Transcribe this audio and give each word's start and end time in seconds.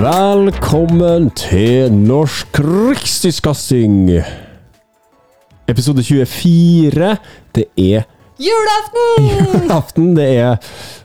Velkommen 0.00 1.30
til 1.30 1.92
Norsk 1.92 2.58
Rikstiskasting! 2.58 4.47
Episode 5.68 6.02
24. 6.02 7.16
Det 7.54 7.64
er 7.76 8.02
Julaften! 8.40 9.26
Julaften, 9.62 10.16
Det 10.16 10.28
er 10.38 10.56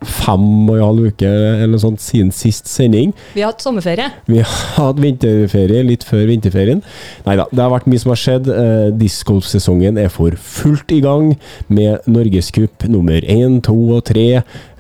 fem 0.08 0.46
og 0.70 0.76
en 0.78 0.84
halv 0.86 1.10
uke 1.14 1.30
eller 1.30 1.74
noe 1.74 1.84
sånt 1.84 2.04
siden 2.04 2.32
sist 2.36 2.70
sending. 2.70 3.14
Vi 3.36 3.44
har 3.44 3.54
hatt 3.54 3.64
sommerferie. 3.64 4.10
Vi 4.30 4.42
har 4.42 4.54
hatt 4.78 5.02
vinterferie 5.04 5.84
litt 5.88 6.06
før 6.08 6.26
vinterferien. 6.30 6.84
Nei 7.28 7.38
da, 7.40 7.48
det 7.52 7.64
har 7.64 7.74
vært 7.74 7.90
mye 7.92 8.04
som 8.04 8.14
har 8.14 8.22
skjedd. 8.22 8.50
Eh, 8.54 8.90
Discgolfsesongen 9.00 10.00
er 10.02 10.12
for 10.14 10.36
fullt 10.40 10.94
i 10.96 11.02
gang 11.04 11.34
med 11.74 12.06
Norgescup 12.10 12.88
nummer 12.92 13.24
én, 13.24 13.60
to 13.66 13.76
og 13.98 14.04
tre. 14.10 14.28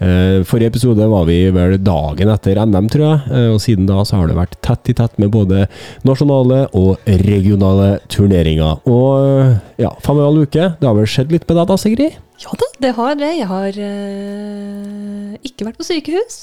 Eh, 0.03 0.41
forrige 0.47 0.73
episode 0.73 1.07
var 1.09 1.27
vi 1.29 1.39
vel 1.55 1.77
dagen 1.83 2.31
etter 2.33 2.59
NM, 2.65 2.89
tror 2.91 3.05
jeg. 3.07 3.21
Eh, 3.31 3.49
og 3.53 3.61
siden 3.63 3.87
da 3.89 4.01
så 4.07 4.19
har 4.19 4.29
det 4.29 4.37
vært 4.39 4.57
tett 4.65 4.91
i 4.91 4.97
tett 4.97 5.17
med 5.21 5.31
både 5.33 5.67
nasjonale 6.07 6.65
og 6.77 6.97
regionale 7.07 7.97
turneringer. 8.11 8.83
Og 8.89 9.09
eh, 9.23 9.55
ja, 9.85 9.93
fem 10.03 10.19
og 10.19 10.23
en 10.23 10.29
halv 10.31 10.47
uke. 10.49 10.69
Det 10.79 10.89
har 10.89 10.97
vel 10.99 11.09
skjedd 11.09 11.33
litt 11.33 11.47
med 11.47 11.59
deg 11.61 11.71
da, 11.71 11.79
Sigrid? 11.79 12.21
Ja 12.43 12.57
da, 12.59 12.67
det 12.83 12.91
har 12.97 13.15
det. 13.19 13.31
Jeg 13.37 13.47
har 13.47 13.77
uh, 13.79 15.35
ikke 15.47 15.67
vært 15.69 15.79
på 15.79 15.87
sykehus. 15.87 16.39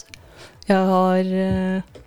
Jeg 0.68 0.78
har 0.86 1.26
uh, 1.26 2.00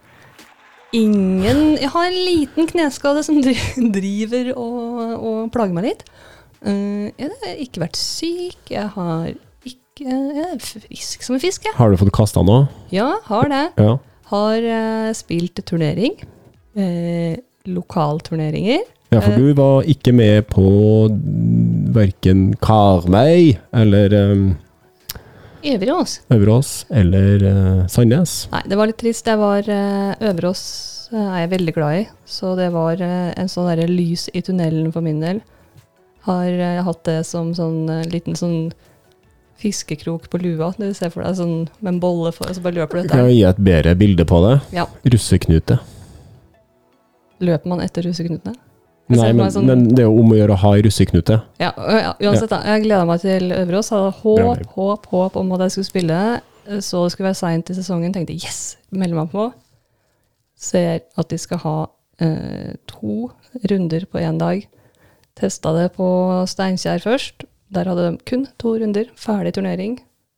ingen 0.95 1.61
Jeg 1.81 1.89
har 1.91 2.07
en 2.07 2.19
liten 2.29 2.69
kneskade 2.69 3.23
som 3.25 3.41
driver 3.97 4.53
og, 4.55 5.01
og 5.17 5.51
plager 5.53 5.77
meg 5.77 5.91
litt. 5.91 6.05
Uh, 6.65 7.11
jeg 7.19 7.29
har 7.29 7.57
ikke 7.67 7.83
vært 7.85 7.99
syk. 7.99 8.71
Jeg 8.71 8.89
har 8.95 9.33
ikke 9.67 10.09
Jeg 10.09 10.47
er 10.47 10.57
frisk 10.63 11.21
som 11.21 11.37
en 11.37 11.43
fisk, 11.43 11.67
jeg. 11.69 11.77
Har 11.77 11.93
du 11.93 11.99
fått 12.01 12.15
kasta 12.15 12.41
noe? 12.45 12.65
Ja, 12.93 13.11
har 13.29 13.51
det. 13.51 13.65
Ja. 13.77 13.97
Har 14.33 14.65
spilt 15.13 15.61
turnering. 15.69 16.15
Lokalturneringer. 17.69 18.87
Ja, 19.13 19.21
for 19.21 19.37
du 19.37 19.53
var 19.57 19.87
ikke 19.89 20.13
med 20.15 20.47
på 20.49 20.65
verken 21.93 22.47
Karmøy 22.63 23.53
eller 23.73 24.17
um, 24.33 24.47
Øverås. 25.63 26.17
Øverås 26.33 26.71
eller 26.91 27.45
uh, 27.45 27.83
Sandnes. 27.87 28.49
Nei, 28.51 28.63
det 28.67 28.79
var 28.79 28.89
litt 28.89 28.99
trist. 28.99 29.23
Det 29.29 29.37
var 29.39 29.69
uh, 29.69 30.11
Øverås 30.17 30.63
uh, 31.13 31.21
er 31.21 31.45
jeg 31.45 31.53
veldig 31.53 31.75
glad 31.77 32.01
i. 32.01 32.03
Så 32.33 32.55
det 32.57 32.71
var 32.73 33.01
eh, 33.01 33.29
en 33.37 33.51
sånn 33.51 33.69
derre 33.69 33.85
lys 33.89 34.27
i 34.33 34.41
tunnelen 34.45 34.89
for 34.93 35.05
min 35.05 35.21
del. 35.21 35.43
Har 36.25 36.49
eh, 36.49 36.81
hatt 36.85 37.03
det 37.05 37.19
som 37.29 37.51
sånn 37.55 37.85
eh, 37.91 38.07
liten 38.09 38.37
sånn 38.39 38.71
fiskekrok 39.61 40.25
på 40.31 40.41
lua. 40.41 40.71
Du 40.79 40.87
ser 40.97 41.13
for 41.13 41.23
deg 41.23 41.37
sånn 41.37 41.55
med 41.79 41.93
en 41.93 42.01
bolle 42.03 42.33
for, 42.35 42.49
og 42.49 42.57
så 42.57 42.63
bare 42.63 42.81
løper 42.81 42.99
du 42.99 43.03
etter. 43.03 43.13
Kan 43.13 43.29
jeg 43.29 43.37
gi 43.37 43.45
et 43.51 43.61
bedre 43.69 43.95
bilde 43.99 44.25
på 44.27 44.41
det? 44.47 44.55
Ja. 44.75 44.87
Russeknute. 45.05 45.79
Løper 47.43 47.71
man 47.71 47.83
etter 47.83 48.07
russeknutene? 48.07 48.57
Nei, 49.19 49.31
men, 49.33 49.51
sånn- 49.51 49.65
men 49.69 49.83
det 49.89 49.99
er 50.03 50.07
jo 50.09 50.19
om 50.19 50.31
å 50.33 50.37
gjøre 50.37 50.55
å 50.55 50.61
ha 50.63 50.71
russeknute. 50.85 51.41
Ja, 51.59 51.71
ja 51.77 52.13
uansett, 52.19 52.49
da. 52.49 52.61
Jeg 52.65 52.83
gleda 52.85 53.05
meg 53.09 53.21
til 53.21 53.51
Øverås. 53.51 53.89
Hadde 53.93 54.11
håp, 54.21 54.65
håp, 54.77 55.05
håp 55.13 55.35
om 55.41 55.51
at 55.57 55.65
jeg 55.67 55.71
skulle 55.77 55.89
spille. 55.91 56.19
Så 56.79 57.03
det 57.03 57.11
skulle 57.11 57.29
være 57.31 57.39
seint 57.41 57.69
i 57.69 57.75
sesongen. 57.75 58.13
Tenkte 58.15 58.33
yes, 58.37 58.77
melder 58.91 59.19
meg 59.23 59.31
på. 59.33 59.49
Ser 60.55 61.01
at 61.19 61.29
de 61.29 61.37
skal 61.41 61.59
ha 61.63 61.77
eh, 62.23 62.73
to 62.87 63.29
runder 63.69 64.05
på 64.09 64.21
én 64.21 64.37
dag. 64.39 64.63
Testa 65.35 65.73
det 65.75 65.89
på 65.97 66.07
Steinkjer 66.47 67.01
først. 67.03 67.45
Der 67.73 67.89
hadde 67.89 68.05
de 68.11 68.17
kun 68.29 68.45
to 68.61 68.75
runder. 68.79 69.09
Ferdig 69.19 69.55
turnering. 69.57 69.97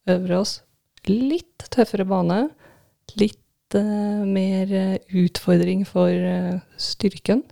Øverås. 0.10 0.62
Litt 1.10 1.68
tøffere 1.74 2.06
bane. 2.08 2.48
Litt 3.20 3.76
eh, 3.78 4.24
mer 4.26 4.72
eh, 4.74 4.98
utfordring 5.14 5.84
for 5.86 6.10
eh, 6.10 6.58
styrken. 6.82 7.44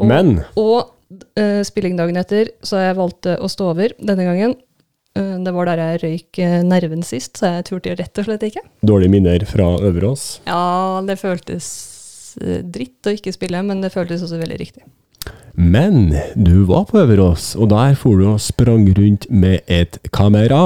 Og- 0.00 0.08
Men 0.08 0.40
og 0.56 0.90
uh, 1.36 1.60
spilling 1.66 1.96
dagen 2.00 2.16
etter, 2.20 2.50
så 2.64 2.80
jeg 2.80 2.96
valgte 2.98 3.36
å 3.38 3.48
stå 3.50 3.70
over 3.74 3.92
denne 4.00 4.24
gangen. 4.26 4.54
Uh, 5.18 5.36
det 5.44 5.52
var 5.52 5.66
der 5.66 5.80
jeg 5.82 6.00
røyk 6.04 6.38
eh, 6.38 6.60
nerven 6.62 7.02
sist, 7.02 7.36
så 7.40 7.56
jeg 7.56 7.64
turte 7.66 7.96
rett 7.98 8.20
og 8.22 8.28
slett 8.28 8.44
ikke. 8.46 8.62
dårlige 8.86 9.10
minner 9.10 9.44
fra 9.44 9.72
Øverås. 9.82 10.40
Ja, 10.46 11.00
det 11.04 11.18
føltes 11.18 11.66
eh, 12.40 12.60
dritt 12.62 13.04
å 13.10 13.14
ikke 13.18 13.34
spille, 13.34 13.60
men 13.66 13.82
det 13.82 13.90
føltes 13.92 14.22
også 14.22 14.38
veldig 14.40 14.60
riktig. 14.62 14.84
Men 15.58 16.14
du 16.38 16.62
var 16.70 16.86
på 16.88 17.00
Øverås, 17.02 17.50
og 17.58 17.68
der 17.74 17.96
for 17.98 18.16
du 18.22 18.28
og 18.30 18.38
sprang 18.40 18.86
rundt 18.96 19.26
med 19.28 19.66
et 19.66 19.98
kamera. 20.14 20.60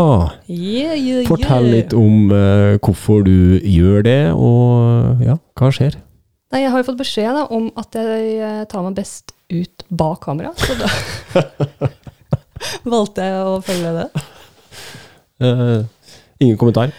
Yeah, 0.47 0.93
yeah, 0.95 1.25
Fortell 1.27 1.65
yeah. 1.65 1.75
litt 1.81 1.97
om 1.97 2.29
uh, 2.31 2.77
hvorfor 2.85 3.25
du 3.27 3.57
gjør 3.65 4.05
det, 4.07 4.21
og 4.37 5.25
ja, 5.25 5.39
hva 5.59 5.73
skjer? 5.75 5.97
Nei, 6.55 6.61
jeg 6.63 6.71
har 6.71 6.85
jo 6.85 6.87
fått 6.87 7.01
beskjed 7.01 7.35
da, 7.35 7.41
om 7.51 7.65
at 7.83 7.97
jeg 7.99 8.35
eh, 8.39 8.61
tar 8.71 8.85
meg 8.87 8.95
best 8.95 9.33
ut 9.51 9.83
bak 9.91 10.21
kamera, 10.23 10.53
så 10.55 10.77
da 10.79 10.87
valgte 12.95 13.27
jeg 13.27 13.41
å 13.43 13.57
følge 13.67 13.91
det. 13.97 14.05
Uh, 15.43 15.83
ingen 16.39 16.61
kommentar? 16.61 16.95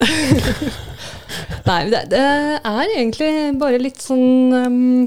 Nei, 1.68 1.78
det, 1.92 2.02
det 2.14 2.24
er 2.24 2.82
egentlig 2.94 3.30
bare 3.60 3.82
litt 3.82 4.00
sånn 4.00 4.56
um, 4.56 5.06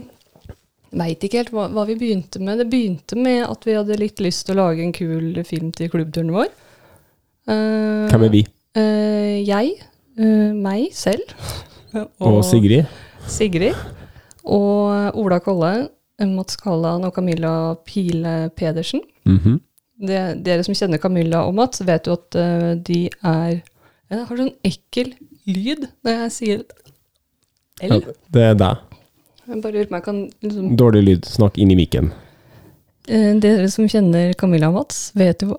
Veit 0.91 1.23
ikke 1.25 1.39
helt 1.39 1.53
hva, 1.55 1.65
hva 1.73 1.87
vi 1.87 1.97
begynte 1.97 2.37
med. 2.43 2.61
Det 2.61 2.69
begynte 2.69 3.17
med 3.17 3.47
at 3.47 3.65
vi 3.65 3.79
hadde 3.79 3.97
litt 3.97 4.21
lyst 4.21 4.45
til 4.45 4.59
å 4.59 4.67
lage 4.67 4.85
en 4.85 4.93
kul 4.93 5.39
film 5.47 5.73
til 5.73 5.89
klubbturen 5.89 6.33
vår. 6.35 6.51
Uh, 7.49 8.11
Hvem 8.11 8.27
er 8.27 8.33
vi? 8.35 8.45
Uh, 8.77 9.37
jeg. 9.41 9.79
Uh, 10.19 10.51
meg 10.53 10.91
selv. 10.93 11.33
Og 12.21 12.43
Sigrid? 12.45 12.85
Sigrid. 13.27 13.75
Og 14.43 15.17
Ola 15.21 15.39
Kolle, 15.43 15.89
Mats 16.29 16.57
Kalland 16.59 17.05
og 17.05 17.13
Camilla 17.15 17.75
Pile 17.85 18.49
Pedersen. 18.55 19.01
Mhm. 19.25 19.59
Det, 20.01 20.21
dere 20.41 20.63
som 20.65 20.73
kjenner 20.73 20.97
Camilla 20.97 21.43
og 21.45 21.53
Mats, 21.53 21.83
vet 21.85 22.07
jo 22.09 22.15
at 22.17 22.33
uh, 22.33 22.71
de 22.73 23.03
er 23.21 23.61
Jeg 24.09 24.23
har 24.27 24.39
sånn 24.39 24.55
ekkel 24.65 25.11
lyd 25.45 25.85
når 26.01 26.15
jeg 26.23 26.31
sier 26.33 26.63
L. 27.85 27.93
Ja, 27.93 28.15
det 28.33 28.41
er 28.47 28.57
deg. 28.57 28.81
Jeg 29.45 29.61
bare 29.61 29.75
lurer 29.75 29.85
på 29.85 29.93
om 29.93 29.97
jeg 29.99 30.05
kan 30.07 30.19
liksom 30.41 30.73
Dårlig 30.77 31.03
lyd. 31.05 31.29
Snakk 31.29 31.57
inn 31.61 31.71
i 31.73 31.77
mikken. 31.77 32.09
Uh, 33.05 33.37
Dere 33.41 33.69
som 33.73 33.85
kjenner 33.89 34.33
Camilla 34.37 34.71
og 34.71 34.79
Mats, 34.79 35.11
vet 35.17 35.45
jo 35.45 35.57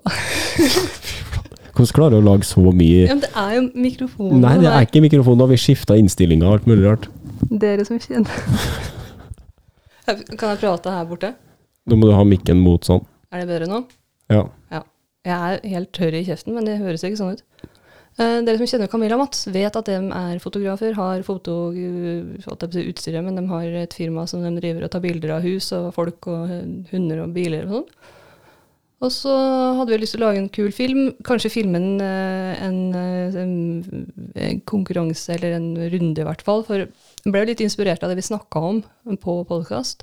Hvordan 1.73 1.95
klarer 1.97 2.15
du 2.15 2.19
å 2.21 2.27
lage 2.27 2.47
så 2.47 2.61
mye 2.61 3.07
ja, 3.07 3.15
men 3.15 3.23
Det 3.23 3.31
er 3.33 3.55
jo 3.57 3.63
mikrofonen. 3.81 4.43
Nei, 4.43 4.57
det 4.61 4.69
er 4.69 4.85
ikke 4.87 5.01
mikrofonen. 5.07 5.49
Vi 5.55 5.59
skifta 5.61 5.97
innstillinger 5.97 6.51
og 6.51 6.59
alt 6.59 6.69
mulig 6.69 6.85
rart. 6.85 7.07
Dere 7.51 7.85
som 7.89 7.99
kjenner 8.01 8.31
Kan 10.39 10.49
jeg 10.53 10.61
prate 10.61 10.93
her 10.93 11.07
borte? 11.09 11.33
Da 11.87 11.99
må 11.99 12.07
du 12.09 12.15
ha 12.15 12.23
mikken 12.27 12.61
mot 12.63 12.85
sånn. 12.87 13.03
Er 13.33 13.43
det 13.43 13.49
bedre 13.51 13.69
nå? 13.71 13.83
Ja. 14.33 14.45
Jeg 15.23 15.35
er 15.35 15.71
helt 15.77 15.93
tørr 15.95 16.15
i 16.19 16.25
kjeften, 16.27 16.57
men 16.57 16.67
det 16.67 16.81
høres 16.81 17.05
ikke 17.07 17.21
sånn 17.21 17.37
ut. 17.37 17.43
Eh, 18.21 18.41
dere 18.45 18.59
som 18.61 18.69
kjenner 18.69 18.91
Camilla 18.93 19.17
og 19.17 19.23
Mats, 19.23 19.47
vet 19.55 19.77
at 19.79 19.89
de 19.89 19.95
er 19.97 20.41
fotografer, 20.43 20.97
har 20.99 21.23
fotoutstyret, 21.25 23.23
men 23.25 23.39
de 23.39 23.47
har 23.49 23.79
et 23.85 23.95
firma 23.97 24.27
som 24.29 24.43
de 24.45 24.51
driver 24.59 24.85
og 24.85 24.93
tar 24.93 25.05
bilder 25.05 25.37
av 25.39 25.47
hus 25.47 25.71
og 25.79 25.93
folk 25.97 26.29
og 26.29 26.51
hunder 26.91 27.23
og 27.23 27.33
biler 27.37 27.65
og 27.69 27.79
sånn. 27.79 28.11
Og 29.03 29.11
så 29.11 29.33
hadde 29.79 29.91
vi 29.91 29.99
lyst 29.99 30.15
til 30.15 30.23
å 30.23 30.29
lage 30.29 30.39
en 30.39 30.53
kul 30.53 30.71
film. 30.75 31.09
Kanskje 31.27 31.51
filme 31.51 31.79
en, 31.81 32.01
eh, 32.05 32.63
en, 32.63 32.77
eh, 32.95 33.35
en, 33.43 33.55
en 34.37 34.61
konkurranse 34.61 35.35
eller 35.35 35.57
en 35.57 35.73
runde, 35.75 36.21
i 36.21 36.27
hvert 36.29 36.45
fall. 36.47 36.63
For 36.63 36.87
jeg 37.25 37.33
ble 37.35 37.45
litt 37.47 37.61
inspirert 37.65 38.03
av 38.03 38.11
det 38.13 38.17
vi 38.19 38.25
snakka 38.27 38.61
om 38.69 38.83
på 39.23 39.37
podkast. 39.49 40.03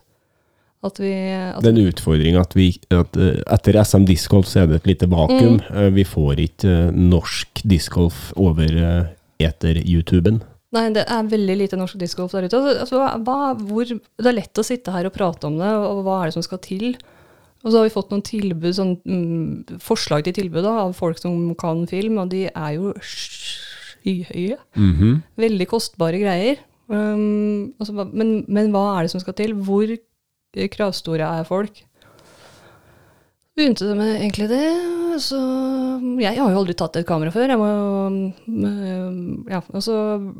At 0.81 0.95
vi 1.01 1.11
at 1.11 1.59
Det 1.61 1.73
er 1.73 1.75
en 1.75 1.89
utfordring 1.91 2.37
at, 2.39 2.53
vi, 2.55 2.69
at 2.95 3.17
eh, 3.19 3.41
etter 3.51 3.75
SM 3.83 4.05
discgolf 4.07 4.47
så 4.47 4.61
er 4.61 4.67
det 4.71 4.77
et 4.79 4.87
lite 4.93 5.09
vakuum. 5.11 5.57
Mm. 5.59 5.75
Eh, 5.75 5.89
Vi 5.97 6.05
får 6.07 6.39
ikke 6.45 6.69
eh, 6.87 6.91
norsk 6.95 7.63
discgolf 7.67 8.29
over 8.39 8.71
eter-YouTuben. 9.43 10.39
Nei, 10.71 10.85
det 10.93 11.03
er 11.09 11.25
veldig 11.31 11.55
lite 11.63 11.77
norsk 11.79 11.97
discgolf 11.99 12.31
der 12.37 12.45
ute. 12.47 12.59
Altså, 12.85 12.95
hva, 13.01 13.09
hva- 13.25 13.57
hvor, 13.59 13.89
det 13.89 14.29
er 14.29 14.37
lett 14.37 14.61
å 14.61 14.63
sitte 14.63 14.93
her 14.93 15.07
og 15.09 15.15
prate 15.15 15.47
om 15.49 15.57
det, 15.59 15.67
og 15.67 16.03
hva 16.05 16.21
er 16.21 16.29
det 16.29 16.37
som 16.37 16.45
skal 16.45 16.61
til? 16.63 16.93
Og 17.65 17.73
så 17.73 17.79
har 17.81 17.87
vi 17.89 17.91
fått 17.91 18.11
noen 18.13 18.23
tilbud, 18.23 18.71
sånn, 18.77 18.93
mm, 19.03 19.79
forslag 19.83 20.23
til 20.29 20.37
tilbud 20.37 20.63
da, 20.63 20.75
av 20.85 20.93
folk 20.95 21.17
som 21.19 21.49
kan 21.59 21.81
film, 21.91 22.21
og 22.21 22.29
de 22.31 22.45
er 22.53 22.71
jo 22.77 22.93
skyhøye. 23.03 24.55
Mhm. 24.79 25.17
Veldig 25.43 25.67
kostbare 25.67 26.21
greier. 26.21 26.61
Um, 26.89 27.75
altså, 27.77 28.05
men, 28.09 28.39
men 28.49 28.71
hva 28.73 28.85
er 28.95 29.05
det 29.05 29.13
som 29.13 29.21
skal 29.21 29.37
til? 29.37 29.53
Hvor 29.53 29.93
kravstore 30.73 31.27
er 31.39 31.45
folk? 31.45 31.83
begynte 33.59 33.87
det 33.89 33.97
med 33.99 34.15
egentlig 34.17 34.47
det. 34.51 34.67
Så 35.19 35.39
jeg 36.21 36.37
har 36.37 36.53
jo 36.53 36.61
aldri 36.61 36.75
tatt 36.77 36.99
et 36.99 37.07
kamera 37.07 37.31
før. 37.33 37.51
Jeg 37.51 37.59
må, 37.59 37.69
øh, 38.69 39.17
ja, 39.51 39.61
og 39.73 39.83
så 39.83 39.95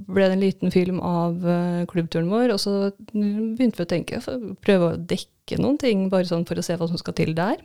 ble 0.07 0.27
det 0.27 0.37
en 0.37 0.45
liten 0.45 0.73
film 0.73 1.01
av 1.03 1.43
øh, 1.43 1.83
klubbturen 1.91 2.31
vår, 2.31 2.53
og 2.55 2.61
så 2.63 2.75
begynte 3.11 3.81
vi 3.81 3.87
å 3.87 3.91
tenke 3.93 4.21
prøve 4.63 4.93
å 4.93 4.99
dekke 5.11 5.59
noen 5.59 5.79
ting, 5.81 6.07
bare 6.13 6.29
sånn 6.29 6.47
for 6.47 6.59
å 6.59 6.65
se 6.65 6.77
hva 6.79 6.87
som 6.89 7.01
skal 7.01 7.17
til 7.17 7.35
der. 7.37 7.59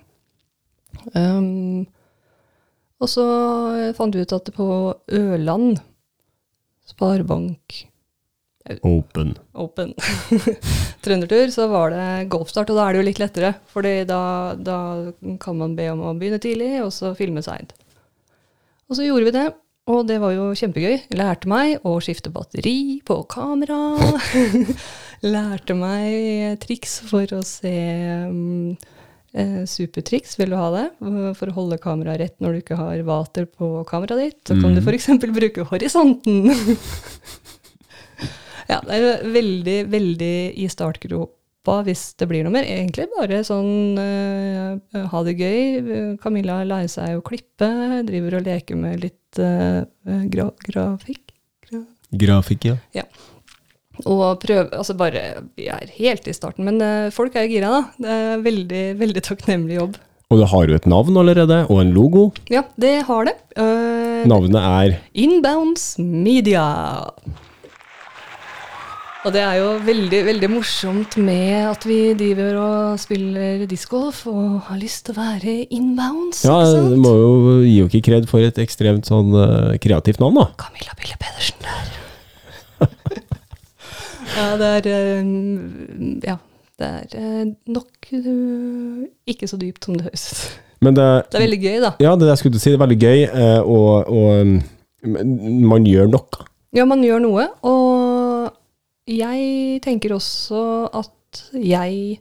Um, 1.15 1.85
og 3.03 3.11
så 3.11 3.25
fant 3.99 4.15
vi 4.15 4.23
ut 4.23 4.35
at 4.35 4.51
på 4.55 4.69
Ørland 5.19 5.83
Sparebank 6.87 7.83
Open. 8.65 9.35
Open 9.53 9.93
trøndertur, 11.05 11.51
så 11.53 11.67
var 11.69 11.93
det 11.93 12.29
golfstart, 12.33 12.71
og 12.73 12.79
da 12.79 12.87
er 12.87 12.95
det 12.95 13.03
jo 13.03 13.09
litt 13.11 13.21
lettere. 13.21 13.51
fordi 13.69 13.93
da, 14.09 14.21
da 14.57 14.79
kan 15.41 15.59
man 15.61 15.75
be 15.77 15.91
om 15.93 16.01
å 16.01 16.15
begynne 16.17 16.41
tidlig, 16.41 16.79
og 16.81 16.89
så 16.97 17.13
filme 17.19 17.45
seint. 17.45 17.75
Og 18.89 18.97
så 18.97 19.05
gjorde 19.05 19.29
vi 19.29 19.37
det, 19.37 19.45
og 19.93 20.07
det 20.09 20.17
var 20.23 20.33
jo 20.33 20.49
kjempegøy. 20.57 21.11
Lærte 21.19 21.49
meg 21.51 21.85
å 21.85 21.99
skifte 22.01 22.33
batteri 22.33 23.03
på 23.05 23.19
kamera. 23.29 23.77
lærte 25.35 25.77
meg 25.77 26.57
triks 26.65 27.03
for 27.11 27.29
å 27.37 27.43
se 27.45 27.75
um, 28.31 28.73
eh, 29.37 29.61
supertriks. 29.69 30.39
Vil 30.41 30.55
du 30.55 30.57
ha 30.57 30.71
det? 30.73 30.87
For 31.37 31.53
å 31.53 31.57
holde 31.59 31.81
kameraet 31.85 32.23
rett 32.23 32.41
når 32.41 32.57
du 32.57 32.63
ikke 32.63 32.81
har 32.81 33.05
vater 33.05 33.45
på 33.45 33.75
kameraet 33.91 34.25
ditt. 34.25 34.41
Så 34.49 34.57
kan 34.57 34.73
du 34.73 34.81
f.eks. 34.81 35.11
bruke 35.21 35.69
horisonten. 35.69 36.49
Ja, 38.71 38.81
det 38.85 38.99
er 38.99 39.25
veldig, 39.35 39.79
veldig 39.93 40.37
i 40.61 40.69
startgropa 40.73 41.79
hvis 41.85 42.07
det 42.21 42.29
blir 42.29 42.45
noe 42.45 42.53
mer. 42.55 42.69
Egentlig 42.69 43.09
bare 43.15 43.43
sånn 43.47 43.99
uh, 43.99 45.05
ha 45.11 45.23
det 45.27 45.37
gøy. 45.41 46.17
Camilla 46.23 46.63
lærer 46.65 46.91
seg 46.93 47.19
å 47.19 47.25
klippe, 47.25 47.69
driver 48.09 48.39
og 48.41 48.49
leker 48.49 48.81
med 48.81 49.05
litt 49.05 49.41
uh, 49.41 49.85
gra 50.05 50.51
grafikk. 50.69 51.23
Gra 51.69 51.85
Grafikk, 52.15 52.69
ja. 52.69 52.77
ja. 52.95 53.05
og 54.05 54.39
prøve 54.43 54.69
Altså 54.77 54.95
bare 54.99 55.23
Vi 55.59 55.67
er 55.73 55.89
helt 55.97 56.29
i 56.31 56.35
starten, 56.37 56.67
men 56.69 56.81
uh, 56.83 57.13
folk 57.15 57.35
er 57.37 57.49
jo 57.49 57.57
gira, 57.57 57.73
da. 57.73 57.85
Det 57.99 58.19
er 58.19 58.45
veldig, 58.45 58.85
veldig 59.01 59.25
takknemlig 59.31 59.81
jobb. 59.81 59.97
Og 60.33 60.41
det 60.41 60.51
har 60.51 60.69
jo 60.69 60.77
et 60.79 60.87
navn 60.91 61.19
allerede, 61.21 61.59
og 61.71 61.81
en 61.83 61.93
logo. 61.95 62.29
Ja, 62.51 62.65
det 62.81 62.95
har 63.09 63.29
det. 63.29 63.35
Uh, 63.59 64.25
Navnet 64.31 64.61
er 64.61 64.97
Inbounds 65.13 65.95
Media. 66.01 66.65
Og 69.25 69.33
det 69.33 69.41
er 69.41 69.55
jo 69.57 69.69
veldig, 69.81 70.19
veldig 70.27 70.49
morsomt 70.53 71.15
med 71.17 71.65
at 71.71 71.85
vi 71.89 72.13
driver 72.13 72.59
og 72.61 72.99
spiller 73.01 73.63
discgolf 73.71 74.27
og 74.29 74.59
har 74.67 74.77
lyst 74.77 75.07
til 75.07 75.15
å 75.15 75.23
være 75.23 75.55
inbounds. 75.73 76.43
Ja, 76.45 76.59
du 76.69 76.99
må 77.01 77.13
jo 77.17 77.31
gi 77.65 77.79
jo 77.79 77.87
ikke 77.89 78.03
kred 78.11 78.29
for 78.29 78.45
et 78.45 78.61
ekstremt 78.61 79.09
sånn 79.09 79.33
uh, 79.33 79.73
kreativt 79.81 80.21
navn, 80.21 80.43
da. 80.43 80.45
Camilla 80.61 80.93
Bille 81.01 81.17
Pedersen 81.17 81.65
der. 81.65 81.89
ja, 84.37 84.49
det 84.61 84.71
er 84.75 84.91
eh, 84.93 85.33
Ja, 86.29 86.37
det 86.83 86.93
er 86.93 87.19
eh, 87.23 87.43
nok 87.73 88.13
uh, 88.13 89.03
ikke 89.25 89.49
så 89.49 89.57
dypt 89.57 89.89
som 89.89 89.97
det 89.97 90.11
høres 90.11 90.29
ut. 90.35 90.47
Men 90.85 91.01
det, 91.01 91.11
Det 91.33 91.41
er 91.41 91.47
veldig 91.47 91.63
gøy, 91.65 91.77
da. 91.81 91.97
ja, 92.05 92.13
det 92.21 92.29
jeg 92.35 92.43
skulle 92.43 92.61
si, 92.61 92.75
det 92.75 92.77
er 92.77 92.85
veldig 92.85 93.01
gøy, 93.01 93.25
uh, 93.33 93.61
og, 93.65 93.93
og 94.05 94.45
um, 94.45 94.59
man 95.73 95.89
gjør 95.89 96.13
noe. 96.13 96.51
Ja, 96.77 96.85
man 96.91 97.01
gjør 97.07 97.21
noe, 97.23 97.49
og 97.65 98.04
jeg 99.11 99.81
tenker 99.85 100.15
også 100.17 100.61
at 100.97 101.43
jeg 101.59 102.21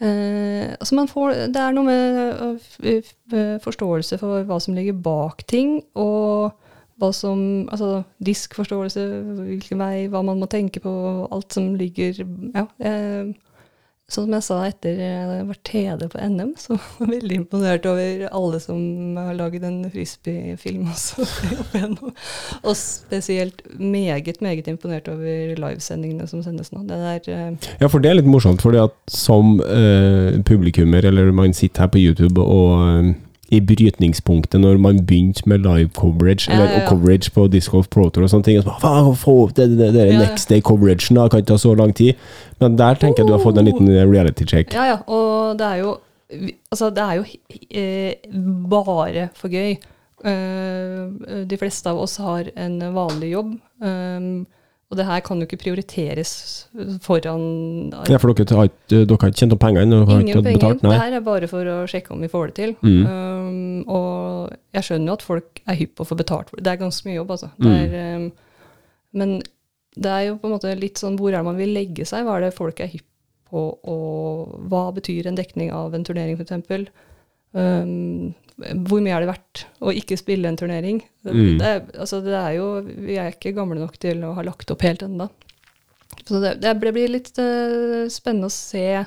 eh, 0.00 0.74
Altså, 0.78 0.94
man 0.94 1.08
får 1.10 1.32
Det 1.54 1.60
er 1.60 1.72
noe 1.76 1.84
med 1.88 2.60
eh, 2.84 3.02
f- 3.02 3.62
forståelse 3.64 4.18
for 4.20 4.44
hva 4.48 4.58
som 4.62 4.74
ligger 4.76 4.96
bak 5.04 5.44
ting, 5.50 5.80
og 5.98 6.52
hva 7.00 7.10
som 7.16 7.42
Altså 7.72 8.02
diskforståelse, 8.22 9.06
hvilken 9.40 9.80
vei, 9.80 10.06
hva 10.12 10.22
man 10.26 10.40
må 10.42 10.48
tenke 10.52 10.82
på, 10.84 10.92
alt 11.32 11.52
som 11.56 11.72
ligger 11.80 12.22
Ja. 12.54 12.66
Eh, 12.78 13.32
som 14.10 14.32
jeg 14.34 14.42
sa 14.42 14.58
etter 14.66 14.98
jeg 14.98 15.46
var 15.46 15.58
TD 15.66 16.06
på 16.10 16.20
NM, 16.32 16.52
så 16.58 16.74
var 16.78 17.06
jeg 17.06 17.12
veldig 17.14 17.38
imponert 17.42 17.86
over 17.86 18.26
alle 18.30 18.60
som 18.62 18.80
har 19.20 19.36
laget 19.38 19.66
en 19.68 19.80
frisbee-film 19.92 20.88
også. 20.90 21.26
Og 22.68 22.76
spesielt 22.76 23.62
meget, 23.78 24.40
meget 24.42 24.68
imponert 24.68 25.08
over 25.08 25.54
livesendingene 25.54 26.26
som 26.30 26.42
sendes 26.42 26.72
nå. 26.74 26.84
Der, 26.88 27.20
eh, 27.26 27.70
Ja, 27.80 27.86
for 27.86 28.02
det 28.02 28.10
er 28.10 28.18
litt 28.18 28.30
morsomt, 28.30 28.62
fordi 28.62 28.82
at 28.82 28.94
som 29.08 29.60
eh, 29.60 30.40
publikummer, 30.46 31.06
eller 31.06 31.30
man 31.32 31.54
sitter 31.54 31.86
her 31.86 31.92
på 31.94 32.02
YouTube 32.02 32.42
og 32.42 32.86
eh, 32.88 33.12
i 33.50 33.58
brytningspunktet 33.60 34.60
når 34.62 34.78
man 34.78 35.00
begynte 35.06 35.42
med 35.50 35.58
live 35.64 35.88
coverage, 35.96 36.46
Ja, 36.48 36.54
eller 36.54 36.64
ja, 36.70 36.76
ja. 36.78 36.82
og 36.84 36.88
coverage 36.92 37.30
på 37.34 37.46
Disc 37.50 37.70
Golf 37.72 37.88
Pro 37.90 38.08
Tour 38.08 38.24
og 38.26 38.30
sånne 38.30 38.46
ting, 38.46 38.58
og 38.60 38.64
så 38.64 38.76
bare, 38.82 39.14
få 39.18 39.34
opp 39.44 39.56
det, 39.56 39.66
det, 39.78 39.88
det, 39.94 40.04
Ja, 40.06 40.12
ja. 40.12 40.18
next 40.22 40.48
day 40.48 40.60
coveragen, 40.62 41.16
da, 41.18 41.28
kan 41.28 41.42
ikke 41.42 41.50
ta 41.52 41.58
så 41.58 41.74
lang 41.74 41.94
tid. 41.98 42.14
Men 42.60 42.78
der 42.78 42.94
tenker 42.94 43.24
jeg 43.24 43.28
du 43.28 43.34
har 43.34 43.42
fått 43.42 43.58
en 43.58 43.66
liten 43.66 43.88
reality 44.12 44.44
check. 44.46 44.74
ja, 44.74 44.84
ja, 44.92 44.98
og 45.06 45.58
det 45.58 45.66
er 45.66 45.82
jo 45.84 45.96
Altså, 46.70 46.90
det 46.94 47.02
er 47.02 47.14
jo 47.18 47.24
eh, 47.74 48.12
bare 48.70 49.28
for 49.34 49.50
gøy. 49.50 49.72
Eh, 50.24 51.44
de 51.50 51.56
fleste 51.58 51.90
av 51.90 51.98
oss 51.98 52.16
har 52.22 52.50
en 52.54 52.76
vanlig 52.94 53.32
jobb, 53.32 53.56
eh, 53.82 54.28
og 54.90 54.98
det 54.98 55.04
her 55.06 55.20
kan 55.22 55.38
jo 55.38 55.46
ikke 55.46 55.60
prioriteres 55.62 56.30
foran 57.04 57.44
Ja, 58.10 58.18
for 58.18 58.32
dere 58.34 58.56
har 58.58 58.66
ikke, 58.66 58.88
dere 58.90 59.18
har 59.20 59.30
ikke 59.30 59.38
tjent 59.38 59.54
opp 59.54 59.60
penger 59.62 59.84
ennå? 59.86 60.00
har 60.08 60.18
Ingen 60.18 60.32
ikke 60.32 60.42
penger. 60.48 60.58
betalt, 60.58 60.82
Det 60.82 60.98
her 60.98 61.12
er 61.14 61.20
bare 61.28 61.48
for 61.52 61.70
å 61.70 61.76
sjekke 61.86 62.10
om 62.16 62.24
vi 62.24 62.30
får 62.32 62.50
det 62.50 62.54
til. 62.58 62.72
Mm. 62.82 63.04
Um, 63.06 63.84
og 63.86 64.56
jeg 64.74 64.88
skjønner 64.88 65.12
jo 65.12 65.16
at 65.20 65.22
folk 65.28 65.62
er 65.66 65.78
hypp 65.78 65.94
på 65.94 66.02
å 66.02 66.10
få 66.10 66.18
betalt 66.18 66.50
for 66.50 66.58
det. 66.58 66.64
Det 66.66 66.72
er 66.74 66.82
ganske 66.82 67.06
mye 67.06 67.18
jobb, 67.20 67.30
altså. 67.36 67.52
Mm. 67.62 67.70
Er, 67.70 68.16
um, 68.16 68.26
men 69.20 69.36
det 69.94 70.10
er 70.16 70.24
jo 70.26 70.36
på 70.42 70.50
en 70.50 70.56
måte 70.56 70.74
litt 70.78 70.98
sånn 70.98 71.16
hvor 71.18 71.30
er 71.30 71.38
det 71.38 71.46
man 71.52 71.58
vil 71.62 71.72
legge 71.74 72.04
seg? 72.10 72.26
Hva 72.26 72.40
er 72.40 72.48
det 72.48 72.56
folk 72.58 72.82
er 72.82 72.90
hypp 72.90 73.06
på? 73.50 73.62
Og 73.94 74.58
hva 74.70 74.88
betyr 74.94 75.26
en 75.30 75.38
dekning 75.38 75.70
av 75.74 75.94
en 75.94 76.04
turnering, 76.06 76.34
f.eks.? 76.38 76.90
Um, 77.54 78.34
hvor 78.60 79.00
mye 79.02 79.14
er 79.16 79.24
det 79.24 79.30
verdt 79.30 79.62
å 79.80 79.92
ikke 79.96 80.18
spille 80.20 80.50
en 80.50 80.58
turnering? 80.58 81.00
Mm. 81.24 81.58
det, 81.60 81.70
altså 81.96 82.20
det 82.24 82.34
er 82.36 82.56
jo, 82.58 82.66
vi 82.84 83.16
er 83.20 83.32
ikke 83.32 83.54
gamle 83.56 83.80
nok 83.80 83.96
til 84.00 84.24
å 84.26 84.34
ha 84.36 84.44
lagt 84.46 84.72
opp 84.72 84.84
helt 84.86 85.04
ennå. 85.06 85.28
Så 86.26 86.40
det, 86.42 86.56
det 86.62 86.74
blir 86.80 87.10
litt 87.10 87.32
uh, 87.40 88.04
spennende 88.12 88.50
å 88.50 88.54
se 88.54 89.04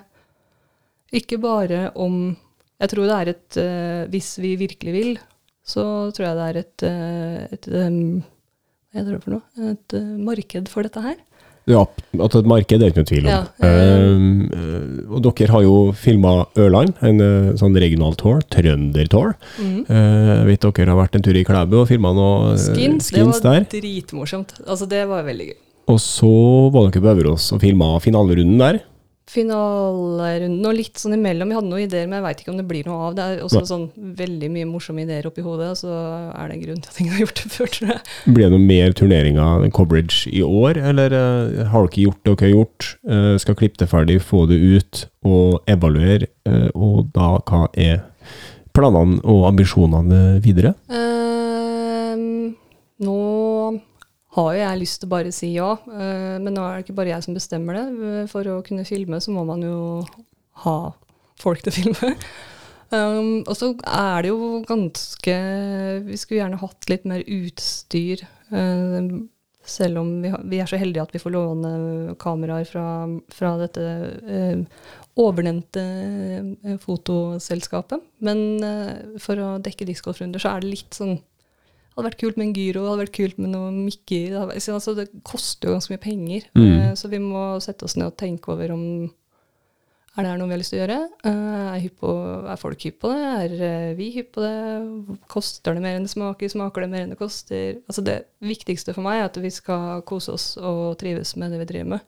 ikke 1.14 1.38
bare 1.38 1.92
om 2.00 2.34
Jeg 2.82 2.90
tror 2.90 3.06
det 3.06 3.18
er 3.18 3.30
et 3.34 3.58
uh, 3.62 4.04
Hvis 4.10 4.32
vi 4.42 4.56
virkelig 4.58 4.94
vil, 4.96 5.12
så 5.64 5.84
tror 6.16 6.26
jeg 6.26 6.40
det 6.40 6.48
er 6.48 6.60
et, 6.64 6.86
uh, 6.88 7.44
et 7.54 7.68
um, 7.70 8.00
Hva 8.90 9.02
heter 9.02 9.12
det 9.14 9.22
for 9.26 9.36
noe? 9.36 9.74
Et 9.76 9.98
marked 10.24 10.72
for 10.72 10.88
dette 10.88 11.04
her. 11.04 11.20
Ja, 11.70 11.86
at 12.20 12.36
et 12.36 12.48
marked 12.50 12.76
er 12.76 12.82
det 12.82 12.90
ikke 12.92 13.04
noe 13.04 13.08
tvil 13.08 13.28
om. 13.28 13.32
Ja. 13.32 13.70
Um, 14.12 15.06
og 15.16 15.24
dere 15.24 15.54
har 15.54 15.64
jo 15.64 15.76
filma 15.96 16.34
Ørland, 16.60 16.98
en 17.08 17.24
eh, 17.24 17.52
sånn 17.60 17.78
regional 17.80 18.18
tour, 18.20 18.42
trønder-tour. 18.52 19.36
Mm. 19.56 19.78
Uh, 19.88 20.32
jeg 20.42 20.48
vet 20.52 20.68
dere 20.68 20.92
har 20.92 21.00
vært 21.00 21.16
en 21.20 21.26
tur 21.26 21.40
i 21.40 21.46
Klæbu 21.48 21.78
og 21.86 21.88
filma 21.92 22.12
noe 22.18 22.58
Skins, 22.60 23.08
skins 23.12 23.40
det 23.40 23.48
var 23.48 23.62
der. 23.62 23.70
dritmorsomt. 23.78 24.58
Altså, 24.66 24.90
det 24.92 25.06
var 25.08 25.24
veldig 25.28 25.54
gøy. 25.54 25.60
Og 25.94 26.00
så 26.04 26.34
var 26.74 26.90
dere 26.90 27.04
på 27.04 27.14
Øverås 27.14 27.50
og 27.56 27.64
filma 27.64 27.94
finalerunden 28.04 28.60
der. 28.60 28.84
Finalerunden 29.30 30.68
og 30.68 30.76
litt 30.76 31.00
sånn 31.00 31.16
imellom. 31.16 31.52
Jeg 31.52 31.60
hadde 31.60 31.70
noen 31.70 31.86
ideer, 31.86 32.08
men 32.10 32.20
jeg 32.20 32.26
veit 32.26 32.42
ikke 32.44 32.52
om 32.52 32.60
det 32.60 32.66
blir 32.68 32.90
noe 32.90 33.08
av. 33.08 33.16
Det 33.18 33.24
er 33.24 33.44
også 33.46 33.62
Nei. 33.62 33.70
sånn 33.70 33.86
veldig 34.20 34.50
mye 34.52 34.70
morsomme 34.70 35.06
ideer 35.06 35.30
oppi 35.30 35.46
hodet, 35.46 35.70
og 35.72 35.80
så 35.80 35.94
er 36.34 36.50
det 36.50 36.58
en 36.58 36.64
grunn 36.66 36.84
til 36.84 36.92
at 36.92 37.00
ingen 37.00 37.16
har 37.16 37.24
gjort 37.24 37.40
det 37.40 37.52
før, 37.56 37.72
tror 37.78 37.94
jeg. 37.94 38.02
Blir 38.28 38.46
det 38.46 38.52
noe 38.54 38.68
mer 38.68 38.98
turneringer, 39.00 39.68
coverage, 39.78 40.20
i 40.34 40.44
år, 40.44 40.80
eller 40.92 41.16
uh, 41.16 41.64
har 41.72 41.88
dere 41.88 42.08
gjort 42.08 42.20
det 42.22 42.34
dere 42.34 42.50
har 42.50 42.56
gjort? 42.58 42.90
Uh, 43.08 43.34
skal 43.42 43.58
klippe 43.60 43.80
det 43.80 43.90
ferdig, 43.92 44.20
få 44.24 44.44
det 44.52 44.60
ut 44.60 45.06
og 45.24 45.72
evaluere, 45.72 46.28
uh, 46.50 46.70
og 46.76 47.08
da 47.16 47.38
hva 47.48 47.68
er 47.80 48.04
planene 48.76 49.22
og 49.30 49.48
ambisjonene 49.52 50.22
videre? 50.44 50.74
Ehm, 50.92 52.54
nå 53.04 53.18
har 54.34 54.54
jo 54.56 54.62
jeg 54.64 54.80
lyst 54.82 55.02
til 55.02 55.10
å 55.10 55.14
bare 55.14 55.34
si 55.36 55.52
ja, 55.54 55.74
eh, 55.94 56.38
men 56.42 56.56
nå 56.56 56.64
er 56.66 56.80
det 56.80 56.88
ikke 56.88 56.98
bare 56.98 57.14
jeg 57.14 57.26
som 57.26 57.38
bestemmer 57.38 57.78
det. 57.78 57.86
Eh, 58.10 58.24
For 58.32 58.50
å 58.50 58.62
kunne 58.66 58.88
filme 58.88 59.20
så 59.22 59.34
må 59.36 59.46
man 59.46 59.62
jo 59.66 59.78
ha 60.66 60.78
folk 61.42 61.62
til 61.64 61.74
å 61.74 61.78
filme. 61.82 62.16
Um, 62.94 63.42
og 63.50 63.56
så 63.58 63.72
er 63.90 64.22
det 64.22 64.30
jo 64.30 64.60
ganske 64.70 65.34
Vi 66.06 66.18
skulle 66.22 66.44
gjerne 66.44 66.60
hatt 66.62 66.90
litt 66.92 67.08
mer 67.10 67.24
utstyr. 67.26 68.22
Um, 68.54 69.30
selv 69.66 70.02
om 70.02 70.10
vi, 70.22 70.30
vi 70.52 70.60
er 70.60 70.68
så 70.70 70.78
heldige 70.78 71.06
at 71.06 71.14
vi 71.16 71.22
får 71.24 71.34
låne 71.34 71.72
kameraer 72.20 72.68
fra, 72.68 72.86
fra 73.32 73.54
dette 73.62 73.86
um, 74.28 74.66
overnevnte 75.24 76.78
fotoselskapet. 76.84 78.04
Men 78.26 78.44
uh, 78.62 79.18
for 79.24 79.42
å 79.42 79.54
dekke 79.64 79.88
discgolfrunder 79.90 80.44
så 80.44 80.54
er 80.54 80.66
det 80.66 80.74
litt 80.74 81.00
sånn 81.00 81.16
det 81.94 82.00
hadde 82.02 82.10
vært 82.10 82.22
kult 82.24 82.38
med 82.40 82.48
en 82.48 82.54
gyro, 82.58 82.82
det 82.82 82.90
hadde 82.90 83.04
vært 83.04 83.18
kult 83.20 83.38
med 83.38 83.52
noe 83.54 83.72
mikker. 83.72 84.30
Det, 84.34 84.40
vært- 84.50 84.70
altså, 84.74 84.96
det 84.98 85.04
koster 85.24 85.70
jo 85.70 85.76
ganske 85.76 85.94
mye 85.94 86.02
penger. 86.02 86.48
Mm. 86.58 86.64
Eh, 86.82 86.94
så 86.98 87.10
vi 87.12 87.20
må 87.22 87.44
sette 87.62 87.86
oss 87.86 87.94
ned 87.96 88.08
og 88.10 88.18
tenke 88.18 88.50
over 88.50 88.74
om 88.74 88.88
Er 90.16 90.22
det 90.22 90.30
her 90.30 90.38
noe 90.38 90.46
vi 90.46 90.54
har 90.54 90.60
lyst 90.62 90.70
til 90.74 90.78
å 90.78 90.84
gjøre? 90.84 90.98
Eh, 91.26 91.70
er, 91.74 91.80
hypo, 91.82 92.10
er 92.46 92.60
folk 92.62 92.84
hypp 92.86 93.00
på 93.02 93.10
det? 93.10 93.22
Er 93.46 93.54
eh, 93.66 93.94
vi 93.98 94.12
hypp 94.14 94.32
på 94.36 94.44
det? 94.44 95.18
Koster 95.28 95.74
det 95.74 95.82
mer 95.82 95.96
enn 95.98 96.06
det 96.06 96.12
smaker? 96.14 96.52
Smaker 96.54 96.86
det 96.86 96.90
mer 96.92 97.02
enn 97.06 97.14
det 97.16 97.18
koster? 97.18 97.80
Altså 97.90 98.04
Det 98.06 98.20
viktigste 98.46 98.94
for 98.94 99.02
meg 99.02 99.22
er 99.24 99.26
at 99.32 99.40
vi 99.42 99.50
skal 99.50 100.04
kose 100.06 100.36
oss 100.36 100.46
og 100.62 101.00
trives 101.02 101.34
med 101.36 101.50
det 101.54 101.64
vi 101.64 101.70
driver 101.72 101.90
med. 101.96 102.06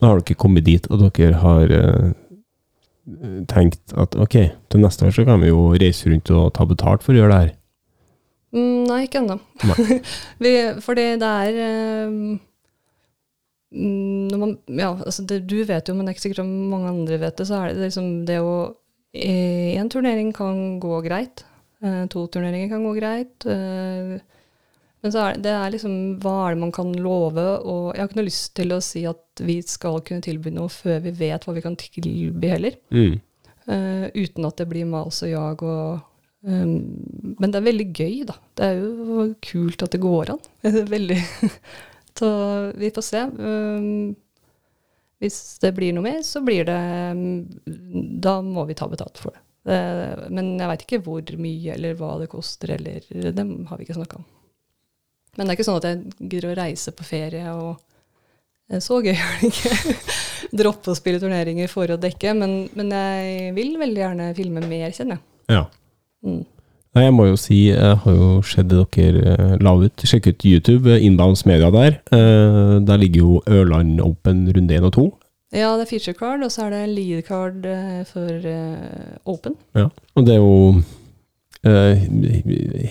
Men 0.00 0.08
har 0.08 0.20
dere 0.24 0.38
kommet 0.40 0.64
dit 0.64 0.88
at 0.88 1.04
dere 1.18 1.40
har 1.42 1.76
uh, 1.76 2.12
tenkt 3.52 3.92
at 4.00 4.16
ok, 4.16 4.36
til 4.72 4.80
neste 4.84 5.06
år 5.08 5.12
så 5.12 5.24
kan 5.28 5.40
vi 5.42 5.50
jo 5.52 5.72
reise 5.76 6.08
rundt 6.08 6.30
og 6.32 6.54
ta 6.56 6.64
betalt 6.68 7.04
for 7.04 7.12
å 7.12 7.20
gjøre 7.20 7.32
det 7.34 7.40
her? 7.42 7.52
Mm, 8.52 8.84
nei, 8.88 9.02
ikke 9.06 9.22
ennå. 9.22 9.38
Fordi 10.86 11.04
det 11.20 11.28
er 11.28 11.58
eh, 11.66 12.16
mm, 13.72 14.28
når 14.32 14.38
man, 14.42 14.52
ja, 14.76 14.90
altså 14.92 15.24
det, 15.28 15.42
Du 15.48 15.56
vet 15.64 15.88
jo, 15.88 15.94
men 15.96 16.04
det 16.06 16.12
er 16.12 16.18
ikke 16.18 16.26
sikkert 16.28 16.44
om 16.44 16.52
mange 16.72 16.90
andre 16.92 17.20
vet 17.22 17.40
det, 17.40 17.46
så 17.48 17.62
er 17.62 17.72
det 17.72 17.88
liksom 17.88 18.12
det 18.28 18.40
å 18.44 18.54
Én 19.12 19.90
turnering 19.92 20.30
kan 20.32 20.78
gå 20.80 21.02
greit. 21.04 21.42
eh, 21.84 22.06
to 22.08 22.26
turneringer 22.32 22.70
kan 22.72 22.84
gå 22.86 22.94
greit. 22.96 23.44
eh, 23.44 24.20
men 25.02 25.12
så 25.12 25.18
er 25.18 25.34
det, 25.34 25.42
det 25.42 25.52
er 25.52 25.72
liksom 25.74 25.96
Hva 26.22 26.36
er 26.46 26.54
det 26.54 26.60
man 26.62 26.72
kan 26.72 26.92
love? 26.94 27.44
Og 27.66 27.90
jeg 27.92 28.00
har 28.00 28.08
ikke 28.08 28.20
noe 28.20 28.28
lyst 28.30 28.54
til 28.56 28.72
å 28.72 28.80
si 28.80 29.02
at 29.08 29.42
vi 29.42 29.58
skal 29.66 30.00
kunne 30.00 30.22
tilby 30.24 30.52
noe 30.54 30.70
før 30.72 31.00
vi 31.04 31.10
vet 31.10 31.44
hva 31.44 31.52
vi 31.56 31.64
kan 31.64 31.76
tilby 31.76 32.48
heller. 32.54 32.76
Mm. 32.94 33.18
Eh, 33.66 34.06
uten 34.14 34.46
at 34.48 34.56
det 34.62 34.68
blir 34.70 34.86
mas 34.88 35.22
og 35.26 35.28
jag 35.32 35.62
og 35.62 36.00
um, 36.42 36.74
Men 37.38 37.52
det 37.52 37.60
er 37.60 37.68
veldig 37.68 37.88
gøy, 37.92 38.18
da. 38.28 38.36
Det 38.58 38.68
er 38.68 38.82
jo 38.82 39.28
kult 39.46 39.86
at 39.86 39.94
det 39.94 40.02
går 40.02 40.34
an. 40.34 40.44
Veldig 40.96 41.18
Så 42.18 42.28
vi 42.78 42.90
får 42.92 43.06
se. 43.06 43.22
Um, 43.38 44.12
hvis 45.22 45.38
det 45.62 45.72
blir 45.76 45.94
noe 45.94 46.04
mer, 46.04 46.20
så 46.26 46.42
blir 46.44 46.66
det 46.68 46.82
um, 47.14 47.46
Da 48.22 48.40
må 48.44 48.66
vi 48.68 48.76
ta 48.78 48.88
betalt 48.90 49.20
for 49.22 49.34
det. 49.34 49.42
det 49.70 50.28
men 50.34 50.54
jeg 50.58 50.70
veit 50.72 50.84
ikke 50.86 51.02
hvor 51.06 51.34
mye 51.38 51.76
eller 51.76 51.96
hva 51.98 52.16
det 52.20 52.30
koster, 52.32 52.74
eller 52.76 53.06
Det 53.08 53.46
har 53.68 53.78
vi 53.78 53.86
ikke 53.86 53.98
snakka 54.00 54.20
om. 54.20 54.28
Men 55.36 55.46
det 55.46 55.52
er 55.52 55.56
ikke 55.56 55.68
sånn 55.70 55.80
at 55.80 55.88
jeg 55.88 56.28
gidder 56.28 56.50
å 56.50 56.58
reise 56.58 56.92
på 56.92 57.06
ferie 57.08 57.54
og 57.56 57.70
eh, 58.68 58.82
Så 58.84 59.00
gøy 59.00 59.14
er 59.16 59.38
det 59.40 59.52
ikke. 59.52 59.94
Droppe 60.52 60.92
å 60.92 60.98
spille 60.98 61.22
turneringer 61.22 61.70
for 61.72 61.88
å 61.88 62.00
dekke, 62.00 62.34
men, 62.36 62.66
men 62.76 62.92
jeg 62.92 63.54
vil 63.56 63.78
veldig 63.80 64.02
gjerne 64.02 64.26
filme 64.36 64.64
mer, 64.66 64.90
kjenner 64.92 65.16
jeg. 65.16 65.24
Ja. 65.54 65.62
Mm. 66.22 66.42
Nei, 66.92 67.06
jeg 67.06 67.12
må 67.16 67.24
jo 67.24 67.38
si, 67.40 67.58
jeg 67.70 67.98
har 68.02 68.16
jo 68.18 68.42
sett 68.44 68.68
det 68.68 68.82
dere 68.92 69.32
eh, 69.32 69.52
la 69.64 69.72
ut. 69.80 70.02
Sjekk 70.04 70.28
ut 70.28 70.44
YouTube, 70.44 70.90
eh, 70.92 71.04
Inbounds 71.06 71.46
Media 71.48 71.70
der. 71.72 71.96
Eh, 72.12 72.74
der 72.84 73.00
ligger 73.00 73.22
jo 73.22 73.42
Ørland 73.48 74.02
Open 74.04 74.44
runde 74.52 74.76
1 74.76 74.88
og 74.90 74.92
2. 74.98 75.06
Ja, 75.56 75.70
det 75.76 75.86
er 75.86 75.88
feature 75.88 76.16
card, 76.16 76.44
og 76.44 76.52
så 76.52 76.66
er 76.66 76.74
det 76.74 76.82
lead 76.92 77.24
card 77.28 77.64
eh, 77.68 78.02
for 78.08 78.28
eh, 78.28 79.16
Open. 79.28 79.56
Ja. 79.76 79.88
Og 80.16 80.26
det 80.28 80.36
er 80.36 80.40
jo 80.40 80.82
eh, 81.64 82.04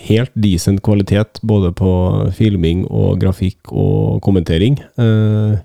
helt 0.07 0.33
decent 0.33 0.81
kvalitet 0.85 1.41
både 1.45 1.69
på 1.77 1.91
filming 2.37 2.87
og 2.89 3.21
grafikk 3.21 3.69
og 3.69 4.21
kommentering. 4.25 4.81
Eh, 4.97 5.61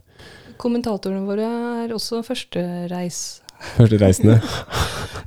Kommentatorene 0.61 1.25
våre 1.29 1.49
er 1.85 1.93
også 1.93 2.23
førstereis. 2.25 3.41
Første 3.77 3.99
reisende. 4.03 4.37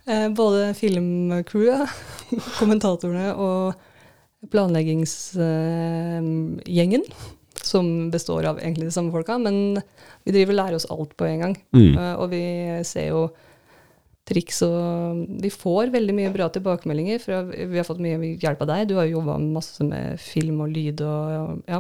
Eh, 0.10 0.26
både 0.34 0.72
filmcrewet, 0.74 1.86
kommentatorene 2.58 3.30
og 3.38 3.78
planleggingsgjengen, 4.50 7.04
som 7.62 8.10
består 8.10 8.48
av 8.50 8.58
egentlig 8.58 8.88
de 8.88 8.94
samme 8.96 9.14
folka, 9.14 9.38
men 9.38 9.78
vi 10.26 10.34
driver 10.34 10.56
og 10.56 10.60
lærer 10.64 10.78
oss 10.80 10.88
alt 10.90 11.14
på 11.20 11.28
en 11.28 11.44
gang. 11.44 11.54
Mm. 11.78 11.94
Eh, 11.94 12.16
og 12.16 12.26
vi 12.34 12.42
ser 12.90 13.06
jo 13.12 13.22
triks 14.30 14.60
og 14.62 15.26
Vi 15.42 15.50
får 15.50 15.90
veldig 15.94 16.14
mye 16.14 16.30
bra 16.34 16.50
tilbakemeldinger. 16.54 17.18
For 17.24 17.48
vi 17.50 17.78
har 17.80 17.86
fått 17.88 18.02
mye 18.04 18.36
hjelp 18.38 18.62
av 18.62 18.68
deg. 18.70 18.88
Du 18.92 18.96
har 19.00 19.06
jo 19.08 19.16
jobba 19.18 19.40
masse 19.42 19.82
med 19.86 20.20
film 20.22 20.60
og 20.66 20.70
lyd 20.76 21.02
og 21.02 21.64
ja. 21.66 21.80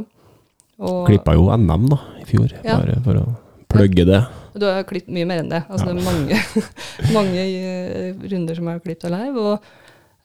Og, 0.79 1.05
Klippa 1.09 1.35
jo 1.35 1.49
NM 1.53 1.89
da, 1.91 1.97
i 2.21 2.25
fjor, 2.25 2.49
Ja. 2.63 2.77
bare 2.79 3.01
for 3.03 3.13
å 3.19 3.25
plugge 3.69 4.05
det. 4.07 4.21
Du 4.55 4.65
har 4.65 4.85
klippet 4.87 5.13
mye 5.13 5.27
mer 5.29 5.43
enn 5.43 5.51
det. 5.51 5.63
Altså, 5.69 5.89
Ja. 5.89 5.93
Det 5.93 6.01
er 6.01 6.07
mange, 6.07 6.39
mange 7.17 7.45
eh, 7.45 8.25
runder 8.33 8.57
som 8.57 8.69
er 8.71 8.81
klippet 8.83 9.13
live. 9.13 9.43
Og 9.43 9.63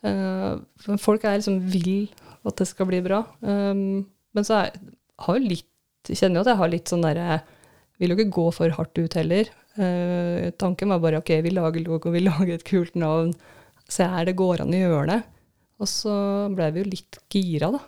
uh, 0.07 0.97
folk 1.01 1.25
er 1.25 1.39
liksom 1.41 1.61
vil 1.73 2.09
at 2.45 2.61
det 2.61 2.69
skal 2.69 2.89
bli 2.91 3.01
bra. 3.05 3.23
Um, 3.41 4.05
men 4.35 4.47
så 4.47 4.65
er, 4.65 4.79
har 5.25 5.39
jo 5.39 5.53
litt, 5.55 5.69
kjenner 6.11 6.41
jo 6.41 6.45
at 6.45 6.53
jeg 6.53 6.61
har 6.61 6.73
litt 6.73 6.91
sånn 6.91 7.05
derre 7.07 7.43
Vil 8.03 8.11
jo 8.11 8.17
ikke 8.19 8.35
gå 8.35 8.49
for 8.53 8.75
hardt 8.75 8.99
ut 8.99 9.15
heller. 9.15 9.49
Uh, 9.79 10.51
tanken 10.59 10.91
var 10.91 11.03
bare 11.03 11.21
ok, 11.23 11.31
vi 11.47 11.53
lager 11.55 11.85
logo, 11.87 12.11
vi 12.15 12.25
lager 12.29 12.57
et 12.57 12.67
kult 12.67 12.99
navn. 12.99 13.33
Se 13.91 14.07
her, 14.09 14.27
det 14.27 14.37
går 14.39 14.65
an 14.65 14.75
å 14.75 14.81
gjøre 14.81 15.09
det. 15.13 15.21
Og 15.83 15.91
så 15.91 16.15
ble 16.55 16.71
vi 16.75 16.83
jo 16.83 16.91
litt 16.91 17.19
gira, 17.33 17.71
da. 17.75 17.83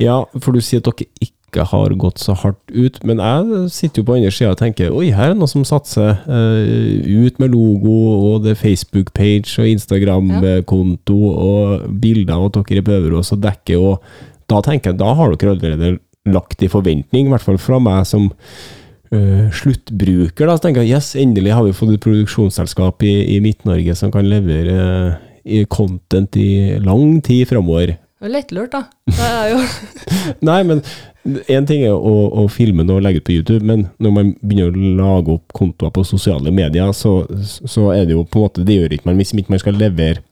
Ja, 0.00 0.22
for 0.40 0.56
du 0.56 0.62
sier 0.64 0.80
at 0.80 0.88
dere 0.88 1.08
ikke 1.20 1.39
har 1.58 1.94
gått 1.98 2.20
så 2.22 2.34
hardt 2.38 2.60
ut, 2.70 3.00
men 3.06 3.18
jeg 3.18 3.70
sitter 3.74 4.00
jo 4.00 4.06
på 4.08 4.16
andre 4.16 4.32
sida 4.34 4.52
og 4.54 4.60
tenker 4.60 4.94
oi, 4.94 5.08
her 5.14 5.30
er 5.30 5.34
det 5.34 5.40
noe 5.42 5.50
som 5.50 5.66
satser. 5.66 6.20
Uh, 6.28 7.26
ut 7.26 7.40
med 7.42 7.54
logo, 7.54 7.96
og 8.30 8.44
det 8.44 8.54
er 8.54 8.60
Facebook-page 8.60 9.58
og 9.62 9.70
Instagram-konto 9.74 11.18
og 11.30 11.88
bilder 12.02 12.36
av 12.36 12.48
at 12.50 12.60
dere 12.60 12.82
er 12.82 12.86
på 12.86 12.98
Øverås 12.98 13.34
og 13.36 13.42
dekker, 13.44 13.80
og 13.80 14.50
da 14.50 14.60
tenker 14.66 14.92
jeg, 14.92 15.00
da 15.02 15.14
har 15.18 15.34
dere 15.34 15.56
allerede 15.56 15.96
lagt 16.30 16.62
i 16.62 16.70
forventning, 16.70 17.28
i 17.28 17.32
hvert 17.32 17.44
fall 17.44 17.58
fra 17.60 17.80
meg 17.82 18.04
som 18.08 18.28
uh, 18.30 19.46
sluttbruker. 19.56 20.46
Da, 20.46 20.56
så 20.56 20.66
tenker 20.66 20.84
jeg 20.84 20.98
yes, 20.98 21.14
endelig 21.18 21.56
har 21.56 21.66
vi 21.66 21.74
fått 21.76 21.96
et 21.96 22.04
produksjonsselskap 22.04 23.02
i, 23.06 23.14
i 23.36 23.40
Midt-Norge 23.44 23.96
som 23.98 24.12
kan 24.14 24.28
levere 24.28 24.76
uh, 24.76 25.18
i 25.44 25.64
content 25.70 26.36
i 26.36 26.78
lang 26.84 27.20
tid 27.24 27.48
framover. 27.50 27.96
Er 28.20 28.32
lettlurt, 28.34 28.74
da. 28.74 28.82
Det 29.08 29.28
er 29.30 29.46
jo 29.54 29.60
Nei, 30.50 30.60
men 30.68 30.82
én 31.24 31.66
ting 31.68 31.82
er 31.84 31.92
å, 31.92 32.14
å 32.42 32.46
filme 32.52 32.86
og 32.88 33.02
legge 33.04 33.20
ut 33.20 33.26
på 33.28 33.34
YouTube, 33.34 33.64
men 33.66 33.86
når 34.00 34.14
man 34.16 34.32
begynner 34.40 34.70
å 34.72 34.92
lage 35.00 35.34
opp 35.36 35.52
kontoer 35.56 35.92
på 35.92 36.04
sosiale 36.08 36.52
medier, 36.54 36.92
så, 36.96 37.20
så 37.44 37.90
er 37.92 38.06
det 38.08 38.16
jo 38.16 38.24
på 38.24 38.40
en 38.40 38.46
måte 38.46 38.64
Det 38.64 38.78
gjør 38.78 38.96
ikke 38.96 39.10
man 39.10 39.20
hvis 39.20 39.34
ikke 39.36 39.52
man 39.52 39.62
skal 39.62 39.76
levere 39.80 40.22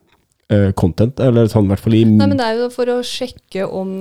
uh, 0.52 0.70
content, 0.78 1.20
eller 1.20 1.50
sånn 1.52 1.68
i 1.68 1.74
hvert 1.74 1.84
fall 1.84 1.98
i 1.98 2.04
Nei, 2.08 2.30
men 2.30 2.40
det 2.40 2.46
er 2.46 2.62
jo 2.62 2.70
for 2.72 2.92
å 2.92 3.02
sjekke 3.04 3.68
om 3.68 4.00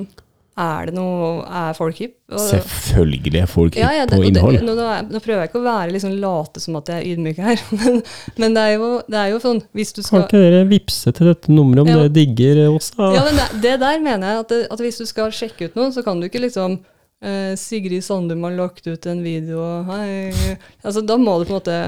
er 0.58 0.88
det 0.90 0.94
noe 0.98 1.44
Er 1.46 1.76
folk 1.78 2.00
hypp? 2.02 2.16
Selvfølgelig 2.42 3.42
er 3.44 3.50
folk 3.52 3.76
Ja, 3.78 3.92
ja, 3.94 4.06
på 4.10 4.18
innhold. 4.26 4.58
nå, 4.66 4.74
nå, 4.76 4.88
nå 5.14 5.22
prøver 5.22 5.44
jeg 5.44 5.52
ikke 5.52 5.60
å 5.62 5.66
være 5.68 5.94
liksom 5.94 6.16
late 6.22 6.64
som 6.64 6.76
at 6.80 6.90
jeg 6.92 6.98
er 7.04 7.08
ydmyk 7.14 7.42
her, 7.46 7.62
men, 7.80 8.00
men 8.42 8.58
det, 8.58 8.64
er 8.64 8.74
jo, 8.80 8.90
det 9.08 9.20
er 9.22 9.32
jo 9.36 9.40
sånn 9.44 9.62
Hvis 9.78 9.94
du 9.94 10.02
skal... 10.02 10.26
Kan 10.26 10.28
ikke 10.28 10.42
dere 10.44 10.64
vippse 10.72 11.14
til 11.14 11.30
dette 11.30 11.54
nummeret 11.54 11.84
om 11.86 11.92
Ja. 11.94 11.98
dere 12.02 12.14
digger 12.18 12.64
oss? 12.72 12.90
da? 12.98 13.12
Ja, 13.16 13.24
men 13.30 13.38
det, 13.40 13.48
det 13.68 13.76
der 13.86 14.02
mener 14.04 14.34
jeg 14.34 14.44
at, 14.46 14.52
det, 14.56 14.62
at 14.74 14.86
hvis 14.88 14.98
du 15.02 15.06
skal 15.10 15.34
sjekke 15.36 15.70
ut 15.70 15.78
noe, 15.80 15.92
så 15.96 16.04
kan 16.06 16.20
du 16.20 16.28
ikke 16.28 16.42
liksom 16.48 16.80
eh, 17.22 17.54
Sigrid 17.60 18.04
Sandum 18.06 18.44
har 18.50 18.58
lagt 18.58 18.88
ut 18.90 19.06
en 19.14 19.22
video, 19.26 19.62
hei 19.92 20.58
Altså, 20.84 21.06
da 21.06 21.20
må 21.22 21.38
du 21.40 21.48
på 21.50 21.54
en 21.56 21.62
måte 21.62 21.80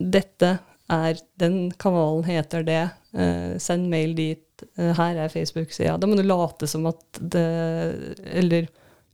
Dette 0.00 0.56
er 0.92 1.20
Den 1.38 1.70
kanalen 1.80 2.24
heter 2.26 2.64
det. 2.66 2.80
Eh, 3.14 3.54
send 3.62 3.88
mail 3.92 4.14
dit. 4.18 4.44
Uh, 4.78 4.92
her 4.94 5.18
er 5.24 5.32
Facebook-sida. 5.32 5.96
Da 5.98 6.06
må 6.06 6.14
du 6.14 6.22
late 6.22 6.68
som 6.70 6.84
at 6.86 7.18
det 7.18 7.46
Eller 8.30 8.68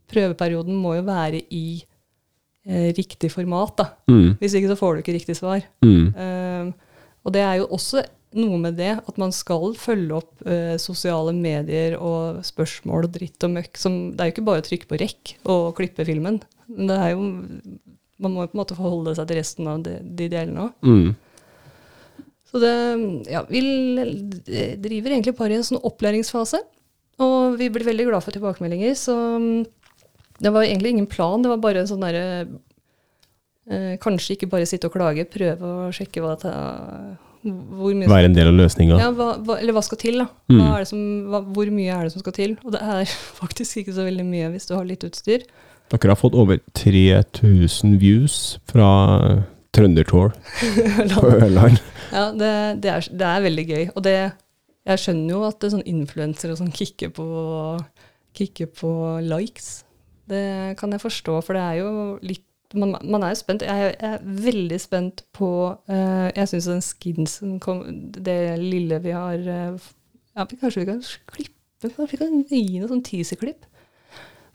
prøveperioden 0.08 0.76
må 0.76 0.94
jo 0.98 1.06
være 1.06 1.40
i 1.54 1.80
uh, 2.68 2.90
riktig 2.96 3.30
format, 3.32 3.72
da. 3.80 3.86
Mm, 4.12 4.36
Hvis 4.42 4.58
ikke 4.58 4.68
så 4.72 4.76
får 4.76 4.94
du 4.94 5.02
ikke 5.02 5.16
riktig 5.16 5.36
svar. 5.38 5.64
mm, 5.84 6.72
og 7.24 7.32
det 7.34 7.42
er 7.42 7.58
jo 7.60 7.66
også 7.76 8.02
noe 8.38 8.58
med 8.60 8.76
det 8.76 8.92
at 9.00 9.18
man 9.20 9.32
skal 9.32 9.74
følge 9.76 10.14
opp 10.16 10.44
sosiale 10.80 11.32
medier 11.32 11.96
og 11.96 12.42
spørsmål 12.44 13.04
og 13.08 13.12
dritt 13.12 13.44
og 13.44 13.52
møkk. 13.52 13.76
Som, 13.76 13.96
det 14.12 14.20
er 14.20 14.28
jo 14.28 14.34
ikke 14.36 14.44
bare 14.48 14.62
å 14.62 14.64
trykke 14.64 14.88
på 14.88 15.00
rekk 15.00 15.32
og 15.48 15.74
klippe 15.76 16.06
filmen. 16.08 16.38
Men 16.68 16.88
det 16.88 16.98
er 17.00 17.10
jo, 17.12 17.24
man 18.20 18.32
må 18.32 18.44
jo 18.44 18.52
på 18.52 18.56
en 18.56 18.62
måte 18.62 18.76
forholde 18.78 19.16
seg 19.18 19.28
til 19.28 19.40
resten 19.40 19.68
av 19.68 19.82
de, 19.84 19.98
de 20.04 20.28
delene 20.28 20.68
òg. 20.68 20.88
mm. 20.88 21.08
Så 22.48 22.60
det 22.62 22.74
Ja, 23.28 23.44
vi 23.48 23.60
driver 24.80 25.12
egentlig 25.12 25.36
bare 25.36 25.56
i 25.56 25.60
en 25.60 25.66
sånn 25.66 25.82
opplæringsfase. 25.84 26.62
Og 27.18 27.58
vi 27.58 27.68
blir 27.74 27.86
veldig 27.88 28.06
glad 28.06 28.22
for 28.22 28.34
tilbakemeldinger, 28.34 28.94
så 28.94 29.14
mm, 29.42 29.64
det 30.38 30.52
var 30.54 30.62
egentlig 30.62 30.94
ingen 30.94 31.08
plan. 31.10 31.42
Det 31.42 31.50
var 31.50 31.62
bare 31.62 31.82
en 31.82 31.88
sånn 31.90 32.04
derre 32.04 32.26
eh, 33.66 33.96
Kanskje 33.98 34.36
ikke 34.36 34.50
bare 34.52 34.68
sitte 34.70 34.86
og 34.86 34.94
klage, 34.94 35.26
prøve 35.26 35.72
å 35.88 35.88
sjekke 35.94 36.22
hva 36.22 36.36
det 36.38 36.52
hvor 37.42 37.94
mye 37.94 38.10
Være 38.10 38.28
en 38.30 38.34
del 38.34 38.50
av 38.50 38.56
løsninga. 38.58 38.98
ja, 38.98 39.10
hva, 39.14 39.28
hva, 39.46 39.58
Eller 39.60 39.76
hva 39.76 39.82
skal 39.86 40.00
til, 40.00 40.18
da? 40.22 40.26
Mm. 40.50 40.62
Som, 40.88 41.02
hva, 41.30 41.42
hvor 41.54 41.70
mye 41.74 41.94
er 41.94 42.06
det 42.06 42.14
som 42.14 42.24
skal 42.24 42.34
til? 42.34 42.56
Og 42.64 42.74
det 42.74 42.82
er 42.82 43.14
faktisk 43.42 43.82
ikke 43.82 43.94
så 43.98 44.06
veldig 44.08 44.26
mye 44.26 44.50
hvis 44.54 44.66
du 44.70 44.74
har 44.74 44.88
litt 44.88 45.06
utstyr. 45.06 45.46
Dere 45.88 46.12
har 46.12 46.20
fått 46.20 46.36
over 46.36 46.58
3000 46.76 47.94
views 48.02 48.58
fra 48.68 48.88
Trøndertour 49.78 50.34
på 51.14 51.30
Ørland. 51.30 51.78
Ja, 52.12 52.28
det, 52.32 52.52
det, 52.82 52.92
er, 52.92 53.08
det 53.20 53.26
er 53.28 53.44
veldig 53.44 53.64
gøy. 53.68 53.84
Og 53.94 54.04
det, 54.04 54.16
jeg 54.88 55.02
skjønner 55.02 55.34
jo 55.34 55.44
at 55.48 55.58
det 55.62 55.72
sånn 55.74 55.86
influensere 55.88 56.56
som 56.58 56.70
kicker 56.72 57.12
på, 57.14 57.26
kicker 58.36 58.70
på 58.72 58.92
likes. 59.24 59.82
Det 60.28 60.76
kan 60.80 60.92
jeg 60.92 61.04
forstå, 61.04 61.40
for 61.44 61.56
det 61.56 61.64
er 61.64 61.80
jo 61.82 61.92
litt 62.24 62.44
man, 62.76 62.98
man 63.00 63.22
er 63.24 63.32
jo 63.32 63.38
spent. 63.40 63.64
Jeg, 63.64 63.94
jeg 63.94 64.14
er 64.18 64.24
veldig 64.44 64.78
spent 64.80 65.22
på 65.32 65.50
uh, 65.72 66.26
Jeg 66.36 66.50
syns 66.50 66.66
den 66.68 66.82
skinsen 66.84 67.54
kom, 67.64 67.78
Det 68.12 68.58
lille 68.60 68.98
vi 69.00 69.14
har 69.16 69.40
uh, 69.40 69.86
ja, 70.36 70.44
Kanskje 70.44 70.82
vi 70.82 70.88
kan 70.90 71.00
klippe 71.32 71.88
Kanskje 71.96 72.10
vi 72.12 72.20
kan 72.20 72.42
gi 72.50 72.82
noe 72.82 72.90
sånn 72.90 73.04
teaser-klipp? 73.06 73.64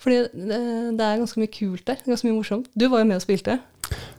Fordi 0.04 0.20
det, 0.36 0.60
det 1.00 1.08
er 1.08 1.22
ganske 1.22 1.40
mye 1.40 1.52
kult 1.54 1.86
der. 1.88 2.02
Ganske 2.04 2.28
mye 2.28 2.36
morsomt. 2.36 2.68
Du 2.76 2.90
var 2.92 3.02
jo 3.02 3.08
med 3.08 3.22
og 3.22 3.24
spilte. 3.24 3.56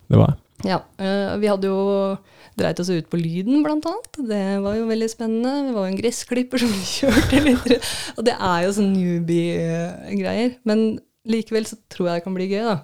Det 0.08 0.16
var 0.16 0.32
jeg. 0.32 0.38
Ja, 0.64 0.80
øh, 0.98 1.34
vi 1.42 1.50
hadde 1.50 1.68
jo 1.68 2.16
dreit 2.58 2.78
oss 2.80 2.90
ut 2.92 3.08
på 3.10 3.18
lyden, 3.20 3.62
blant 3.64 3.84
annet. 3.88 4.18
Det 4.30 4.42
var 4.64 4.78
jo 4.78 4.86
veldig 4.88 5.10
spennende. 5.12 5.52
Vi 5.66 5.74
var 5.74 5.86
jo 5.86 5.92
en 5.92 6.00
gressklipper 6.00 6.62
som 6.62 6.72
kjørte 6.94 7.42
litt. 7.44 7.90
Og 8.16 8.24
det 8.26 8.36
er 8.38 8.64
jo 8.64 8.74
sånn 8.78 8.94
newbie-greier. 8.94 10.56
Men 10.68 10.86
likevel 11.28 11.68
så 11.68 11.78
tror 11.92 12.10
jeg 12.10 12.20
det 12.20 12.26
kan 12.26 12.36
bli 12.36 12.48
gøy, 12.52 12.64
da. 12.70 12.78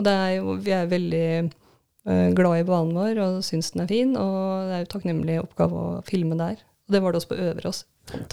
Og 0.00 0.08
er 0.08 0.36
jo, 0.38 0.56
vi 0.64 0.74
er 0.74 0.90
veldig 0.90 1.26
øh, 1.38 2.28
glad 2.36 2.58
i 2.58 2.68
banen 2.68 2.96
vår 2.96 3.22
og 3.22 3.40
syns 3.46 3.72
den 3.72 3.84
er 3.84 3.90
fin. 3.92 4.14
Og 4.18 4.68
det 4.68 4.76
er 4.76 4.84
jo 4.84 4.92
takknemlig 4.96 5.40
oppgave 5.44 5.86
å 5.86 6.04
filme 6.08 6.38
der. 6.40 6.60
Og 6.92 6.96
det 6.98 7.00
var 7.00 7.14
det 7.14 7.22
også 7.22 7.28
på 7.30 7.36
Øverås. 7.40 7.78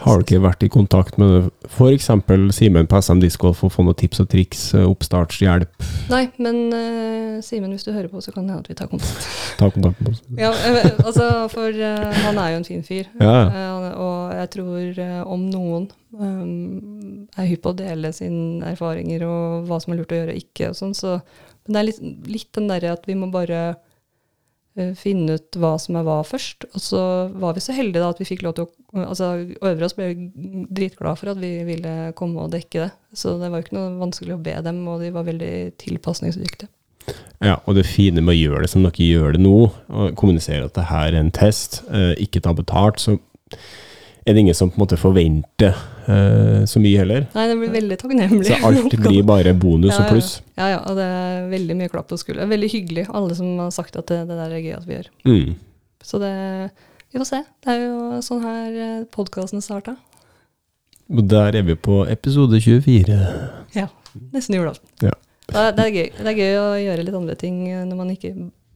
Har 0.03 0.17
du 0.19 0.25
ikke 0.25 0.41
vært 0.43 0.63
i 0.65 0.67
kontakt 0.67 1.15
med 1.21 1.45
f.eks. 1.69 2.09
Simen 2.57 2.89
på 2.91 2.99
SM 2.99 3.21
Discgolf 3.23 3.61
for 3.61 3.69
å 3.69 3.71
få 3.71 3.85
noen 3.87 3.95
tips 3.95 4.19
og 4.19 4.27
triks, 4.33 4.63
eh, 4.75 4.83
oppstartshjelp? 4.83 5.85
Nei, 6.09 6.25
men 6.43 6.57
uh, 6.73 7.37
Simen, 7.45 7.71
hvis 7.71 7.87
du 7.87 7.93
hører 7.93 8.09
på, 8.11 8.19
så 8.19 8.33
kan 8.35 8.43
det 8.43 8.51
hende 8.51 8.65
at 8.65 8.71
vi 8.73 8.75
tar 8.75 8.89
kontakt. 8.91 9.29
Ta 9.61 9.69
kontakt 9.71 10.01
med 10.03 10.11
oss. 10.11 10.19
Ja, 10.35 10.51
altså, 11.05 11.29
for 11.53 11.71
uh, 11.71 12.19
han 12.25 12.41
er 12.43 12.51
jo 12.51 12.59
en 12.59 12.67
fin 12.67 12.83
fyr. 12.83 13.07
Ja. 13.21 13.37
Eh, 13.47 13.89
og 13.95 14.35
jeg 14.41 14.51
tror 14.57 15.03
om 15.37 15.47
noen 15.53 15.87
um, 16.19 17.27
er 17.39 17.47
hypp 17.53 17.63
på 17.63 17.71
å 17.71 17.79
dele 17.79 18.11
sine 18.17 18.73
erfaringer 18.73 19.23
og 19.29 19.69
hva 19.69 19.79
som 19.79 19.95
er 19.95 20.01
lurt 20.01 20.11
å 20.11 20.19
gjøre 20.19 20.35
og 20.35 20.43
ikke. 20.43 20.73
og 20.73 20.81
sånn, 20.81 20.97
så 20.97 21.21
Men 21.63 21.77
det 21.77 21.79
er 21.79 21.91
litt, 21.93 22.03
litt 22.35 22.51
den 22.57 22.67
derre 22.73 22.97
at 22.97 23.07
vi 23.07 23.15
må 23.15 23.31
bare 23.31 23.77
finne 24.95 25.35
ut 25.39 25.57
hva 25.59 25.73
som 25.81 25.97
er 25.99 26.05
hva 26.07 26.19
først. 26.27 26.67
Og 26.73 26.83
så 26.83 27.01
var 27.41 27.55
vi 27.55 27.63
så 27.63 27.75
heldige 27.75 28.03
da 28.03 28.11
at 28.13 28.21
vi 28.21 28.27
fikk 28.29 28.43
lov 28.45 28.57
til 28.57 28.67
å 28.67 29.03
altså 29.05 29.31
Øverås 29.61 29.95
ble 29.97 30.09
dritglade 30.15 30.75
dritglad 30.79 31.19
for 31.19 31.31
at 31.33 31.41
vi 31.41 31.51
ville 31.67 31.93
komme 32.17 32.45
og 32.45 32.53
dekke 32.53 32.85
det. 32.85 32.89
Så 33.13 33.35
det 33.41 33.49
var 33.49 33.59
jo 33.59 33.67
ikke 33.67 33.77
noe 33.77 33.99
vanskelig 33.99 34.35
å 34.35 34.43
be 34.43 34.55
dem, 34.65 34.81
og 34.89 35.03
de 35.03 35.11
var 35.13 35.27
veldig 35.27 35.53
tilpasningsdyktige. 35.81 36.71
Ja, 37.41 37.57
og 37.65 37.77
det 37.77 37.88
fine 37.89 38.21
med 38.21 38.35
å 38.35 38.38
gjøre 38.38 38.65
det 38.65 38.71
som 38.73 38.83
dere 38.85 39.05
gjør 39.05 39.35
det 39.35 39.43
nå, 39.43 39.55
og 39.69 40.17
kommunisere 40.19 40.67
at 40.67 40.75
det 40.77 40.89
her 40.91 41.13
er 41.13 41.21
en 41.21 41.31
test, 41.33 41.81
eh, 41.89 42.13
ikke 42.21 42.41
ta 42.45 42.53
betalt, 42.53 43.01
så 43.01 43.15
er 44.25 44.35
det 44.35 44.43
ingen 44.43 44.57
som 44.57 44.69
på 44.69 44.77
en 44.77 44.83
måte 44.83 44.99
forventer 44.99 45.77
eh, 46.09 46.65
så 46.69 46.81
mye 46.83 46.99
heller. 47.03 47.25
Nei, 47.35 47.45
det 47.51 47.55
blir 47.61 47.71
veldig 47.75 47.97
takknemlig. 48.01 48.49
Så 48.49 48.57
alt 48.69 48.95
blir 49.05 49.23
bare 49.29 49.53
bonus 49.57 49.95
og 49.95 50.09
pluss. 50.11 50.31
Ja, 50.59 50.67
ja, 50.75 50.79
og 50.89 50.97
det 50.99 51.05
er 51.05 51.47
veldig 51.53 51.77
mye 51.79 51.91
klapp 51.93 52.09
på 52.11 52.17
skulderen. 52.19 52.51
Veldig 52.51 52.69
hyggelig, 52.73 53.07
alle 53.15 53.37
som 53.37 53.53
har 53.61 53.71
sagt 53.75 53.95
at 53.99 54.09
det, 54.11 54.23
det 54.29 54.37
der 54.41 54.57
er 54.57 54.63
gøy 54.65 54.75
at 54.77 54.87
vi 54.89 54.97
gjør. 54.97 55.09
Mm. 55.29 55.55
Så 56.03 56.21
det 56.21 56.33
Vi 57.09 57.17
får 57.17 57.25
se. 57.25 57.39
Det 57.65 57.73
er 57.73 57.79
jo 57.87 58.19
sånn 58.21 58.43
her 58.45 59.05
podkasten 59.15 59.63
starta. 59.65 59.95
Og 61.09 61.23
der 61.25 61.55
er 61.57 61.63
vi 61.65 61.73
på 61.73 62.03
episode 62.05 62.59
24. 62.61 63.15
Ja. 63.73 63.87
Nesten 64.33 64.55
julaften. 64.59 64.85
Ja. 65.01 65.15
Det, 65.49 65.57
er- 65.57 65.79
er 65.87 65.89
gøy. 65.95 66.09
Det 66.19 66.27
er 66.29 66.37
gøy 66.37 66.57
å 66.59 66.67
gjøre 66.83 67.05
litt 67.07 67.17
andre 67.17 67.35
ting 67.39 67.63
eh, 67.71 67.81
når 67.89 67.97
man 67.97 68.11
ikke 68.13 68.33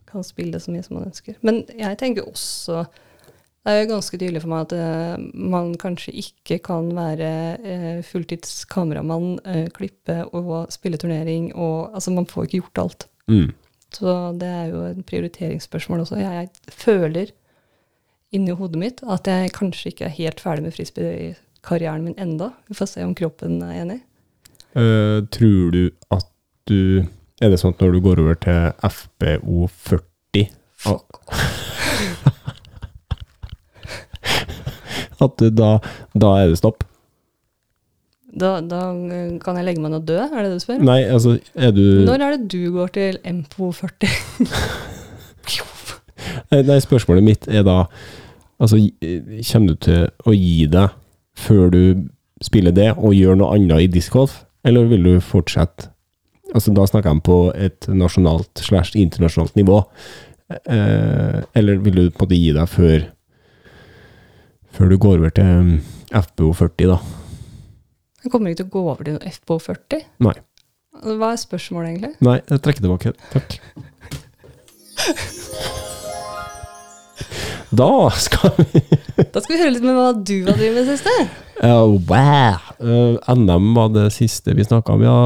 kan 0.10 0.26
spille 0.26 0.58
så 0.62 0.74
mye 0.74 0.82
som 0.86 0.98
man 0.98 1.08
ønsker. 1.12 1.38
Men 1.46 1.62
jeg 1.78 1.98
tenker 2.02 2.26
også 2.26 2.84
Det 3.64 3.72
er 3.72 3.78
jo 3.80 3.92
ganske 3.94 4.18
tydelig 4.20 4.42
for 4.44 4.52
meg 4.52 4.66
at 4.66 4.74
uh, 4.76 5.28
man 5.40 5.70
kanskje 5.80 6.12
ikke 6.20 6.58
kan 6.66 6.90
være 6.98 7.30
uh, 7.64 8.00
fulltids 8.04 8.66
kameramann, 8.68 9.38
eh, 9.48 9.70
klippe 9.72 10.18
og 10.36 10.68
spille 10.74 11.00
turnering 11.00 11.54
og 11.56 11.96
Altså, 11.96 12.12
man 12.12 12.28
får 12.28 12.50
ikke 12.50 12.60
gjort 12.60 12.82
alt. 12.84 13.08
Mm. 13.32 13.54
Så 13.94 14.16
det 14.40 14.50
er 14.50 14.66
jo 14.74 14.84
et 14.90 15.00
prioriteringsspørsmål 15.08 16.04
også. 16.04 16.20
Jeg, 16.20 16.50
jeg 16.68 16.76
føler 16.76 17.32
inni 18.36 18.52
hodet 18.52 18.82
mitt 18.82 19.04
at 19.08 19.30
jeg 19.32 19.54
kanskje 19.56 19.94
ikke 19.94 20.10
er 20.10 20.18
helt 20.18 20.44
ferdig 20.44 20.66
med 20.66 20.76
frisbee-karrieren 20.76 22.04
min 22.04 22.20
enda. 22.20 22.52
Vi 22.68 22.76
får 22.76 22.92
se 22.98 23.06
om 23.06 23.16
kroppen 23.16 23.62
er 23.64 23.78
enig. 23.86 24.00
Tror 24.74 25.72
du 25.72 25.84
at 26.12 26.28
du 26.68 27.06
Er 27.44 27.52
det 27.52 27.60
sånn 27.62 27.76
at 27.76 27.82
når 27.84 27.94
du 27.94 28.02
går 28.02 28.24
over 28.24 28.40
til 28.42 28.90
FBO 28.90 29.68
40 29.70 30.50
Fuck. 30.84 31.73
At 35.24 35.46
da, 35.56 35.76
da 36.14 36.34
er 36.42 36.52
det 36.52 36.60
stopp? 36.62 36.84
Da, 38.34 38.56
da 38.66 38.88
eh, 39.14 39.36
kan 39.44 39.60
jeg 39.60 39.68
legge 39.68 39.84
meg 39.84 39.94
ned 39.94 40.02
og 40.02 40.08
dø, 40.10 40.18
er 40.24 40.40
det 40.40 40.50
det 40.50 40.58
du 40.58 40.64
spør? 40.64 40.82
Nei, 40.82 41.04
altså, 41.06 41.38
er 41.54 41.74
du 41.76 41.84
Når 42.08 42.26
er 42.26 42.36
det 42.36 42.50
du 42.50 42.72
går 42.74 42.94
til 42.96 43.20
MPO 43.22 43.70
40? 43.78 44.10
Nei, 46.54 46.62
Nei, 46.66 46.80
spørsmålet 46.82 47.26
mitt 47.26 47.48
er 47.48 47.66
da 47.68 47.84
Altså, 48.62 48.78
kommer 49.50 49.74
du 49.74 49.80
til 49.82 50.04
å 50.30 50.34
gi 50.38 50.68
deg 50.72 50.94
før 51.36 51.72
du 51.74 51.82
spiller 52.44 52.72
det, 52.76 52.92
og 52.96 53.16
gjør 53.18 53.40
noe 53.40 53.56
annet 53.58 53.82
i 53.84 53.90
discgolf, 53.92 54.44
eller 54.64 54.86
vil 54.92 55.04
du 55.04 55.16
fortsette 55.24 55.90
Altså, 56.54 56.70
da 56.76 56.86
snakker 56.86 57.10
jeg 57.10 57.18
om 57.18 57.24
på 57.26 57.38
et 57.58 57.88
nasjonalt 57.90 58.62
slash 58.62 58.94
internasjonalt 59.00 59.56
nivå. 59.58 59.80
Eh, 60.54 61.40
eller 61.58 61.80
vil 61.82 61.96
du 61.98 62.04
på 62.12 62.20
en 62.20 62.28
måte 62.28 62.38
gi 62.38 62.52
deg 62.54 62.70
før 62.70 63.08
Før 64.74 64.90
du 64.90 64.98
går 64.98 65.20
over 65.20 65.34
til 65.38 65.46
um, 65.46 65.74
FBO 66.10 66.50
40, 66.58 66.90
da? 66.90 66.98
Jeg 68.24 68.32
kommer 68.34 68.50
ikke 68.50 68.64
til 68.64 68.70
å 68.72 68.74
gå 68.74 68.82
over 68.88 69.06
til 69.06 69.18
noe 69.20 69.34
FPO 69.36 69.58
40. 69.62 70.06
Nei. 70.26 70.34
Hva 71.04 71.30
er 71.34 71.42
spørsmålet, 71.42 71.92
egentlig? 71.92 72.14
Nei, 72.26 72.38
jeg 72.50 72.64
trekker 72.66 72.86
tilbake. 72.86 73.14
Takk. 73.34 73.58
Da 77.74 77.90
skal 78.22 78.54
vi 78.58 78.82
Da 79.34 79.42
skal 79.42 79.56
vi 79.56 79.62
høre 79.62 79.74
litt 79.76 79.86
med 79.86 79.98
hva 79.98 80.10
du 80.14 80.36
har 80.48 80.58
drevet 80.58 80.76
med 80.80 80.90
siste. 80.90 81.14
Ja, 81.62 81.80
wow. 81.86 82.62
Uh, 82.82 83.34
NM 83.34 83.74
var 83.78 83.92
det 83.94 84.10
siste 84.16 84.56
vi 84.58 84.66
snakka 84.66 84.98
om, 84.98 85.04
ja. 85.06 85.18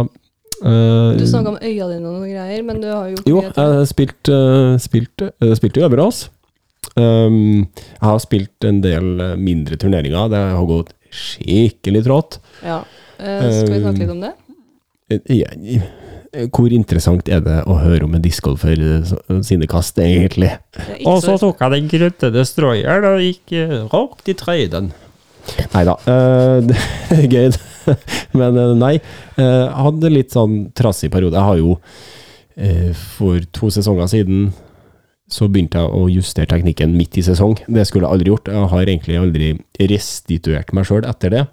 Uh, 0.59 1.15
Du 1.15 1.23
snakka 1.29 1.53
om 1.55 1.59
øya 1.61 1.87
dine 1.91 2.03
og 2.07 2.17
noen 2.17 2.31
greier, 2.31 2.63
men 2.67 2.81
du 2.83 2.87
har 2.91 3.11
jo 3.13 3.21
Jo, 3.29 3.43
jeg 3.45 3.91
spilte 3.91 3.91
spilt, 3.93 4.31
uh, 4.33 4.75
spilt, 4.81 5.29
uh, 5.43 5.53
spilt 5.59 5.79
i 5.79 5.85
Øverås. 5.87 6.25
Um, 6.95 7.67
jeg 7.75 8.05
har 8.07 8.19
spilt 8.23 8.65
en 8.67 8.81
del 8.81 9.09
eh, 9.21 9.35
mindre 9.37 9.77
turneringer. 9.81 10.29
Det 10.31 10.41
har 10.55 10.65
gått 10.69 10.93
skikkelig 11.13 12.03
trått. 12.07 12.39
Ja. 12.63 12.79
Uh, 13.19 13.47
skal 13.51 13.71
vi 13.73 13.79
snakke 13.83 14.03
litt 14.03 14.13
om 14.15 14.21
det? 14.25 14.33
Eh, 15.09 16.47
Hvor 16.53 16.73
interessant 16.75 17.29
er 17.31 17.39
det 17.45 17.57
å 17.65 17.77
høre 17.79 18.03
om 18.05 18.13
en 18.17 18.21
discgolfer 18.21 18.77
sine 19.47 19.65
kast, 19.71 19.97
egentlig? 20.03 20.51
Er 20.77 21.21
så- 21.23 21.37
tok 21.39 21.59
jeg 21.63 21.71
den 21.77 21.87
grønne 21.93 22.31
destroyeren 22.35 23.07
og 23.13 23.21
gikk 23.23 23.55
uh, 23.57 23.87
rakt 23.93 24.27
i 24.29 24.35
trøyden. 24.37 24.91
Nei 25.73 25.83
da, 25.87 25.95
er 27.15 27.27
gøy. 27.31 27.51
Men 28.37 28.57
nei. 28.81 28.97
eh, 29.37 29.43
Jeg 29.45 29.81
hadde 29.87 30.09
litt 30.11 30.33
sånn 30.35 30.57
trassig 30.75 31.07
periode. 31.13 31.39
Jeg 31.39 31.47
har 31.47 31.57
jo 31.61 31.77
eh, 32.59 32.91
for 33.15 33.39
to 33.55 33.69
sesonger 33.71 34.09
siden 34.11 34.49
så 35.27 35.49
begynte 35.51 35.81
jeg 35.81 35.91
å 35.91 36.07
justere 36.11 36.47
teknikken 36.51 36.95
midt 36.95 37.17
i 37.19 37.25
sesong. 37.25 37.57
Det 37.67 37.83
skulle 37.87 38.07
jeg 38.07 38.15
aldri 38.15 38.31
gjort. 38.31 38.51
Jeg 38.53 38.71
har 38.71 38.87
egentlig 38.87 39.19
aldri 39.19 39.49
restituert 39.91 40.71
meg 40.75 40.87
sjøl 40.87 41.07
etter 41.07 41.33
det. 41.33 41.43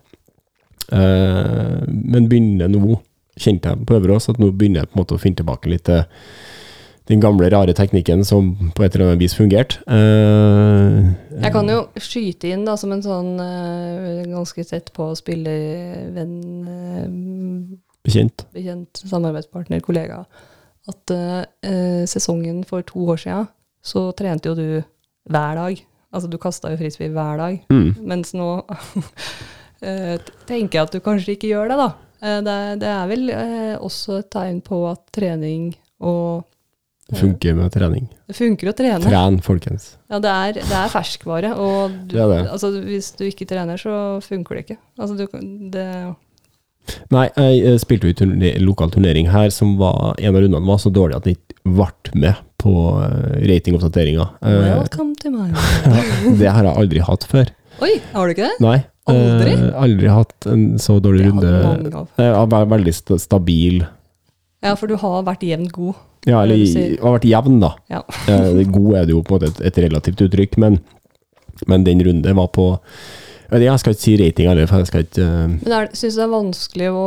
Eh, 0.94 1.80
men 1.88 2.28
begynner 2.30 2.70
nå, 2.70 3.00
kjente 3.40 3.72
jeg 3.72 3.87
på 3.88 3.96
Øverås, 3.98 4.30
at 4.30 4.38
nå 4.38 4.52
begynner 4.54 4.84
jeg 4.84 4.92
på 4.92 4.98
en 4.98 5.02
måte 5.02 5.16
å 5.16 5.22
finne 5.22 5.40
tilbake 5.40 5.72
litt 5.72 5.88
til 5.88 6.04
den 7.10 7.20
gamle, 7.20 7.50
rare 7.52 7.74
teknikken 7.76 8.22
som 8.24 8.52
på 8.76 8.84
et 8.84 8.94
eller 8.94 9.10
annet 9.10 9.20
vis 9.20 9.34
fungerte. 9.37 9.82
Eh, 9.84 11.10
Jeg 11.42 11.52
kan 11.52 11.68
jo 11.68 11.82
skyte 12.00 12.48
inn 12.48 12.64
da, 12.64 12.78
som 12.80 12.94
en 12.94 13.04
sånn 13.04 13.34
eh, 13.44 14.22
ganske 14.30 14.64
tett 14.70 14.88
på 14.96 15.10
spillervenn, 15.18 16.38
uh, 16.64 17.74
bekjent. 18.06 18.46
bekjent 18.56 19.02
samarbeidspartner, 19.04 19.84
kollega, 19.84 20.22
at 20.88 21.12
eh, 21.12 22.04
sesongen 22.08 22.64
for 22.68 22.84
to 22.88 23.04
år 23.12 23.20
siden, 23.20 23.52
så 23.85 24.09
trente 24.16 24.51
jo 24.51 24.57
du 24.59 24.68
hver 25.31 25.59
dag. 25.61 25.85
Altså 26.14 26.31
du 26.31 26.38
kasta 26.40 26.73
jo 26.73 26.81
frisbee 26.81 27.12
hver 27.12 27.38
dag. 27.40 27.61
Mm. 27.73 28.07
Mens 28.07 28.33
nå 28.37 28.49
eh, 29.85 30.16
tenker 30.49 30.79
jeg 30.79 30.87
at 30.87 30.97
du 30.97 31.05
kanskje 31.05 31.37
ikke 31.37 31.53
gjør 31.53 31.73
det, 31.73 31.79
da. 31.83 31.90
Eh, 32.23 32.40
det, 32.47 32.59
det 32.83 32.90
er 32.94 33.07
vel 33.11 33.31
eh, 33.35 33.77
også 33.77 34.20
et 34.23 34.33
tegn 34.33 34.61
på 34.64 34.85
at 34.92 35.05
trening 35.14 35.73
og 36.05 36.44
Det 37.11 37.20
funker 37.20 37.57
med 37.59 37.73
trening. 37.75 38.07
Det 38.31 38.37
funker 38.38 38.70
å 38.70 38.77
trene. 38.77 39.05
Tren, 39.05 39.40
folkens. 39.44 39.94
Ja, 40.09 40.23
det 40.25 40.31
er, 40.33 40.61
det 40.62 40.77
er 40.79 40.92
ferskvare, 40.92 41.51
og 41.61 41.97
du, 42.09 42.14
Det 42.16 42.29
det. 42.31 42.44
Altså, 42.49 42.70
hvis 42.81 43.11
du 43.18 43.27
ikke 43.29 43.49
trener, 43.51 43.81
så 43.81 44.23
funker 44.25 44.57
det 44.57 44.64
ikke. 44.64 44.79
Altså, 44.97 45.18
du, 45.18 45.27
det, 45.75 45.88
Nei, 47.12 47.27
jeg 47.37 47.81
spilte 47.81 48.09
jo 48.09 48.12
i 48.12 48.16
turne 48.16 48.51
lokal 48.61 48.90
turnering 48.92 49.29
her, 49.33 49.53
som 49.53 49.77
var 49.81 50.16
en 50.18 50.31
av 50.31 50.40
rundene 50.40 50.68
var 50.68 50.81
så 50.81 50.92
dårlig 50.92 51.16
at 51.16 51.29
jeg 51.29 51.38
ikke 51.40 51.77
ble 51.77 52.20
med 52.20 52.40
på 52.64 52.72
eh, 53.05 53.37
ratingoppdateringa. 53.50 54.27
Eh, 54.40 54.64
Welcome 54.79 55.14
to 55.20 55.31
my 55.35 55.50
det 56.40 56.48
har 56.48 56.64
jeg 56.64 56.74
aldri 56.81 57.05
hatt 57.05 57.27
før. 57.29 57.53
Oi, 57.85 57.92
har 58.14 58.27
du 58.31 58.35
ikke 58.35 58.48
det? 58.48 58.57
Nei. 58.64 58.79
Aldri? 59.11 59.53
eh, 59.53 59.66
aldri 59.85 60.09
hatt 60.09 60.46
en 60.48 60.64
så 60.81 60.96
dårlig 61.05 61.27
runde. 61.29 61.50
hadde. 61.61 62.07
Jeg 62.22 62.35
har 62.38 62.48
vært 62.55 62.70
veldig 62.72 62.94
stabil. 63.20 63.83
Ja, 64.64 64.72
for 64.81 64.88
du 64.88 64.96
har 65.03 65.24
vært 65.27 65.44
jevnt 65.44 65.74
god. 65.77 65.98
Ja, 66.24 66.38
eller 66.40 66.57
sier. 66.64 66.94
har 67.03 67.18
vært 67.18 67.27
jevn, 67.29 67.59
da. 67.61 67.74
Ja. 67.92 68.00
Eh, 68.33 68.62
God 68.72 68.94
er 68.96 69.05
det 69.05 69.12
jo 69.12 69.20
på 69.27 69.37
en 69.37 69.42
måte 69.42 69.50
et, 69.53 69.61
et 69.68 69.83
relativt 69.85 70.22
uttrykk, 70.24 70.57
men, 70.62 70.79
men 71.68 71.85
den 71.85 72.00
runde 72.07 72.33
var 72.38 72.48
på 72.55 72.70
jeg 73.52 73.80
skal 73.80 73.94
ikke 73.94 74.02
si 74.02 74.14
rating 74.18 74.48
heller, 74.48 74.66
for 74.70 74.80
jeg 74.80 74.88
skal 74.88 75.04
ikke 75.04 75.26
uh... 75.26 75.52
Men 75.61 75.88
syns 75.92 76.16
det 76.16 76.24
er 76.24 76.33
vanskelig 76.33 76.88
å 76.96 77.04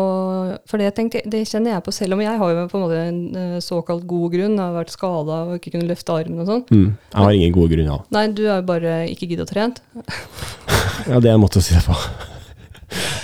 For 0.69 0.81
det, 0.81 0.91
tenkte, 0.97 1.23
det 1.25 1.41
kjenner 1.49 1.73
jeg 1.73 1.85
på 1.87 1.93
selv 1.95 2.17
om 2.17 2.23
jeg 2.23 2.37
har 2.41 2.53
jo 2.53 2.67
på 2.69 2.77
en 2.77 2.85
måte 2.85 3.01
en 3.01 3.19
eh, 3.41 3.57
såkalt 3.63 4.05
god 4.09 4.35
grunn. 4.35 4.55
Jeg 4.57 4.63
har 4.63 4.77
vært 4.77 4.93
skada 4.93 5.41
og 5.47 5.57
ikke 5.57 5.73
kunnet 5.75 5.89
løfte 5.89 6.13
armen 6.13 6.43
og 6.43 6.49
sånn. 6.51 6.63
mm, 6.69 6.87
Jeg 7.13 7.25
har 7.25 7.37
ingen 7.39 7.55
gode 7.57 7.73
grunner. 7.73 8.05
Nei, 8.13 8.25
du 8.37 8.43
har 8.47 8.61
jo 8.61 8.67
bare 8.69 8.97
ikke 9.11 9.29
giddet 9.31 9.47
å 9.47 9.51
trent. 9.53 9.83
Ja, 11.07 11.21
det 11.23 11.29
er 11.29 11.37
en 11.37 11.43
måte 11.43 11.61
å 11.61 11.63
si 11.63 11.75
det 11.75 11.83
på. 11.85 11.93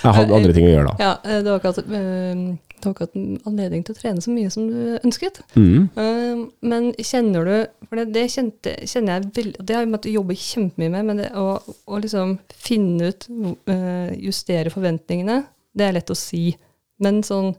Jeg 0.04 0.14
hadde 0.16 0.36
andre 0.36 0.54
ting 0.56 0.68
å 0.68 0.72
gjøre 0.72 0.92
da. 0.92 0.94
Ja, 1.02 1.14
eh, 1.24 1.42
det 1.44 1.52
var 1.52 1.60
ikke 1.60 1.74
at, 1.74 1.80
eh, 1.84 2.44
du 2.84 2.90
har 2.90 2.96
ikke 2.96 3.08
hatt 3.08 3.48
anledning 3.48 3.84
til 3.86 3.96
å 3.96 4.00
trene 4.00 4.24
så 4.24 4.32
mye 4.34 4.52
som 4.54 4.68
du 4.70 4.98
ønsket. 5.00 5.40
Mm. 5.56 5.90
Eh, 6.04 6.42
men 6.68 6.90
kjenner 7.00 7.48
du 7.48 7.54
For 7.88 8.00
det, 8.00 8.08
det 8.16 8.26
kjente, 8.34 8.74
kjenner 8.90 9.18
jeg 9.18 9.32
veldig 9.38 9.66
Det 9.68 9.76
har 9.76 9.86
jeg 9.86 9.92
måttet 9.94 10.16
jobbe 10.16 10.38
kjempemye 10.40 10.94
med, 10.94 11.08
men 11.10 11.22
det 11.22 11.30
å, 11.40 11.48
å 11.64 12.02
liksom 12.04 12.38
finne 12.54 13.12
ut 13.12 13.30
eh, 13.72 14.12
Justere 14.24 14.74
forventningene, 14.74 15.44
det 15.74 15.88
er 15.88 15.96
lett 15.98 16.12
å 16.14 16.18
si. 16.18 16.50
Men 17.04 17.24
sånn 17.26 17.54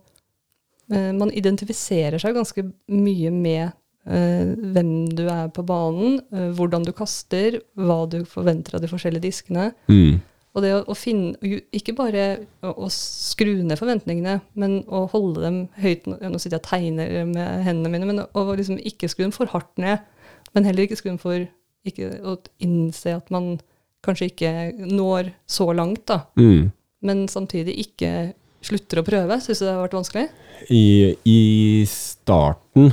eh, 0.92 1.10
Man 1.16 1.32
identifiserer 1.32 2.20
seg 2.22 2.37
ganske 2.37 2.66
mye 2.92 3.32
med 3.34 3.64
eh, 3.64 4.52
hvem 4.76 4.94
du 5.16 5.24
er 5.28 5.50
på 5.54 5.64
banen, 5.66 6.20
hvordan 6.58 6.87
du 6.87 6.92
kaster, 6.96 7.62
hva 7.74 8.04
du 8.10 8.22
forventer 8.28 8.76
av 8.76 8.84
de 8.84 8.92
forskjellige 8.92 9.28
diskene. 9.30 9.72
Mm. 9.88 10.22
Og 10.54 10.62
det 10.62 10.70
å, 10.70 10.80
å 10.86 10.94
finne 10.94 11.34
Ikke 11.74 11.96
bare 11.98 12.24
å, 12.62 12.72
å 12.86 12.88
skru 12.92 13.56
ned 13.66 13.78
forventningene, 13.80 14.38
men 14.58 14.80
å 14.86 15.04
holde 15.10 15.42
dem 15.42 15.60
høyt 15.82 16.06
Nå 16.06 16.38
sitter 16.38 16.58
jeg 16.58 16.62
og 16.62 16.68
tegner 16.68 17.14
med 17.30 17.66
hendene 17.66 17.90
mine, 17.92 18.10
men 18.10 18.22
å 18.24 18.46
liksom 18.54 18.78
ikke 18.78 19.10
skru 19.10 19.26
dem 19.26 19.34
for 19.34 19.50
hardt 19.50 19.72
ned. 19.82 20.04
Men 20.54 20.68
heller 20.68 20.86
ikke 20.86 21.00
skru 21.00 21.12
dem 21.12 21.20
for 21.22 21.46
ikke, 21.84 22.12
Å 22.22 22.38
innse 22.64 23.16
at 23.18 23.32
man 23.34 23.56
kanskje 24.04 24.30
ikke 24.30 24.52
når 24.84 25.32
så 25.48 25.70
langt, 25.76 26.04
da. 26.10 26.22
Mm. 26.38 26.70
Men 27.04 27.24
samtidig 27.28 27.76
ikke 27.86 28.10
slutter 28.64 29.00
å 29.00 29.06
prøve. 29.06 29.38
Syns 29.42 29.60
du 29.60 29.66
det 29.66 29.72
har 29.72 29.82
vært 29.82 29.96
vanskelig? 29.98 30.26
I, 30.72 30.84
I 31.28 31.40
starten 31.88 32.90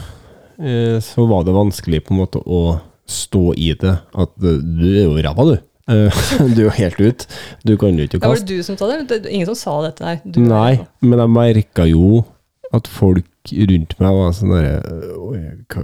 eh, 0.59 0.97
så 1.03 1.27
var 1.29 1.45
det 1.47 1.55
vanskelig 1.55 2.01
på 2.07 2.15
en 2.15 2.21
måte 2.23 2.41
å 2.43 2.61
stå 3.07 3.51
i 3.59 3.71
det. 3.79 3.93
At 4.11 4.35
eh, 4.39 4.59
du 4.59 4.87
er 4.91 5.05
jo 5.05 5.19
ræva, 5.19 5.47
du. 5.51 5.55
Eh, 5.89 6.21
du 6.55 6.61
er 6.61 6.67
jo 6.67 6.75
helt 6.77 7.01
ut. 7.01 7.25
Du 7.65 7.75
kan 7.77 7.97
jo 7.97 8.05
ikke 8.05 8.21
Ja, 8.21 8.27
var 8.27 8.41
det 8.41 8.49
du 8.49 8.63
som 8.65 8.77
sa 8.77 8.91
det? 8.91 9.23
Ingen 9.25 9.49
som 9.53 9.57
sa 9.57 9.79
dette, 9.87 10.05
nei. 10.05 10.19
Du, 10.25 10.41
Nei, 10.45 10.79
men 11.01 11.23
jeg 11.23 11.35
merka 11.35 11.87
jo 11.89 12.23
at 12.71 12.87
folk 12.87 13.27
rundt 13.51 13.95
meg 13.99 14.13
var 14.15 14.33
sånn 14.37 14.51
derre 14.53 14.75
hva, 15.71 15.81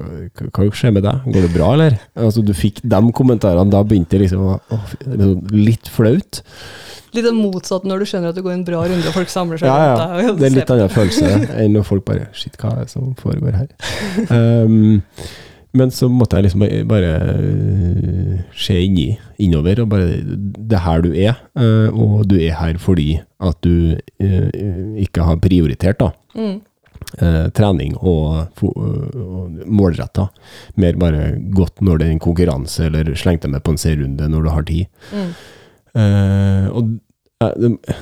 hva, 0.53 0.67
skjer 0.77 0.93
med 0.93 1.03
deg? 1.07 1.23
Går 1.33 1.47
det 1.47 1.53
bra, 1.55 1.71
eller? 1.73 1.95
Altså, 2.13 2.43
du 2.45 2.53
fikk 2.55 2.83
de 2.86 2.99
kommentarene. 3.17 3.73
Da 3.73 3.81
begynte 3.88 4.15
det 4.15 4.27
liksom 4.27 4.45
å 4.45 4.60
sånn 5.01 5.41
litt 5.55 5.89
flaut. 5.91 6.43
Litt 7.15 7.25
sånn 7.25 7.39
motsatt 7.39 7.88
når 7.88 8.03
du 8.03 8.10
skjønner 8.12 8.31
at 8.31 8.38
det 8.38 8.45
går 8.45 8.53
en 8.53 8.67
bra 8.67 8.83
runde, 8.86 9.10
og 9.10 9.15
folk 9.15 9.31
samler 9.33 9.60
seg 9.62 9.71
Ja, 9.71 10.05
rundt 10.19 10.38
deg. 10.38 10.38
Det 10.38 10.45
er 10.45 10.51
en 10.51 10.60
litt 10.60 10.73
annen 10.75 10.93
følelse 10.93 11.33
enn 11.63 11.75
når 11.75 11.89
folk 11.89 12.05
bare 12.07 12.29
Shit, 12.38 12.60
hva 12.62 12.75
er 12.75 12.86
det 12.86 12.93
som 12.93 13.12
foregår 13.19 13.57
her? 13.63 13.69
Um, 14.29 15.01
men 15.73 15.91
så 15.91 16.08
måtte 16.08 16.38
jeg 16.38 16.47
liksom 16.47 16.63
bare, 16.88 17.12
øh, 17.38 18.39
se 18.56 18.77
inni, 18.82 19.17
innover, 19.39 19.82
og 19.82 19.89
bare 19.89 20.08
Det 20.58 20.73
er 20.73 20.86
her 20.86 21.01
du 21.01 21.12
er, 21.13 21.34
øh, 21.58 21.93
og 21.93 22.30
du 22.30 22.36
er 22.36 22.56
her 22.60 22.77
fordi 22.77 23.19
at 23.39 23.56
du 23.63 23.95
øh, 24.19 24.49
ikke 24.97 25.21
har 25.21 25.36
prioritert, 25.36 25.99
da. 25.99 26.10
Mm. 26.36 26.62
eh, 27.21 27.47
trening 27.56 27.95
og, 27.97 28.47
og 28.62 29.51
målretta. 29.65 30.27
Mer 30.75 30.97
bare 30.99 31.32
godt 31.56 31.82
når 31.82 31.97
det 31.97 32.08
er 32.08 32.15
en 32.15 32.23
konkurranse, 32.23 32.86
eller 32.86 33.15
slengt 33.15 33.45
deg 33.45 33.53
med 33.53 33.63
på 33.63 33.73
en 33.73 33.82
serunde 33.82 34.30
når 34.30 34.45
du 34.45 34.49
har 34.49 34.67
tid. 34.67 34.86
Mm. 35.13 35.32
Eh, 35.97 36.67
og, 36.69 36.91
eh, 37.41 38.01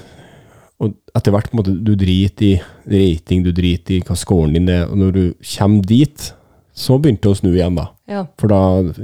og 0.79 0.95
etter 1.15 1.31
hvert 1.31 1.51
på 1.51 1.55
en 1.55 1.61
måte, 1.61 1.75
du 1.85 1.93
driter 1.95 2.45
i 2.45 2.55
rating, 2.91 3.45
du 3.45 3.53
driter 3.55 3.97
i 3.97 4.01
hva 4.05 4.17
scoren 4.19 4.55
din 4.55 4.71
er, 4.71 4.89
og 4.89 4.99
når 4.99 5.15
du 5.15 5.23
kommer 5.55 5.85
dit, 5.87 6.33
så 6.75 6.99
begynte 6.99 7.23
det 7.25 7.33
å 7.33 7.39
snu 7.39 7.51
igjen, 7.53 7.77
da. 7.79 7.87
Ja. 8.11 8.25
For 8.39 8.51
da 8.51 8.61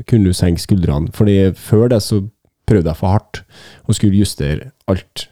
kunne 0.10 0.30
du 0.30 0.36
senke 0.36 0.62
skuldrene. 0.62 1.12
Fordi 1.16 1.38
før 1.56 1.88
det 1.94 2.02
så 2.04 2.22
prøvde 2.68 2.92
jeg 2.92 3.00
for 3.00 3.16
hardt, 3.16 3.44
og 3.88 3.98
skulle 3.98 4.20
justere 4.20 4.72
alt 4.92 5.28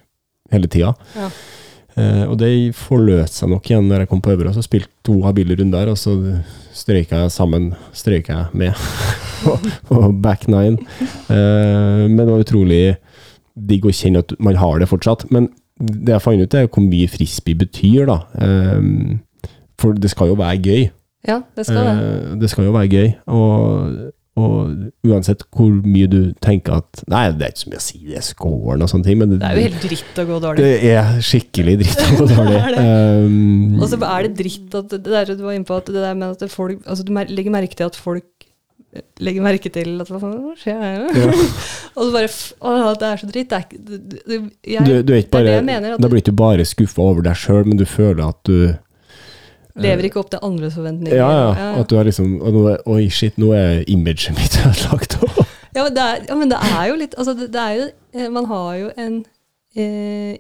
hele 0.54 0.70
tida. 0.72 0.94
Ja. 1.18 1.30
Eh, 2.00 2.24
og 2.30 2.38
det 2.40 2.52
forløste 2.78 3.42
seg 3.42 3.52
nok 3.52 3.70
igjen 3.70 3.88
når 3.90 4.04
jeg 4.04 4.12
kom 4.12 4.22
på 4.24 4.34
Øvre, 4.36 4.54
så 4.56 4.64
spilte 4.66 4.92
to 5.08 5.20
habile 5.26 5.58
runder, 5.60 5.92
og 5.92 6.00
så 6.00 6.16
strøyka 6.76 7.26
jeg 7.26 7.34
sammen, 7.36 7.72
Strøyka 7.98 8.36
jeg 8.36 8.60
med 8.62 8.84
og 9.50 9.66
på 9.90 10.04
back 10.24 10.48
nine. 10.52 10.78
Eh, 11.28 12.06
men 12.08 12.22
det 12.22 12.30
var 12.32 12.46
utrolig 12.46 12.84
digg 13.60 13.88
å 13.88 13.96
kjenne 13.96 14.24
at 14.24 14.36
man 14.40 14.60
har 14.60 14.80
det 14.80 14.88
fortsatt. 14.92 15.28
Men 15.34 15.50
det 15.80 16.16
jeg 16.16 16.24
fant 16.24 16.44
ut, 16.44 16.56
er 16.56 16.70
hvor 16.70 16.86
mye 16.86 17.12
frisbee 17.12 17.58
betyr, 17.60 18.08
da. 18.10 18.22
Eh, 18.40 19.52
for 19.80 19.96
det 19.96 20.12
skal 20.12 20.34
jo 20.34 20.40
være 20.40 20.64
gøy. 20.64 20.88
Ja, 21.28 21.42
det 21.58 21.66
skal 21.68 21.84
det. 21.84 21.98
Eh, 22.00 22.32
det 22.40 22.50
skal 22.52 22.66
jo 22.70 22.72
være 22.72 22.90
gøy. 22.94 23.10
Og, 23.36 23.98
og 24.40 25.10
uansett 25.10 25.42
hvor 25.52 25.72
mye 25.84 26.08
du 26.08 26.20
tenker 26.40 26.78
at 26.80 27.02
Nei, 27.12 27.26
det 27.36 27.44
er 27.44 27.52
ikke 27.52 27.64
så 27.66 27.72
mye 27.74 27.82
å 27.82 27.84
si, 27.84 27.98
det 28.08 28.20
er 28.22 28.24
scoren 28.24 28.86
og 28.86 28.92
sånne 28.92 29.08
ting, 29.10 29.18
men 29.20 29.34
det, 29.34 29.40
Det 29.42 29.50
er 29.50 29.58
jo 29.60 29.66
helt 29.68 29.88
dritt 29.90 30.22
å 30.24 30.28
gå 30.30 30.38
dårlig. 30.46 30.64
det 30.64 30.94
er 30.96 31.22
skikkelig 31.28 31.78
dritt 31.82 32.04
å 32.06 32.10
gå 32.22 32.28
dårlig. 32.32 32.60
Det 32.60 32.62
er 32.70 32.78
det. 32.78 32.86
Um, 33.26 33.80
Og 33.82 33.88
så 33.92 34.00
er 34.00 34.28
det 34.30 34.34
dritt 34.40 34.78
at 34.80 34.94
det 34.96 35.02
der 35.10 35.34
du 35.36 35.44
var 35.44 35.58
inne 35.58 35.68
på, 35.68 35.80
at 35.82 35.92
det 35.92 36.04
der 36.06 36.20
med 36.22 36.38
at 36.38 36.54
folk 36.54 36.86
Altså 36.88 37.04
du 37.04 37.12
legger 37.16 37.52
merke 37.58 37.76
til 37.76 37.90
at 37.90 38.00
folk 38.00 38.28
eh, 38.96 39.04
legger 39.20 39.44
merke 39.44 39.72
til 39.76 40.00
at 40.00 40.12
hva 40.14 40.22
faen 40.24 40.56
skjer 40.64 40.80
her? 40.86 41.08
Ja. 41.20 41.32
og 42.00 42.04
så 42.06 42.12
bare 42.16 42.30
Å, 42.32 42.94
det 43.02 43.10
er 43.12 43.20
så 43.26 43.32
dritt. 43.34 43.52
Det 43.52 43.60
er 43.60 43.66
ikke 43.68 44.40
jeg, 44.64 44.86
du, 44.88 44.94
du 45.04 45.18
er 45.18 45.26
ikke 45.26 45.34
det 45.34 45.34
er 45.34 45.34
bare, 45.36 45.50
det 45.50 45.58
jeg 45.58 45.68
mener, 45.74 45.98
at 45.98 46.06
Da 46.06 46.14
blir 46.14 46.24
du 46.24 46.30
ikke 46.30 46.40
bare 46.48 46.70
skuffa 46.70 47.10
over 47.12 47.28
deg 47.28 47.36
sjøl, 47.44 47.66
men 47.68 47.82
du 47.82 47.84
føler 47.90 48.24
at 48.30 48.40
du 48.48 48.70
lever 49.76 50.10
ikke 50.10 50.20
opp 50.20 50.32
til 50.32 50.40
andres 50.42 50.74
forventninger. 50.76 51.16
ja, 51.18 51.30
ja, 51.54 51.70
at 51.80 51.90
du 51.90 51.98
er 51.98 52.04
liksom 52.10 52.40
Oi, 52.86 53.10
shit, 53.10 53.38
nå 53.38 53.52
er 53.54 53.84
imaget 53.88 54.34
mitt 54.38 54.60
ødelagt. 54.66 55.18
Ja, 55.76 55.84
men 55.84 55.94
det 55.96 56.04
er, 56.04 56.22
ja, 56.28 56.36
men 56.36 56.50
det 56.50 56.58
er 56.58 56.86
jo 56.90 56.96
litt 56.98 57.14
Altså, 57.18 57.34
det, 57.38 57.52
det 57.54 57.62
er 57.62 57.74
jo 57.78 57.84
eh, 58.18 58.30
Man 58.34 58.46
har 58.50 58.76
jo 58.76 58.88
en 58.98 59.20
eh, 59.78 60.38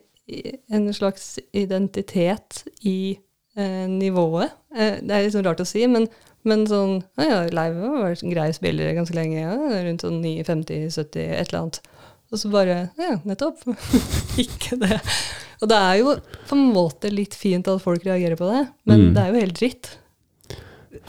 en 0.69 0.93
slags 0.93 1.39
identitet 1.53 2.63
i 2.81 3.17
eh, 3.57 3.87
nivået. 3.89 4.51
Eh, 4.75 4.99
det 5.01 5.15
er 5.15 5.23
litt 5.25 5.35
sånn 5.35 5.45
rart 5.47 5.61
å 5.63 5.67
si, 5.67 5.85
men, 5.89 6.07
men 6.47 6.65
sånn 6.69 6.99
ja, 7.17 7.25
ja, 7.25 7.39
Leiv 7.53 7.79
har 7.81 8.03
vært 8.03 8.25
en 8.25 8.33
grei 8.33 8.49
spiller 8.55 8.93
ganske 8.97 9.15
lenge. 9.17 9.39
Ja, 9.41 9.55
rundt 9.87 10.05
sånn 10.05 10.21
9-50-70, 10.23 11.23
et 11.25 11.49
eller 11.49 11.61
annet. 11.63 11.81
Og 12.31 12.37
så 12.37 12.49
bare 12.53 12.89
Ja, 12.99 13.15
nettopp. 13.25 13.63
ikke 14.43 14.77
det. 14.81 14.99
Og 15.61 15.67
det 15.71 15.77
er 15.79 15.95
jo 15.99 16.13
på 16.47 16.55
en 16.55 16.67
måte 16.73 17.09
litt 17.11 17.33
fint 17.35 17.67
at 17.67 17.81
folk 17.83 18.05
reagerer 18.07 18.37
på 18.39 18.47
det, 18.51 18.67
men 18.87 19.09
Mm. 19.09 19.13
det 19.15 19.23
er 19.23 19.33
jo 19.33 19.41
helt 19.41 19.57
dritt. 19.59 19.89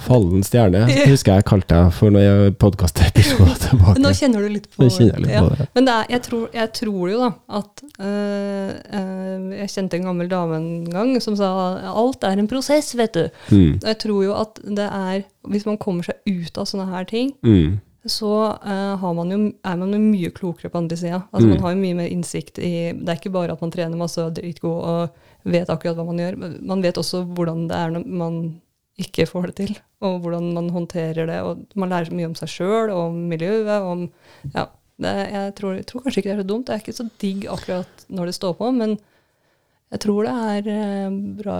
Fallen 0.00 0.42
stjerne, 0.44 0.82
husker 1.08 1.38
jeg 1.38 1.44
kalte 1.48 1.72
deg 1.76 1.92
for 1.96 2.12
når 2.12 2.20
jeg 2.24 2.54
podkasta 2.60 3.06
episoder 3.08 3.54
tilbake. 3.64 4.00
Nå 4.02 4.10
kjenner 4.16 4.44
du 4.44 4.48
litt 4.52 4.66
på 4.74 4.84
litt 4.88 5.28
ja. 5.30 5.40
på 5.44 5.54
det. 5.56 5.66
Men 5.76 5.86
det 5.88 5.94
er, 5.94 6.06
jeg, 6.16 6.22
tror, 6.26 6.42
jeg 6.56 6.72
tror 6.76 7.04
jo 7.12 7.20
da 7.22 7.30
at 7.60 7.82
øh, 8.00 8.72
øh, 9.00 9.46
Jeg 9.60 9.70
kjente 9.72 9.96
en 10.00 10.08
gammel 10.10 10.28
dame 10.30 10.56
en 10.60 10.68
gang 10.92 11.14
som 11.24 11.36
sa 11.38 11.48
alt 11.90 12.24
er 12.28 12.40
en 12.42 12.48
prosess, 12.50 12.92
vet 12.98 13.16
du. 13.16 13.24
Mm. 13.52 13.78
Og 13.80 13.88
Jeg 13.92 13.98
tror 14.04 14.24
jo 14.24 14.34
at 14.40 14.60
det 14.64 14.88
er 14.88 15.22
Hvis 15.48 15.66
man 15.68 15.78
kommer 15.80 16.04
seg 16.06 16.20
ut 16.28 16.60
av 16.60 16.68
sånne 16.68 16.88
her 16.92 17.04
ting, 17.08 17.32
Mm. 17.44 17.78
Så 18.08 18.30
uh, 18.64 18.96
har 18.96 19.14
man 19.14 19.32
jo, 19.32 19.38
er 19.66 19.76
man 19.76 19.92
jo 19.92 19.98
mye 20.00 20.30
klokere 20.32 20.70
på 20.72 20.78
andre 20.80 20.96
sida. 20.96 21.22
Altså, 21.32 21.46
Mm. 21.48 21.50
Man 21.54 21.60
har 21.64 21.74
jo 21.74 21.80
mye 21.82 21.98
mer 21.98 22.08
innsikt 22.08 22.58
i 22.58 22.92
Det 22.96 23.08
er 23.08 23.18
ikke 23.18 23.32
bare 23.34 23.52
at 23.52 23.60
man 23.60 23.70
trener 23.70 23.96
masse 24.00 24.16
og 24.22 24.30
er 24.30 24.40
dritgod 24.40 24.80
og 24.80 25.10
vet 25.44 25.68
akkurat 25.68 25.96
hva 25.96 26.06
man 26.08 26.18
gjør, 26.18 26.36
men 26.40 26.58
man 26.66 26.82
vet 26.82 26.96
også 27.00 27.24
hvordan 27.24 27.68
det 27.68 27.76
er 27.76 27.90
når 27.90 28.06
man 28.06 28.40
ikke 29.00 29.26
får 29.28 29.46
det 29.50 29.54
til, 29.56 29.78
og 30.04 30.20
hvordan 30.20 30.52
man 30.52 30.70
håndterer 30.70 31.26
det. 31.26 31.40
og 31.40 31.64
Man 31.76 31.88
lærer 31.88 32.08
så 32.08 32.16
mye 32.16 32.28
om 32.28 32.34
seg 32.36 32.48
sjøl, 32.48 32.90
om 32.90 33.16
miljøet, 33.28 33.80
om 33.80 34.10
Ja. 34.54 34.66
Det, 35.00 35.12
jeg, 35.32 35.54
tror, 35.56 35.72
jeg 35.78 35.86
tror 35.88 36.02
kanskje 36.04 36.20
ikke 36.20 36.28
det 36.28 36.34
er 36.34 36.42
så 36.42 36.48
dumt. 36.48 36.66
Det 36.66 36.74
er 36.74 36.82
ikke 36.82 36.92
så 36.92 37.08
digg 37.22 37.46
akkurat 37.48 38.02
når 38.12 38.26
det 38.28 38.34
står 38.36 38.52
på, 38.58 38.66
men 38.76 38.98
jeg 39.90 40.00
tror 40.04 40.26
det 40.26 40.34
er 40.50 40.68
eh, 40.74 41.14
bra 41.40 41.56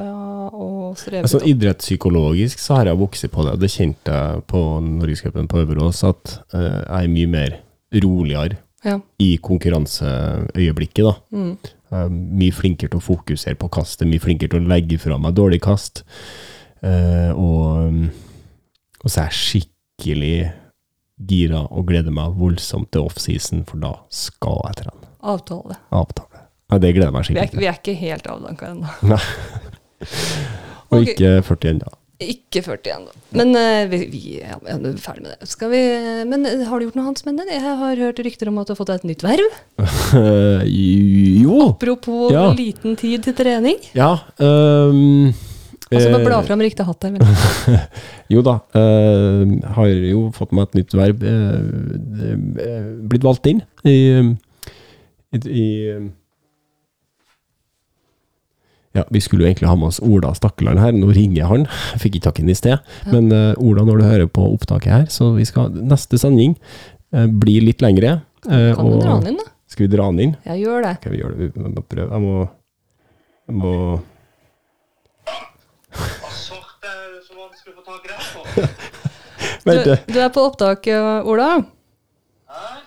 å 0.53 0.67
streve 0.99 1.23
Altså, 1.27 1.39
ut. 1.43 1.47
idrettspsykologisk 1.51 2.59
så 2.59 2.77
har 2.81 2.87
jeg 2.91 2.99
vokst 3.01 3.27
på 3.31 3.45
det. 3.47 3.59
Det 3.61 3.71
kjente 3.71 4.13
jeg 4.17 4.43
på 4.51 4.63
Norgescupen 4.87 5.49
på 5.51 5.61
Øverås, 5.65 6.03
at 6.09 6.39
eh, 6.55 6.81
jeg 6.87 7.05
er 7.05 7.15
mye 7.15 7.27
mer 7.31 7.59
roligere 8.03 8.57
Ja. 8.85 8.99
i 9.21 9.37
konkurranseøyeblikket. 9.43 11.05
da. 11.05 11.15
Mm. 11.37 11.57
Mye 12.39 12.53
flinkere 12.55 12.89
til 12.91 13.01
å 13.01 13.03
fokusere 13.03 13.59
på 13.59 13.69
kastet, 13.71 14.07
mye 14.09 14.21
flinkere 14.23 14.49
til 14.55 14.63
å 14.65 14.69
legge 14.71 14.99
fra 15.03 15.19
meg 15.19 15.35
dårlig 15.35 15.61
kast. 15.61 16.05
Eh, 16.83 17.31
og, 17.35 18.09
og 19.05 19.11
så 19.11 19.21
er 19.25 19.29
jeg 19.31 19.41
skikkelig 19.41 20.53
gira 21.29 21.67
og 21.69 21.85
gleder 21.91 22.11
meg 22.15 22.33
voldsomt 22.39 22.89
til 22.95 23.03
offseason, 23.11 23.67
for 23.69 23.77
da 23.83 23.91
skal 24.09 24.63
jeg 24.71 24.79
trene. 24.85 25.11
Avtale. 25.21 25.77
Avtale. 25.93 26.47
Ja, 26.71 26.79
det 26.79 26.95
gleder 26.95 27.11
jeg 27.11 27.13
meg 27.13 27.21
Vi 27.27 27.35
skikkelig 27.35 27.51
til. 27.51 27.61
vi 27.61 27.67
er 27.67 27.77
ikke 27.83 27.99
helt 28.01 28.27
avdanka 28.31 28.71
ennå. 28.71 29.21
Og 30.91 31.01
okay. 31.03 31.15
ikke 31.15 31.33
40 31.49 31.73
ennå. 31.75 31.91
Ikke 32.21 32.61
40 32.67 32.91
ennå. 32.99 33.13
Men 33.39 33.55
uh, 33.57 33.85
vi, 33.89 34.01
vi 34.13 34.23
ja, 34.43 34.59
er 34.69 34.81
ferdig 35.01 35.23
med 35.25 35.31
det. 35.33 35.49
Skal 35.49 35.71
vi, 35.73 35.83
men 36.29 36.45
eh, 36.45 36.67
har 36.69 36.77
du 36.81 36.85
gjort 36.85 36.99
noe 36.99 37.07
annet 37.09 37.23
spennende? 37.23 37.55
Jeg 37.55 37.77
har 37.81 38.03
hørt 38.05 38.21
rykter 38.27 38.51
om 38.51 38.59
at 38.61 38.69
du 38.69 38.75
har 38.75 38.81
fått 38.81 38.91
deg 38.93 39.01
et 39.01 39.09
nytt 39.13 39.25
verv. 39.25 39.61
Eh, 39.81 40.67
jo 41.47 41.71
Apropos 41.71 42.35
Ja. 42.35 42.51
liten 42.57 42.99
tid 43.01 43.25
til 43.25 43.39
trening. 43.39 43.79
Ja. 43.97 44.19
Um, 44.37 45.31
Altså 45.91 46.07
bare 46.13 46.21
eh, 46.21 46.27
bla 46.29 46.37
fram 46.47 46.61
riktig 46.63 46.85
hatt 46.87 47.03
her. 47.03 47.81
Jo 48.35 48.45
da, 48.47 48.61
Uh, 48.79 49.57
har 49.75 49.89
jo 49.91 50.29
fått 50.37 50.53
meg 50.55 50.69
et 50.69 50.77
nytt 50.79 50.95
verv. 50.95 51.25
eh, 51.27 52.37
eh, 52.63 52.85
blitt 53.11 53.27
valgt 53.27 53.49
inn 53.51 53.59
i, 53.83 53.97
i, 55.35 55.41
i 55.51 55.67
Ja, 58.97 59.05
vi 59.15 59.21
skulle 59.23 59.45
jo 59.45 59.51
egentlig 59.53 59.69
ha 59.71 59.77
med 59.79 59.87
oss 59.93 60.01
Ola 60.03 60.33
Stakkeland 60.35 60.81
her. 60.83 60.91
Nå 60.97 61.13
ringer 61.15 61.47
han. 61.47 61.67
Jeg 61.95 62.01
fikk 62.03 62.17
ikke 62.19 62.25
tak 62.27 62.41
i 62.41 62.43
ham 62.43 62.51
i 62.51 62.57
sted. 62.59 62.89
Men 63.13 63.31
uh, 63.31 63.53
Ola, 63.63 63.85
når 63.87 64.01
du 64.01 64.05
hører 64.09 64.31
på 64.35 64.47
opptaket 64.51 64.91
her, 64.93 65.05
så 65.15 65.29
vi 65.37 65.47
skal 65.47 65.71
Neste 65.71 66.19
sending 66.19 66.57
uh, 67.15 67.27
blir 67.31 67.63
litt 67.69 67.85
lengre. 67.85 68.17
Uh, 68.49 68.73
Kan 68.75 68.89
du 68.91 68.97
og- 68.97 69.05
dra 69.05 69.19
den 69.21 69.35
inn, 69.35 69.39
da? 69.45 69.47
Skal 69.71 69.87
vi 69.87 69.93
dra 69.97 70.09
den 70.11 70.19
inn? 70.25 70.33
Ja, 70.43 70.57
gjør 70.59 70.83
det. 70.83 70.97
Skal 70.99 71.13
vi 71.15 71.21
gjøre 71.21 71.37
det? 71.39 71.53
Vi 71.55 71.69
må 71.69 71.85
prøve. 71.87 72.09
Jeg 72.11 72.23
må, 72.25 72.49
jeg 73.47 73.61
må 73.61 73.75
Du, 79.65 79.97
du 80.13 80.19
er 80.19 80.31
på 80.33 80.43
opptak, 80.49 80.87
Ola. 81.29 81.51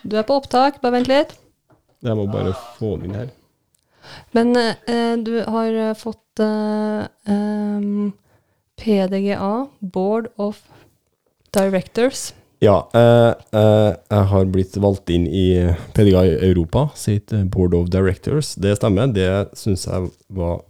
Du 0.04 0.18
er 0.20 0.26
på 0.28 0.36
opptak, 0.40 0.82
bare 0.84 0.98
vent 0.98 1.08
litt. 1.08 1.36
jeg 2.04 2.16
må 2.18 2.26
bare 2.28 2.52
få 2.80 2.98
den 2.98 3.12
inn 3.12 3.16
her. 3.22 3.30
Men 4.32 4.56
eh, 4.58 5.16
du 5.24 5.36
har 5.48 5.74
eh, 5.74 5.94
fått 5.98 6.40
eh, 6.44 7.06
em, 7.30 8.12
PDGA, 8.82 9.68
Board 9.80 10.28
of 10.42 10.62
Directors. 11.54 12.32
Ja, 12.64 12.78
eh, 12.96 13.34
eh, 13.60 13.90
jeg 14.10 14.28
har 14.32 14.46
blitt 14.52 14.78
valgt 14.80 15.10
inn 15.12 15.26
i 15.28 15.48
PDGA 15.94 16.24
Europa 16.48 16.88
sitt 16.96 17.34
Board 17.52 17.76
of 17.78 17.90
Directors. 17.94 18.54
Det 18.56 18.78
stemmer. 18.80 19.12
Det 19.14 19.28
syns 19.60 19.86
jeg 19.90 20.10
var 20.34 20.62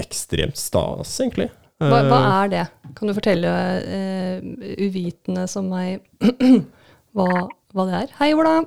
ekstremt 0.00 0.56
stas, 0.56 1.16
egentlig. 1.20 1.50
Hva, 1.82 1.98
hva 2.06 2.18
er 2.44 2.50
det? 2.52 2.62
Kan 2.94 3.10
du 3.10 3.14
fortelle 3.16 3.50
eh, 3.82 4.38
uvitende 4.78 5.48
som 5.50 5.66
meg 5.72 5.98
hva, 7.16 7.26
hva 7.74 7.86
det 7.88 7.96
er? 8.04 8.12
Hei, 8.20 8.30
Ola. 8.38 8.60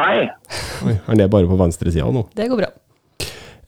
Hei. 0.00 0.24
Oi, 0.88 0.96
han 1.06 1.22
er 1.22 1.30
bare 1.30 1.46
på 1.46 1.58
venstre 1.60 1.92
sida 1.94 2.08
nå. 2.10 2.24
Det 2.34 2.48
går 2.50 2.64
bra. 2.64 2.72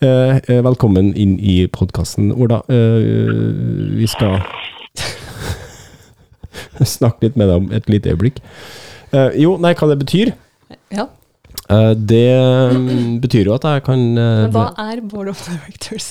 Eh, 0.00 0.36
eh, 0.36 0.62
velkommen 0.62 1.14
inn 1.16 1.38
i 1.40 1.66
podkasten, 1.72 2.32
Ola. 2.36 2.58
Eh, 2.68 3.00
vi 3.96 4.06
skal 4.10 4.40
snakke 6.96 7.24
litt 7.26 7.36
med 7.40 7.48
deg 7.48 7.56
om 7.62 7.70
et 7.76 7.88
lite 7.90 8.10
øyeblikk. 8.12 8.36
Eh, 9.16 9.30
jo, 9.40 9.50
nei, 9.62 9.72
hva 9.78 9.86
det 9.88 9.98
betyr? 10.02 10.28
Ja. 10.92 11.04
Eh, 11.72 11.92
det 11.96 12.26
mm, 12.76 13.16
betyr 13.24 13.44
jo 13.48 13.54
at 13.56 13.64
jeg 13.66 13.80
kan 13.88 14.00
Men 14.18 14.52
hva 14.54 14.66
er 14.84 14.96
Board 15.00 15.28
of 15.32 15.40
Directors? 15.48 16.06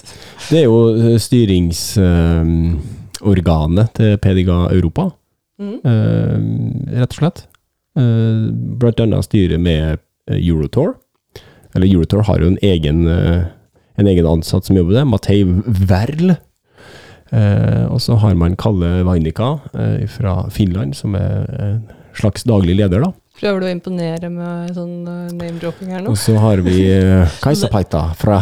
Det 0.49 0.57
er 0.63 0.65
jo 0.65 0.79
styringsorganet 1.21 3.89
til 3.99 4.09
PDGA 4.23 4.59
Europa, 4.75 5.05
Mm. 5.55 5.77
eh, 5.87 6.35
rett 6.99 7.13
og 7.13 7.17
slett. 7.21 7.39
Eh, 7.95 8.43
blant 8.75 8.99
annet 8.99 9.23
styret 9.23 9.55
med 9.63 9.99
Eurotour. 10.27 10.97
Eller 11.73 11.87
Eurotour 11.87 12.21
har 12.27 12.39
jo 12.43 12.47
en 12.51 12.59
egen, 12.61 13.07
en 13.95 14.07
egen 14.11 14.27
ansatt 14.27 14.65
som 14.67 14.75
jobber 14.77 14.93
der, 14.99 15.05
det, 15.05 15.11
Werl. 15.89 16.35
Eh, 17.31 17.85
og 17.89 18.01
så 18.03 18.15
har 18.21 18.35
man 18.37 18.55
Kalle 18.59 19.03
Vainika 19.07 19.55
eh, 19.73 20.05
fra 20.11 20.49
Finland, 20.53 20.95
som 20.95 21.15
er 21.17 21.45
en 21.59 21.81
slags 22.15 22.43
daglig 22.47 22.75
leder, 22.79 22.99
da. 23.01 23.11
Prøver 23.35 23.59
du 23.59 23.65
å 23.67 23.71
imponere 23.73 24.29
med 24.31 24.75
sånn 24.77 25.03
eh, 25.03 25.33
name-dropping 25.35 25.89
her 25.95 26.01
nå? 26.05 26.09
Og 26.13 26.17
så 26.19 26.33
har 26.39 26.57
vi 26.65 26.77
eh, 26.91 27.29
Kajsa-Paita 27.43 28.01
fra 28.19 28.37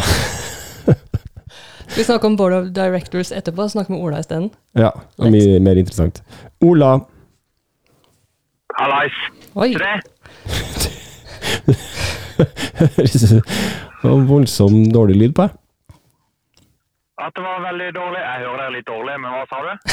vi 1.94 2.02
snakker 2.02 2.26
om 2.26 2.34
Board 2.36 2.54
of 2.54 2.68
Directors 2.74 3.32
etterpå? 3.32 3.70
snakker 3.70 3.94
med 3.94 4.02
Ola 4.02 4.20
isteden. 4.24 4.50
Ja, 4.74 4.90
det 5.20 5.28
er 5.28 5.32
mye 5.36 5.60
mer 5.62 5.78
interessant. 5.78 6.24
Ola, 6.66 7.06
Hallais. 8.74 9.14
Oi! 9.54 9.78
Til 9.78 9.86
det? 14.04 14.14
var 14.14 14.28
voldsomt 14.30 14.94
dårlig 14.94 15.18
lyd 15.22 15.36
på 15.38 15.48
deg. 15.48 15.60
At 17.24 17.36
det 17.38 17.44
var 17.46 17.62
veldig 17.70 17.90
dårlig. 17.96 18.22
Jeg 18.24 18.46
hører 18.46 18.64
deg 18.66 18.72
litt 18.78 18.88
dårlig, 18.90 19.16
men 19.22 19.30
hva 19.32 19.44
sa 19.50 19.58
du? 19.64 19.72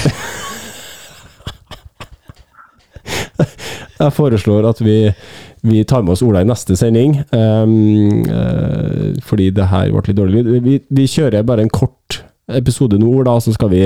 Jeg 4.01 4.12
foreslår 4.16 4.64
at 4.70 4.81
vi, 4.81 4.94
vi 5.68 5.83
tar 5.85 6.03
med 6.05 6.14
oss 6.14 6.23
Ola 6.25 6.40
i 6.40 6.49
neste 6.49 6.77
sending, 6.79 7.18
um, 7.37 8.23
uh, 8.25 9.12
fordi 9.29 9.51
det 9.57 9.66
her 9.68 9.90
ble 9.92 10.03
litt 10.07 10.16
dårlig 10.16 10.40
lyd. 10.40 10.51
Vi, 10.64 10.79
vi 10.88 11.05
kjører 11.09 11.44
bare 11.46 11.66
en 11.66 11.73
kort 11.73 12.23
episode 12.51 12.96
nå, 12.99 13.07
Ola, 13.20 13.37
så 13.44 13.53
skal 13.55 13.70
vi 13.73 13.83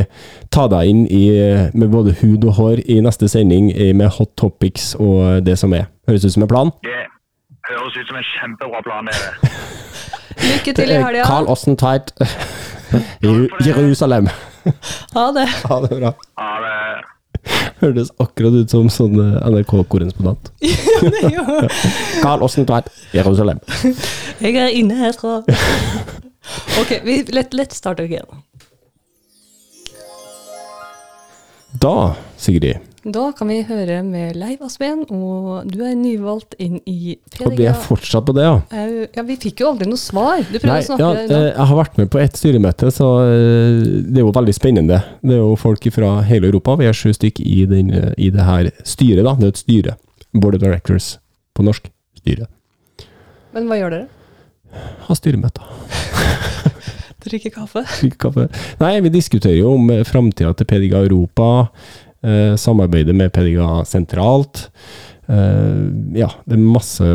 ta 0.54 0.68
deg 0.72 0.88
inn 0.92 1.02
i, 1.12 1.24
med 1.74 1.90
både 1.92 2.14
hud 2.22 2.46
og 2.48 2.54
hår 2.60 2.84
i 2.94 3.00
neste 3.04 3.28
sending 3.28 3.72
i- 3.74 3.92
med 3.92 4.14
hot 4.16 4.32
topics 4.40 4.94
og 5.02 5.42
det 5.44 5.58
som 5.60 5.74
er. 5.76 5.90
Høres 6.08 6.24
ut 6.24 6.32
som 6.36 6.46
en 6.46 6.52
plan? 6.54 6.70
Det 6.86 7.00
høres 7.68 7.98
ut 7.98 8.08
som 8.08 8.16
en 8.22 8.30
kjempebra 8.36 8.80
plan, 8.86 9.10
dere. 9.10 9.50
Lykke 10.42 10.74
til 10.76 10.90
i 10.90 10.98
helga. 10.98 11.24
Carl 11.28 11.48
Osten 11.52 11.78
Tveit 11.80 12.12
Jerusalem. 13.64 14.28
Ha 15.14 15.26
det. 15.36 15.48
Ha 15.68 15.80
det 15.84 15.98
bra. 15.98 16.14
Ha 16.40 16.52
det... 16.64 16.78
Hørtes 17.82 18.10
akkurat 18.22 18.54
ut 18.56 18.72
som 18.72 18.88
sånn 18.92 19.18
eh, 19.20 19.48
NRK-korrespondent. 19.50 20.48
Carl 22.24 22.44
Osten 22.46 22.64
Tveit, 22.68 22.88
Jerusalem. 23.12 23.60
Jeg 24.40 24.56
er 24.56 24.72
inne 24.72 24.96
herfra. 25.02 25.42
Ok, 26.80 26.96
vi, 27.04 27.18
let, 27.36 27.52
lett 27.56 27.76
start 27.76 28.00
again. 28.00 28.28
Da, 31.82 32.14
Sigrid, 32.40 32.80
Da 33.04 33.26
kan 33.36 33.50
vi 33.52 33.58
høre 33.68 33.98
med 34.00 34.32
Leiv 34.40 34.62
Aspen, 34.64 35.02
og 35.12 35.66
du 35.68 35.82
er 35.84 35.92
nyvalgt 35.92 36.54
inn 36.62 36.78
i 36.88 37.18
og 37.44 37.52
det 37.58 37.66
er 37.68 37.76
fortsatt 37.76 38.24
på 38.24 38.32
det, 38.32 38.46
ja. 38.46 38.54
Au, 38.64 38.94
Ja, 39.12 39.24
vi 39.28 39.36
fikk 39.42 39.60
jo 39.60 39.68
aldri 39.74 39.88
noe 39.90 40.00
svar. 40.00 40.40
Du 40.46 40.56
prøver 40.56 40.70
Nei, 40.72 40.78
å 40.80 40.86
snakke 40.86 41.04
ja, 41.04 41.10
nå. 41.28 41.36
eh, 41.36 41.48
jeg 41.50 41.66
har 41.68 41.78
vært 41.82 41.98
med 42.00 42.08
på 42.14 42.22
ett 42.22 42.40
styremøte, 42.40 42.88
så 42.96 43.10
eh, 43.26 43.82
det 44.08 44.22
er 44.22 44.24
jo 44.24 44.32
veldig 44.32 44.56
spennende. 44.56 45.02
Det 45.20 45.36
er 45.36 45.42
jo 45.42 45.52
folk 45.60 45.84
fra 45.92 46.14
hele 46.24 46.48
Europa. 46.48 46.78
Vi 46.80 46.88
er 46.88 46.96
sju 46.96 47.12
stykk 47.12 47.42
i, 47.44 47.58
den, 47.68 47.92
eh, 47.92 48.10
i 48.16 48.30
det 48.32 48.48
her 48.48 48.70
styret, 48.88 49.20
da. 49.28 49.36
Det 49.36 49.50
er 49.50 49.52
et 49.52 49.60
styre. 49.66 49.96
Board 50.32 50.56
of 50.56 50.64
Directors 50.64 51.18
på 51.54 51.66
norsk. 51.68 51.92
Styre. 52.24 52.48
Men 53.52 53.68
hva 53.68 53.82
gjør 53.82 53.98
dere? 53.98 54.08
Ha 55.10 55.14
styremøter. 55.20 55.68
Drikke 57.24 57.52
kaffe? 57.54 57.84
Drikke 58.00 58.18
kaffe. 58.26 58.48
Nei, 58.80 58.96
vi 59.04 59.12
diskuterer 59.14 59.56
jo 59.60 59.76
om 59.78 59.92
eh, 59.92 60.02
framtida 60.08 60.50
til 60.58 60.68
PDG 60.68 60.96
Europa. 61.04 61.68
Eh, 62.24 62.54
samarbeidet 62.56 63.14
med 63.16 63.32
PDGA 63.34 63.82
sentralt. 63.84 64.68
Eh, 65.28 65.82
ja, 66.16 66.30
det 66.48 66.56
er 66.56 66.62
masse 66.62 67.08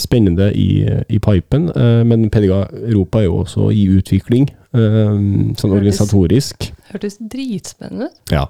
spennende 0.00 0.46
i, 0.56 0.80
i 1.12 1.18
pipen, 1.20 1.66
eh, 1.76 2.00
men 2.08 2.30
PDGA 2.32 2.62
Europa 2.88 3.20
er 3.20 3.26
jo 3.28 3.42
også 3.42 3.66
i 3.74 3.84
utvikling, 3.98 4.48
sånn 4.70 5.72
organisatorisk. 5.74 6.68
Hørtes 6.92 7.16
dritspennende 7.18 8.06
ut. 8.08 8.20
Ja. 8.32 8.44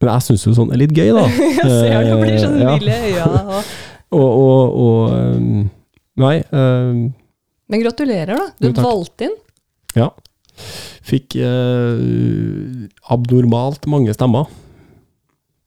Men 0.00 0.12
jeg 0.14 0.24
syns 0.28 0.46
jo 0.46 0.52
sånn 0.56 0.70
er 0.74 0.80
litt 0.80 0.94
gøy, 0.96 1.10
da. 1.14 1.24
Jeg 1.58 1.66
ser 1.66 2.06
du 2.06 2.12
blir 2.22 2.38
sånn 2.40 2.56
ja. 2.62 2.76
vill 2.78 2.88
i 2.90 2.96
øya. 3.12 3.26
Og... 3.42 3.72
Og, 4.12 4.32
og, 4.36 4.72
og 4.84 6.18
Nei. 6.20 6.34
eh, 6.44 6.88
Men 7.72 7.80
gratulerer, 7.84 8.32
da. 8.36 8.48
Du 8.60 8.68
Jo, 8.68 8.72
er 8.92 9.28
inn. 9.28 9.36
ja. 9.96 10.08
Fikk 11.02 11.34
eh, 11.40 12.88
abnormalt 13.10 13.88
mange 13.90 14.12
stemmer. 14.14 14.50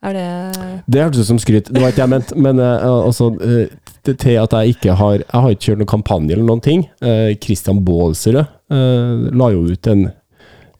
Er 0.05 0.13
det 0.13 0.83
Det 0.91 1.01
hørtes 1.01 1.23
ut 1.23 1.31
som 1.33 1.39
skryt, 1.41 1.71
det 1.73 1.81
var 1.81 1.93
ikke 1.93 2.03
jeg 2.03 2.13
ment, 2.13 2.35
men 2.37 2.59
uh, 2.61 3.05
altså 3.07 3.31
uh, 3.33 3.65
til 4.05 4.37
at 4.37 4.53
jeg 4.53 4.75
ikke 4.75 4.93
har 4.99 5.15
Jeg 5.23 5.41
har 5.41 5.49
ikke 5.49 5.71
kjørt 5.71 5.81
noen 5.81 5.89
kampanje 5.89 6.35
eller 6.35 6.45
noen 6.45 6.61
ting. 6.61 6.85
Uh, 7.01 7.33
Christian 7.41 7.81
Baalsrød 7.85 8.43
eh, 8.69 9.35
la 9.35 9.49
jo 9.53 9.65
ut 9.69 9.89
en, 9.91 10.07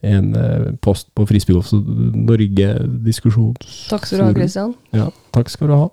en 0.05 0.31
eh, 0.39 0.71
post 0.81 1.09
på 1.17 1.25
Frisbeegolf 1.29 1.71
Norge-diskusjon. 1.75 3.53
Takk 3.89 4.07
skal 4.07 4.21
du 4.21 4.25
ha, 4.25 4.33
Christian. 4.37 4.73
Ja, 4.95 5.09
takk 5.35 5.51
skal 5.53 5.71
du 5.71 5.77
ha. 5.77 5.87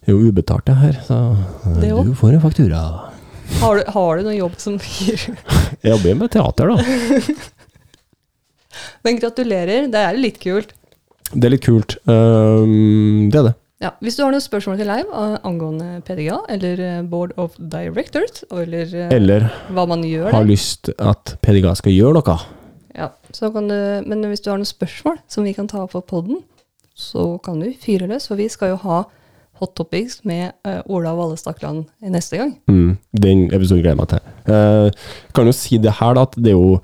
Det 0.00 0.10
er 0.10 0.16
jo 0.16 0.32
ubetalt, 0.32 0.66
det 0.66 0.76
her, 0.80 0.98
så 1.06 1.20
Det 1.80 1.92
du 1.92 2.14
får 2.16 2.36
en 2.36 2.42
faktura. 2.42 2.82
Har 3.60 3.78
du, 3.78 3.82
har 3.92 4.16
du 4.16 4.28
noen 4.28 4.38
jobb 4.38 4.54
som 4.62 4.76
gir 4.78 5.18
Jeg 5.82 5.90
jobber 5.90 6.20
med 6.22 6.30
teater, 6.32 6.70
da. 6.70 6.76
Men 9.04 9.18
gratulerer, 9.18 9.88
det 9.90 10.02
er 10.06 10.18
litt 10.18 10.38
kult. 10.42 10.70
Det 11.32 11.46
er 11.46 11.54
litt 11.54 11.64
kult. 11.66 11.96
Um, 12.10 13.28
det 13.30 13.38
er 13.40 13.50
det. 13.50 13.56
Ja, 13.80 13.94
Hvis 14.04 14.18
du 14.18 14.24
har 14.26 14.32
noen 14.34 14.42
spørsmål 14.44 14.76
til 14.76 14.90
Leiv 14.90 15.08
eh, 15.08 15.36
angående 15.48 16.02
PDGA 16.04 16.42
eller 16.52 16.80
eh, 16.84 16.96
Board 17.08 17.30
of 17.40 17.54
Directors, 17.56 18.42
eller, 18.52 18.90
eh, 18.92 19.14
Eller 19.16 19.46
hva 19.72 19.86
man 19.88 20.02
gjør 20.04 20.26
Eller 20.26 20.36
har 20.36 20.44
det. 20.44 20.52
lyst 20.52 20.90
at 21.00 21.38
PDGA 21.40 21.72
skal 21.78 21.94
gjøre 21.94 22.18
noe. 22.18 22.34
ja, 22.98 23.08
Så 23.32 23.48
kan 23.54 23.70
du, 23.72 23.78
men 24.04 24.26
hvis 24.28 24.44
du 24.44 24.50
har 24.50 24.60
noen 24.60 24.68
spørsmål 24.68 25.16
som 25.32 25.48
vi 25.48 25.54
kan 25.56 25.70
ta 25.70 25.86
opp 25.86 25.94
på 25.96 26.02
podden, 26.12 26.42
så 26.92 27.38
kan 27.40 27.62
du 27.62 27.70
fyre 27.72 28.10
løs, 28.10 28.28
for 28.28 28.36
vi 28.36 28.50
skal 28.52 28.74
jo 28.74 28.82
ha 28.84 28.98
Hot 29.60 29.72
Topics 29.76 30.20
med 30.28 30.52
uh, 30.68 30.80
Ola 30.88 31.14
Valle 31.16 31.36
Stakland 31.40 31.86
neste 32.00 32.36
gang. 32.36 32.52
Mm, 32.68 32.98
den 33.12 33.46
episoden 33.48 33.80
gleder 33.82 33.96
jeg 33.96 34.00
meg 34.00 34.12
til. 34.12 34.28
Uh, 34.48 35.16
kan 35.36 35.48
jo 35.48 35.52
si 35.56 35.80
det 35.80 35.96
her, 36.00 36.14
da, 36.16 36.24
at 36.28 36.36
det 36.36 36.52
er 36.52 36.56
jo 36.56 36.78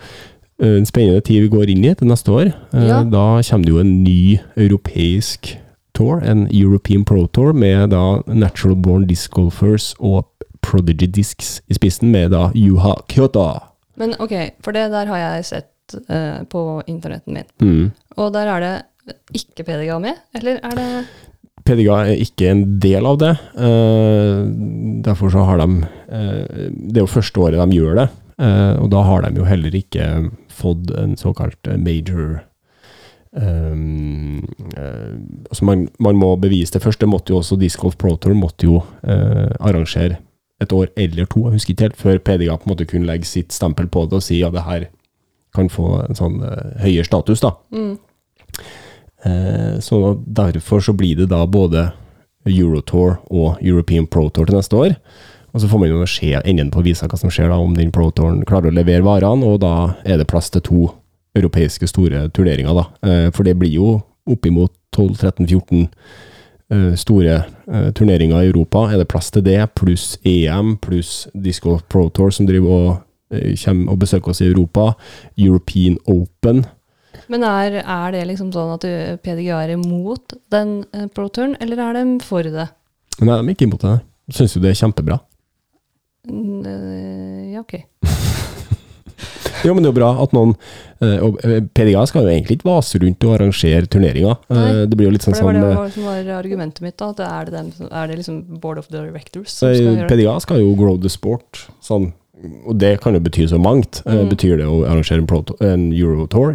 en 0.63 0.87
spennende 0.89 1.21
tid 1.21 1.45
vi 1.45 1.53
går 1.53 1.71
inn 1.73 1.85
i 1.85 1.95
til 1.95 2.09
neste 2.09 2.33
år. 2.33 2.53
Eh, 2.73 2.87
Ja. 2.89 3.03
Da 3.05 3.43
kommer 3.43 3.65
det 3.65 3.73
jo 3.73 3.81
en 3.81 4.05
ny 4.05 4.39
europeisk 4.57 5.59
tour, 5.95 6.21
en 6.23 6.47
European 6.51 7.05
Pro 7.05 7.27
Tour, 7.27 7.53
med 7.53 7.91
da 7.91 8.23
Natural 8.27 8.77
Born 8.77 9.07
Disc 9.07 9.31
Golfers 9.31 9.95
og 9.99 10.27
Prodigy 10.63 11.07
Discs 11.07 11.63
i 11.69 11.75
spissen, 11.75 12.11
med 12.11 12.31
da 12.31 12.51
Juha 12.55 12.95
Kyoto. 13.09 13.61
Men 13.97 14.15
ok, 14.19 14.33
for 14.61 14.73
det 14.73 14.91
der 14.91 15.07
har 15.07 15.17
jeg 15.17 15.45
sett 15.45 15.97
uh, 16.11 16.45
på 16.45 16.83
internetten 16.87 17.35
min. 17.35 17.45
Mm. 17.61 17.93
Og 18.17 18.33
der 18.33 18.47
er 18.47 18.61
det 18.61 19.17
ikke 19.33 19.65
PDGA 19.65 19.99
med, 19.99 20.15
eller 20.35 20.59
er 20.63 20.75
det 20.77 21.07
PDGA 21.65 22.05
er 22.07 22.21
ikke 22.23 22.51
en 22.51 22.79
del 22.79 23.07
av 23.07 23.19
det. 23.19 23.33
Uh, 23.55 24.45
derfor 25.03 25.31
så 25.31 25.45
har 25.45 25.59
de 25.59 25.69
uh, 25.73 26.69
Det 26.77 26.97
er 26.97 27.05
jo 27.05 27.07
første 27.07 27.41
året 27.41 27.59
de 27.71 27.77
gjør 27.77 27.95
det, 28.03 28.09
Uh, 28.37 28.77
og 28.85 28.91
da 28.93 29.01
har 29.01 29.23
de 29.25 29.39
jo 29.39 29.47
heller 29.49 29.73
ikke 29.73 30.07
fått 30.57 30.91
en 30.97 31.17
såkalt 31.21 31.69
eh, 31.69 31.79
major 31.81 32.41
um, 33.33 34.43
uh, 34.77 35.17
altså 35.51 35.69
man, 35.69 35.87
man 36.03 36.19
må 36.21 36.35
bevise 36.41 36.77
det 36.77 36.83
først. 36.85 37.01
Det 37.01 37.11
måtte 37.11 37.35
jo 37.35 37.41
også 37.41 37.59
Disc 37.61 37.81
Golf 37.83 37.99
Pro 38.01 38.17
Tour 38.17 38.37
måtte 38.39 38.69
jo 38.69 38.81
uh, 38.81 39.51
arrangere 39.61 40.21
et 40.63 40.73
år 40.73 40.89
eller 40.97 41.29
to, 41.29 41.43
jeg 41.45 41.59
husker 41.59 41.75
ikke 41.75 41.85
helt, 41.85 41.99
før 42.01 42.21
PDGA 42.25 42.55
på 42.57 42.65
en 42.65 42.73
måte 42.73 42.87
kunne 42.89 43.09
legge 43.09 43.29
sitt 43.29 43.53
stempel 43.53 43.91
på 43.93 44.07
det 44.09 44.17
og 44.17 44.25
si 44.25 44.39
ja, 44.41 44.49
det 44.49 44.65
her 44.65 44.87
kan 45.57 45.69
få 45.73 45.99
en 46.07 46.17
sånn 46.17 46.41
uh, 46.41 46.77
høyere 46.81 47.05
status, 47.09 47.45
da. 47.45 47.55
mm. 47.73 47.95
Så 49.83 49.97
derfor 50.23 50.83
så 50.85 50.93
blir 50.95 51.17
det 51.19 51.25
da 51.33 51.41
både 51.51 51.89
Eurotour 52.47 53.17
og 53.27 53.57
European 53.65 54.07
Pro 54.07 54.29
Tour 54.31 54.47
til 54.47 54.55
neste 54.55 54.79
år. 54.79 54.93
Og 55.57 55.63
så 55.63 55.69
får 55.73 55.81
man 55.81 55.89
jo 55.89 56.05
se 56.05 56.35
enden 56.37 56.69
på 56.69 56.83
visa 56.85 57.07
hva 57.09 57.17
som 57.17 57.31
skjer 57.33 57.49
da, 57.49 57.57
om 57.57 57.73
den 57.73 57.89
Protoren 57.95 58.43
klarer 58.45 58.69
å 58.69 58.77
levere 58.77 59.01
varene, 59.07 59.49
og 59.49 59.63
da 59.63 59.97
er 60.05 60.19
det 60.21 60.27
plass 60.29 60.51
til 60.53 60.61
to 60.67 60.81
europeiske 61.37 61.89
store 61.89 62.27
turneringer, 62.37 62.77
da. 62.77 62.85
Eh, 63.09 63.29
for 63.33 63.49
det 63.49 63.55
blir 63.57 63.73
jo 63.73 63.95
oppimot 64.29 64.75
12-13-14 64.93 65.87
eh, 66.77 66.91
store 67.01 67.39
eh, 67.41 67.87
turneringer 67.97 68.43
i 68.45 68.51
Europa. 68.51 68.83
Er 68.93 69.01
det 69.01 69.09
plass 69.09 69.31
til 69.33 69.47
det, 69.47 69.63
pluss 69.81 70.19
EM, 70.29 70.75
pluss 70.85 71.23
Disco 71.33 71.79
Pro 71.89 72.11
Tour 72.13 72.35
som 72.37 72.49
driver 72.49 72.77
og 72.77 72.93
kommer 73.59 73.91
og 73.91 74.03
besøker 74.05 74.31
oss 74.31 74.41
i 74.45 74.51
Europa, 74.51 74.91
European 75.41 75.97
Open. 76.07 76.67
Men 77.33 77.47
er, 77.49 77.81
er 77.81 78.13
det 78.15 78.21
liksom 78.29 78.53
sånn 78.55 78.75
at 78.77 78.85
du- 78.85 79.17
PDGA 79.25 79.65
er 79.65 79.73
imot 79.75 80.37
den 80.53 80.85
pro-turen, 81.17 81.57
eller 81.65 81.81
er 81.83 81.97
de 81.97 82.05
for 82.23 82.45
det? 82.45 82.69
Nei, 83.19 83.33
de 83.33 83.41
er 83.41 83.57
ikke 83.57 83.67
imot 83.67 83.83
det. 83.83 83.97
Syns 84.37 84.55
jo 84.55 84.63
det 84.63 84.71
er 84.75 84.79
kjempebra. 84.79 85.19
Eh, 86.31 87.53
ja, 87.55 87.61
ok. 87.65 87.79
Jo, 89.65 89.73
men 89.73 89.81
det 89.83 89.89
er 89.89 89.95
jo 89.95 89.97
bra 89.97 90.09
at 90.21 90.35
noen 90.37 90.51
eh, 91.01 91.23
og 91.25 91.39
eh, 91.43 91.63
PDGA 91.75 92.03
skal 92.07 92.27
jo 92.27 92.31
egentlig 92.31 92.59
ikke 92.59 92.69
vase 92.69 93.01
rundt 93.03 93.25
og 93.25 93.33
arrangere 93.39 93.89
turneringer. 93.91 94.37
Nei, 94.53 94.67
det 94.87 94.99
blir 94.99 95.09
jo 95.09 95.15
litt 95.15 95.25
sånn 95.25 95.35
sånn 95.35 95.57
det 95.57 95.63
var 95.65 95.89
det 95.89 95.95
som 95.95 96.05
var 96.07 96.29
argumentet 96.37 96.85
mitt, 96.85 96.95
da. 97.01 97.09
At 97.15 97.19
det 97.19 97.27
er, 97.31 97.49
det 97.49 97.55
dem, 97.57 97.89
er 97.89 98.11
det 98.11 98.19
liksom 98.21 98.61
board 98.63 98.83
of 98.83 98.91
directors 98.93 99.55
som 99.55 99.73
skal 99.73 99.89
gjøre? 99.89 100.11
PDGA 100.13 100.37
skal 100.45 100.61
jo 100.61 100.75
grow 100.79 101.01
the 101.01 101.11
sport, 101.11 101.65
sånn, 101.83 102.11
og 102.69 102.77
det 102.79 102.93
kan 103.03 103.17
jo 103.17 103.23
bety 103.25 103.49
så 103.51 103.59
mangt. 103.59 104.03
Mm. 104.05 104.29
betyr 104.35 104.61
det 104.61 104.69
å 104.69 104.83
arrangere 104.85 105.25
en, 105.25 105.57
en 105.71 105.89
Eurotour? 105.97 106.53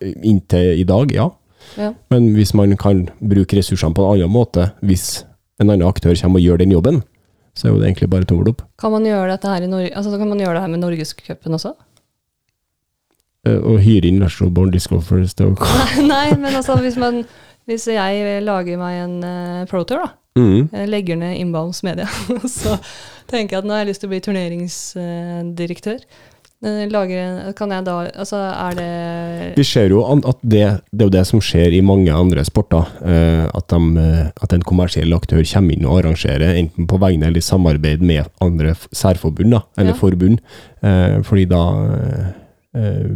Inntil 0.00 0.80
i 0.80 0.88
dag, 0.88 1.12
ja. 1.14 1.28
Ja. 1.76 1.92
Men 2.10 2.32
hvis 2.34 2.54
man 2.56 2.74
kan 2.80 3.06
bruke 3.20 3.60
ressursene 3.60 3.94
på 3.94 4.06
en 4.06 4.16
annen 4.16 4.32
måte, 4.32 4.70
hvis 4.80 5.26
en 5.60 5.68
annen 5.68 5.86
aktør 5.86 6.16
kommer 6.16 6.40
og 6.40 6.46
gjør 6.48 6.62
den 6.62 6.74
jobben, 6.74 7.02
så 7.58 7.66
er 7.66 7.72
jo 7.72 7.80
det 7.80 7.88
egentlig 7.88 8.10
bare 8.12 8.26
tommel 8.28 8.52
opp. 8.52 8.62
Kan 8.78 8.94
man 8.94 9.06
gjøre 9.06 9.32
dette 9.32 9.50
her 9.50 9.66
i 9.66 9.70
Nor 9.70 9.84
Altså, 9.88 10.14
kan 10.14 10.30
man 10.30 10.38
gjøre 10.38 10.54
det 10.54 10.62
her 10.62 10.70
med 10.70 10.82
Norgescupen 10.84 11.58
også? 11.58 11.74
Å 13.48 13.56
og 13.72 13.78
hyre 13.82 14.10
inn 14.10 14.20
National 14.22 14.52
Born 14.54 14.70
Disc 14.74 14.92
Golfers 14.92 15.34
til 15.38 15.52
å 15.52 15.68
Nei, 16.12 16.30
men 16.38 16.52
altså 16.52 16.76
hvis, 16.82 16.98
man, 17.00 17.22
hvis 17.70 17.86
jeg 17.90 18.40
lager 18.44 18.80
meg 18.80 19.02
en 19.02 19.18
uh, 19.24 19.66
pro-tour, 19.70 20.04
da. 20.04 20.10
mm. 20.38 20.70
Jeg 20.74 20.90
legger 20.92 21.18
ned 21.18 21.38
Inbounds 21.40 21.82
Media, 21.86 22.06
så 22.60 22.76
tenker 23.30 23.56
jeg 23.56 23.62
at 23.62 23.68
nå 23.68 23.74
har 23.74 23.84
jeg 23.84 23.92
lyst 23.92 24.04
til 24.04 24.10
å 24.10 24.14
bli 24.14 24.22
turneringsdirektør. 24.26 26.02
Eh, 26.02 26.26
lager 26.62 27.52
Kan 27.54 27.70
jeg 27.70 27.84
da 27.86 27.96
Altså, 28.18 28.36
er 28.36 28.74
det 28.74 29.56
Vi 29.58 29.64
ser 29.64 29.88
jo 29.92 30.00
at 30.04 30.38
det, 30.42 30.64
det 30.90 31.00
er 31.04 31.06
jo 31.06 31.14
det 31.14 31.26
som 31.26 31.40
skjer 31.40 31.72
i 31.76 31.80
mange 31.80 32.10
andre 32.12 32.42
sporter. 32.44 32.86
Eh, 33.04 33.46
at, 33.54 33.68
de, 33.70 33.80
eh, 34.02 34.26
at 34.42 34.52
en 34.52 34.62
kommersiell 34.66 35.12
aktør 35.14 35.42
kommer 35.46 35.74
inn 35.76 35.86
og 35.86 36.00
arrangerer, 36.02 36.56
enten 36.58 36.86
på 36.90 36.98
vegne 36.98 37.26
eller 37.30 37.38
i 37.38 37.46
samarbeid 37.46 38.02
med 38.02 38.26
andre 38.42 38.74
særforbund, 38.92 39.50
da, 39.54 39.60
eller 39.78 39.94
Ja. 39.94 39.98
forbund. 39.98 40.38
Eh, 40.82 41.22
fordi 41.22 41.44
da 41.48 41.62
eh, 42.74 43.06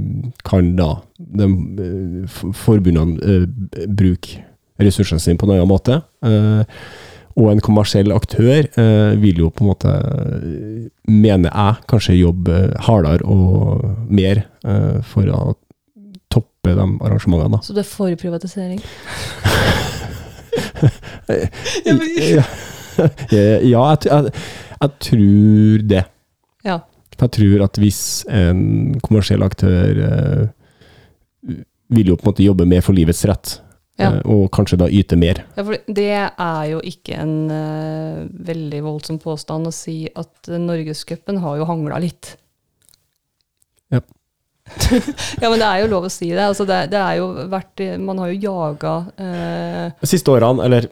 kan 0.45 0.77
da 0.77 0.95
de 1.19 1.45
eh, 1.45 2.27
forbundene 2.55 3.19
eh, 3.23 3.87
bruke 3.89 4.43
ressursene 4.83 5.21
sine 5.21 5.39
på 5.39 5.47
en 5.47 5.57
annen 5.59 5.69
måte. 5.71 6.01
Eh, 7.33 7.43
og 7.43 7.53
en 7.53 7.63
kommersiell 7.65 8.13
aktør 8.13 8.67
eh, 8.67 9.17
vil 9.21 9.39
jo 9.45 9.51
på 9.51 9.65
en 9.65 9.71
måte, 9.73 9.93
eh, 9.93 10.89
mener 11.09 11.51
jeg, 11.51 11.83
kanskje 11.89 12.19
jobbe 12.21 12.63
hardere 12.87 13.25
og 13.25 13.85
mer 14.09 14.45
eh, 14.65 15.01
for 15.03 15.29
å 15.29 15.57
toppe 16.33 16.75
de 16.77 16.87
arrangementene. 17.03 17.57
da. 17.57 17.63
Så 17.65 17.77
det 17.77 17.85
er 17.85 17.91
for 17.91 18.15
privatisering? 18.17 18.83
Ja, 21.33 21.95
ja 23.33 23.83
jeg, 23.95 23.99
jeg, 24.05 24.33
jeg 24.83 24.91
tror 25.07 25.85
det. 25.89 26.03
Ja. 26.67 26.79
Jeg 27.23 27.31
tror 27.37 27.65
at 27.65 27.79
hvis 27.81 28.01
en 28.29 28.99
kommersiell 29.05 29.45
aktør 29.47 30.01
eh, 30.07 31.57
vil 31.93 32.13
jo 32.13 32.17
på 32.19 32.27
en 32.27 32.33
måte 32.33 32.45
jobbe 32.45 32.67
mer 32.69 32.83
for 32.85 32.97
livets 32.97 33.23
rett, 33.31 33.55
Ja. 34.01 34.09
eh, 34.09 34.21
og 34.31 34.47
kanskje 34.55 34.79
da 34.81 34.89
yte 34.89 35.19
mer. 35.21 35.43
Ja, 35.57 35.65
for 35.67 35.77
det 36.01 36.09
er 36.15 36.65
jo 36.71 36.81
ikke 36.87 37.19
en 37.21 37.37
uh, 37.53 38.23
veldig 38.49 38.83
voldsom 38.87 39.21
påstand 39.23 39.69
å 39.69 39.75
si 39.75 40.07
at 40.09 40.49
Norgescupen 40.49 41.43
har 41.45 41.61
jo 41.61 41.69
hangla 41.69 42.01
litt. 42.03 42.35
Ja. 43.93 44.01
ja, 45.43 45.51
men 45.51 45.59
det 45.59 45.69
er 45.69 45.83
jo 45.83 45.93
lov 45.93 46.09
å 46.09 46.13
si 46.13 46.31
det. 46.31 46.45
Altså 46.47 46.65
det, 46.69 46.87
det 46.93 47.01
er 47.03 47.19
jo 47.19 47.27
vært 47.51 47.83
Man 48.01 48.21
har 48.23 48.31
jo 48.31 48.45
jaga 48.47 48.93
uh, 49.11 49.87
De 49.99 50.09
siste 50.09 50.33
årene, 50.33 50.65
eller 50.65 50.87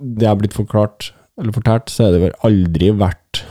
det 0.00 0.26
er 0.26 0.38
blitt 0.40 0.56
forklart, 0.56 1.12
eller 1.38 1.54
fortalt, 1.54 1.92
så 1.92 2.08
har 2.08 2.16
det 2.16 2.24
vel 2.24 2.38
aldri 2.48 2.90
vært 2.96 3.44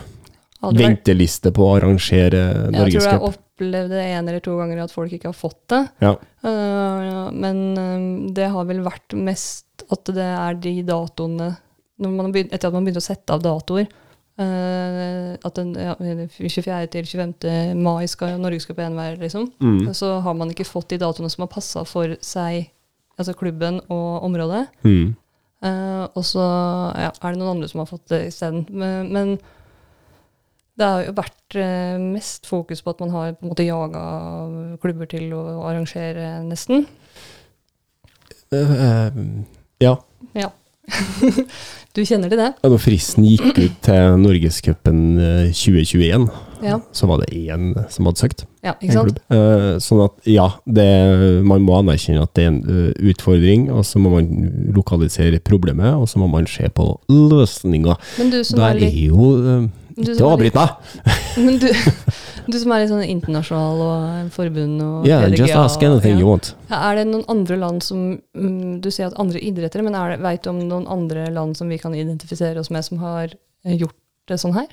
aldri. 0.66 0.84
venteliste 0.84 1.54
på 1.56 1.68
å 1.68 1.76
arrangere 1.78 2.42
Jeg 2.74 2.98
tror 2.98 3.08
jeg 3.08 3.38
Norgescup. 3.60 3.92
det 3.92 4.04
en 4.04 4.28
eller 4.28 4.44
to 4.44 4.58
ganger 4.58 4.84
at 4.84 4.94
folk 4.94 5.14
ikke 5.14 5.30
har 5.30 5.38
fått 5.38 5.62
det. 5.72 5.82
Ja. 6.04 6.14
Eh, 6.44 7.32
men 7.32 7.64
eh, 7.78 8.34
det 8.36 8.50
har 8.54 8.68
vel 8.70 8.84
vært 8.86 9.16
mest 9.18 9.84
at 9.90 10.12
det 10.14 10.28
er 10.28 10.60
de 10.60 10.76
datoene 10.88 11.56
når 12.00 12.12
man 12.16 12.32
begynt, 12.32 12.54
Etter 12.56 12.70
at 12.70 12.76
man 12.76 12.86
begynte 12.86 13.02
å 13.02 13.04
sette 13.04 13.36
av 13.36 13.42
datoer 13.44 13.84
eh, 13.84 15.32
At 15.36 15.58
den 15.58 15.74
ja, 15.76 15.98
24. 16.00 16.78
til 16.94 17.10
25. 17.12 17.76
mai 17.76 18.08
skal 18.08 18.40
på 18.40 18.86
1 18.86 18.96
vei 18.96 19.10
liksom. 19.20 19.50
Mm. 19.60 19.94
Så 19.94 20.14
har 20.24 20.38
man 20.40 20.54
ikke 20.54 20.68
fått 20.68 20.94
de 20.94 21.02
datoene 21.02 21.32
som 21.32 21.44
har 21.44 21.52
passa 21.52 21.84
for 21.88 22.16
seg, 22.24 22.70
altså 23.20 23.36
klubben 23.36 23.82
og 23.92 24.24
området. 24.30 24.68
Mm. 24.88 25.18
Og 26.16 26.24
så 26.24 26.40
ja, 26.96 27.10
er 27.12 27.34
det 27.34 27.40
noen 27.42 27.58
andre 27.58 27.68
som 27.68 27.82
har 27.82 27.90
fått 27.90 28.06
det 28.14 28.22
isteden. 28.30 28.64
Men, 28.72 29.12
men 29.12 29.34
det 30.80 30.88
har 30.88 31.04
jo 31.10 31.14
vært 31.18 31.56
eh, 31.60 31.98
mest 32.00 32.48
fokus 32.50 32.82
på 32.86 32.94
at 32.96 33.02
man 33.04 33.12
har 33.14 33.34
på 33.36 33.44
en 33.46 33.52
måte 33.52 33.66
jaga 33.68 34.04
klubber 34.82 35.10
til 35.12 35.34
å 35.36 35.44
arrangere, 35.68 36.38
nesten. 36.48 36.86
Eh, 38.56 39.12
ja. 39.84 39.98
Ja. 40.34 40.50
du 41.94 42.02
kjenner 42.02 42.32
til 42.32 42.40
det? 42.40 42.48
Ja, 42.64 42.70
Når 42.72 42.80
fristen 42.82 43.26
gikk 43.28 43.60
ut 43.60 43.76
til 43.86 44.16
Norgescupen 44.24 45.02
eh, 45.22 45.50
2021, 45.54 46.30
Ja. 46.66 46.80
så 46.92 47.08
var 47.08 47.22
det 47.22 47.30
én 47.38 47.70
som 47.94 48.08
hadde 48.10 48.20
søkt. 48.24 48.42
ja 48.66 48.74
ikke 48.82 48.96
sant? 48.98 49.20
Eh, 49.32 49.76
sånn 49.84 50.02
at 50.08 50.26
ja, 50.28 50.48
det, 50.66 50.88
man 51.48 51.62
må 51.64 51.78
anerkjenne 51.80 52.24
at 52.26 52.34
det 52.36 52.48
er 52.48 52.50
en 52.56 52.96
utfordring, 53.12 53.68
og 53.72 53.86
så 53.88 54.02
må 54.02 54.16
man 54.18 54.32
lokalisere 54.76 55.40
problemet, 55.40 55.94
og 55.94 56.10
så 56.10 56.20
må 56.20 56.28
man 56.32 56.50
se 56.50 56.68
på 56.74 56.90
løsninger. 57.12 57.96
Men 58.18 58.34
du 58.34 58.42
som 58.44 58.60
Der 58.64 58.74
er 58.80 58.90
er 58.90 58.98
jo 59.12 59.30
eh, 59.44 59.70
du 60.06 60.12
det 60.14 60.32
litt, 60.44 60.58
meg! 60.58 61.06
men 61.46 61.60
du, 61.62 61.68
du 62.50 62.58
som 62.60 62.74
er 62.74 62.84
litt 62.84 62.92
sånn 62.92 63.06
internasjonal 63.06 63.84
og 63.86 64.34
forbund 64.36 64.84
og 64.86 65.08
Yeah, 65.08 65.26
PDGA, 65.26 65.46
just 65.46 65.60
ask 65.60 65.86
anything 65.86 66.18
ja. 66.18 66.24
you 66.24 66.30
want. 66.30 66.54
Er 66.74 67.00
det 67.00 67.08
noen 67.12 67.26
andre 67.32 67.60
land 67.60 67.86
som 67.86 68.12
mm, 68.18 68.80
Du 68.84 68.90
sier 68.94 69.10
at 69.10 69.18
andre 69.22 69.42
idretter, 69.44 69.86
men 69.86 69.98
veit 69.98 70.24
vet 70.26 70.46
du 70.48 70.52
om 70.54 70.62
noen 70.66 70.90
andre 70.90 71.30
land 71.36 71.58
som 71.60 71.72
vi 71.72 71.80
kan 71.82 71.96
identifisere 71.96 72.62
oss 72.62 72.72
med, 72.74 72.86
som 72.88 73.02
har 73.04 73.34
eh, 73.34 73.76
gjort 73.76 73.98
det 74.30 74.40
sånn 74.42 74.58
her? 74.58 74.70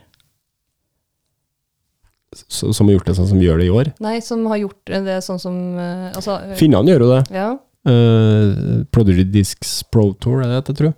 så, 2.48 2.72
som 2.72 2.88
har 2.88 2.98
gjort 2.98 3.08
det 3.08 3.14
sånn 3.16 3.28
som 3.30 3.40
vi 3.40 3.46
gjør 3.46 3.60
det 3.62 3.68
i 3.68 3.72
år. 3.72 3.92
Nei, 4.04 4.18
som 4.24 4.44
har 4.50 4.60
gjort 4.60 4.92
det 5.08 5.20
sånn 5.24 5.40
som 5.40 5.56
eh, 5.80 6.10
Altså 6.12 6.38
eh, 6.42 6.56
Finnene 6.58 6.92
gjør 6.92 7.06
jo 7.06 7.12
det. 7.14 7.22
Ja. 7.36 7.48
Uh, 7.86 8.82
Prodigy 8.90 9.22
Discs 9.30 9.78
Pro 9.94 10.10
Tour, 10.18 10.42
er 10.42 10.50
det 10.50 10.64
det, 10.66 10.74
tror 10.74 10.90
jeg? 10.90 10.96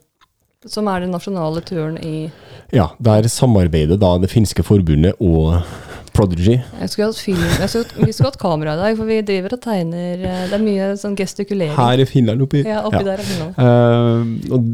Som 0.67 0.89
er 0.91 1.05
den 1.05 1.13
nasjonale 1.15 1.61
turen 1.63 1.99
i 2.03 2.31
Ja, 2.75 2.89
der 2.99 3.29
samarbeider 3.31 3.99
da 4.01 4.17
det 4.19 4.31
finske 4.33 4.65
forbundet 4.67 5.15
og 5.23 5.61
Prodigy. 6.17 6.57
Jeg 6.81 6.91
skulle 6.91 7.07
hatt 7.13 7.21
film 7.23 7.45
jeg 7.61 7.71
skulle, 7.71 8.07
Vi 8.09 8.13
skulle 8.13 8.33
hatt 8.33 8.41
kamera 8.43 8.75
i 8.75 8.81
dag, 8.81 8.97
for 8.99 9.07
vi 9.07 9.21
driver 9.23 9.55
og 9.55 9.63
tegner 9.63 10.19
eh, 10.19 10.45
Det 10.51 10.57
er 10.57 10.65
mye 10.65 10.89
sånn 10.99 11.15
gestikulering. 11.15 11.77
Her 11.79 12.03
i 12.03 12.07
Finland 12.11 12.43
oppi. 12.43 12.65
Ja, 12.67 12.83
oppi 12.89 12.99
Ja. 12.99 13.07
der 13.07 13.23
er 13.23 13.29
Finland. 13.29 13.55
Eh, 13.63 14.53
og 14.57 14.67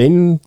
den 0.00 0.40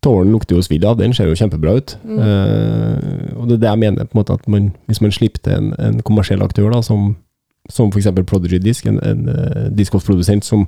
tårnen 0.00 0.32
lukter 0.32 0.56
jo 0.56 0.64
svidd 0.64 0.84
av, 0.88 0.96
den 0.96 1.12
ser 1.12 1.28
jo 1.28 1.36
kjempebra 1.36 1.76
ut. 1.76 1.98
Mm. 2.08 2.18
Uh, 2.24 3.36
og 3.36 3.48
det 3.50 3.58
er 3.58 3.60
det 3.66 3.68
jeg 3.68 3.78
mener, 3.82 4.06
på 4.08 4.16
en 4.16 4.20
måte 4.22 4.32
at 4.32 4.48
man, 4.48 4.70
hvis 4.88 5.02
man 5.04 5.12
slipper 5.12 5.42
til 5.44 5.52
en, 5.58 5.74
en 5.76 6.00
kommersiell 6.00 6.40
aktør, 6.40 6.70
da, 6.72 6.80
som, 6.80 7.18
som 7.68 7.92
f.eks. 7.92 8.08
Prodigy 8.24 8.56
Disc, 8.64 8.86
en, 8.88 8.96
en 9.04 9.28
uh, 9.28 9.66
discgolfprodusent 9.76 10.48
som 10.48 10.64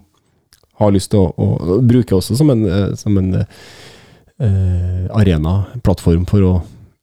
har 0.81 0.93
lyst 0.95 1.12
til 1.12 1.25
å, 1.25 1.31
å, 1.37 1.79
bruke 1.85 2.16
også 2.16 2.37
som 2.39 2.51
en, 2.53 2.64
eh, 2.68 2.93
som 2.99 3.18
en 3.20 3.43
eh, 3.43 5.07
arena, 5.12 5.62
plattform 5.85 6.25
for 6.31 6.47
å 6.47 6.53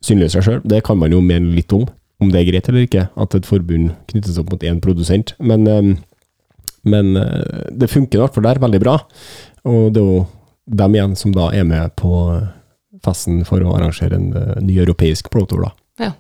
synliggjøre 0.05 0.35
seg 0.35 0.45
sjøl. 0.47 0.61
Det 0.67 0.83
kan 0.87 0.99
man 0.99 1.13
jo 1.13 1.21
mene 1.23 1.53
litt 1.55 1.73
om, 1.75 1.87
om 2.19 2.31
det 2.31 2.41
er 2.41 2.49
greit 2.51 2.69
eller 2.69 2.87
ikke, 2.87 3.07
at 3.15 3.35
et 3.35 3.47
forbund 3.47 3.93
knyttes 4.11 4.39
opp 4.41 4.51
mot 4.53 4.63
én 4.67 4.81
produsent. 4.83 5.35
Men, 5.39 5.67
eh, 5.67 5.91
men 6.89 7.15
eh, 7.19 7.67
det 7.71 7.91
funker 7.91 8.19
i 8.19 8.23
hvert 8.23 8.35
fall 8.35 8.47
der 8.47 8.61
veldig 8.63 8.83
bra. 8.83 8.99
Og 9.69 9.91
det 9.95 10.01
er 10.01 10.13
jo 10.13 10.23
dem 10.69 10.95
igjen 10.95 11.15
som 11.17 11.33
da 11.33 11.49
er 11.55 11.65
med 11.67 11.95
på 11.99 12.13
festen 13.05 13.43
for 13.47 13.63
å 13.63 13.75
arrangere 13.77 14.17
en 14.17 14.33
eh, 14.35 14.57
ny 14.63 14.79
europeisk 14.81 15.31
Pro 15.33 15.45
Tour, 15.49 15.67
da. 15.67 15.71
Ja. 16.07 16.11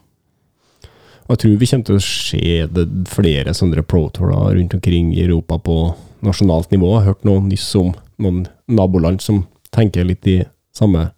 Og 1.27 1.35
jeg 1.35 1.41
tror 1.43 1.57
vi 1.61 1.69
kommer 1.69 1.87
til 1.89 1.99
å 1.99 2.03
se 2.03 2.85
flere 3.11 3.55
sånne 3.55 3.83
Pro 3.85 4.07
Tourer 4.13 4.55
rundt 4.57 4.75
omkring 4.77 5.11
i 5.13 5.23
Europa 5.25 5.59
på 5.61 5.79
nasjonalt 6.25 6.71
nivå. 6.73 6.91
Jeg 6.95 7.03
har 7.03 7.13
hørt 7.13 7.27
noe 7.27 7.43
nyss 7.45 7.67
om 7.79 7.93
noen 8.19 8.43
naboland 8.67 9.21
som 9.23 9.43
tenker 9.75 10.07
litt 10.07 10.27
i 10.27 10.39
samme 10.75 11.09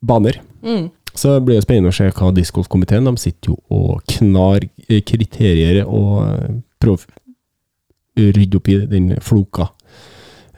baner. 0.00 0.40
Mm. 0.62 0.88
Så 1.16 1.36
det 1.36 1.44
blir 1.46 1.56
jo 1.56 1.64
spennende 1.64 1.92
å 1.92 1.96
se 1.96 2.08
hva 2.12 2.28
discgolfkomiteen 2.36 3.06
De 3.08 3.14
sitter 3.16 3.54
jo 3.54 3.56
og 3.72 4.02
knar 4.10 4.66
eh, 4.88 5.00
kriterier 5.06 5.78
og 5.86 6.18
eh, 6.26 6.58
prøver 6.82 7.06
å 7.06 8.26
rydde 8.36 8.58
opp 8.60 8.68
i 8.72 8.76
den 8.90 9.08
floka 9.24 9.70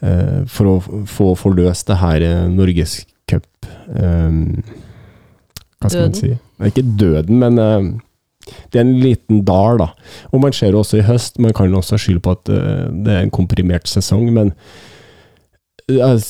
eh, 0.02 0.42
for 0.50 0.72
å 0.72 1.04
få 1.06 1.28
forløst 1.38 1.86
det 1.90 2.00
her 2.02 2.26
Norgescup 2.50 3.68
eh, 3.68 4.34
Hva 5.78 5.92
skal 5.92 6.08
man 6.08 6.16
Døden? 6.16 6.18
si? 6.18 6.32
Ikke 6.72 6.86
døden, 6.98 7.38
men 7.38 8.00
det 8.72 8.80
er 8.80 8.86
en 8.86 8.98
liten 9.02 9.42
dal, 9.48 9.80
da. 9.82 9.90
Og 10.32 10.42
man 10.44 10.54
ser 10.56 10.76
også 10.76 11.00
i 11.00 11.06
høst, 11.06 11.40
man 11.42 11.54
kan 11.56 11.74
også 11.74 11.98
skylde 12.00 12.24
på 12.24 12.36
at 12.36 12.52
eh, 12.52 12.86
det 13.06 13.14
er 13.14 13.26
en 13.26 13.34
komprimert 13.34 13.90
sesong, 13.90 14.30
men 14.34 14.54
jeg 15.88 16.20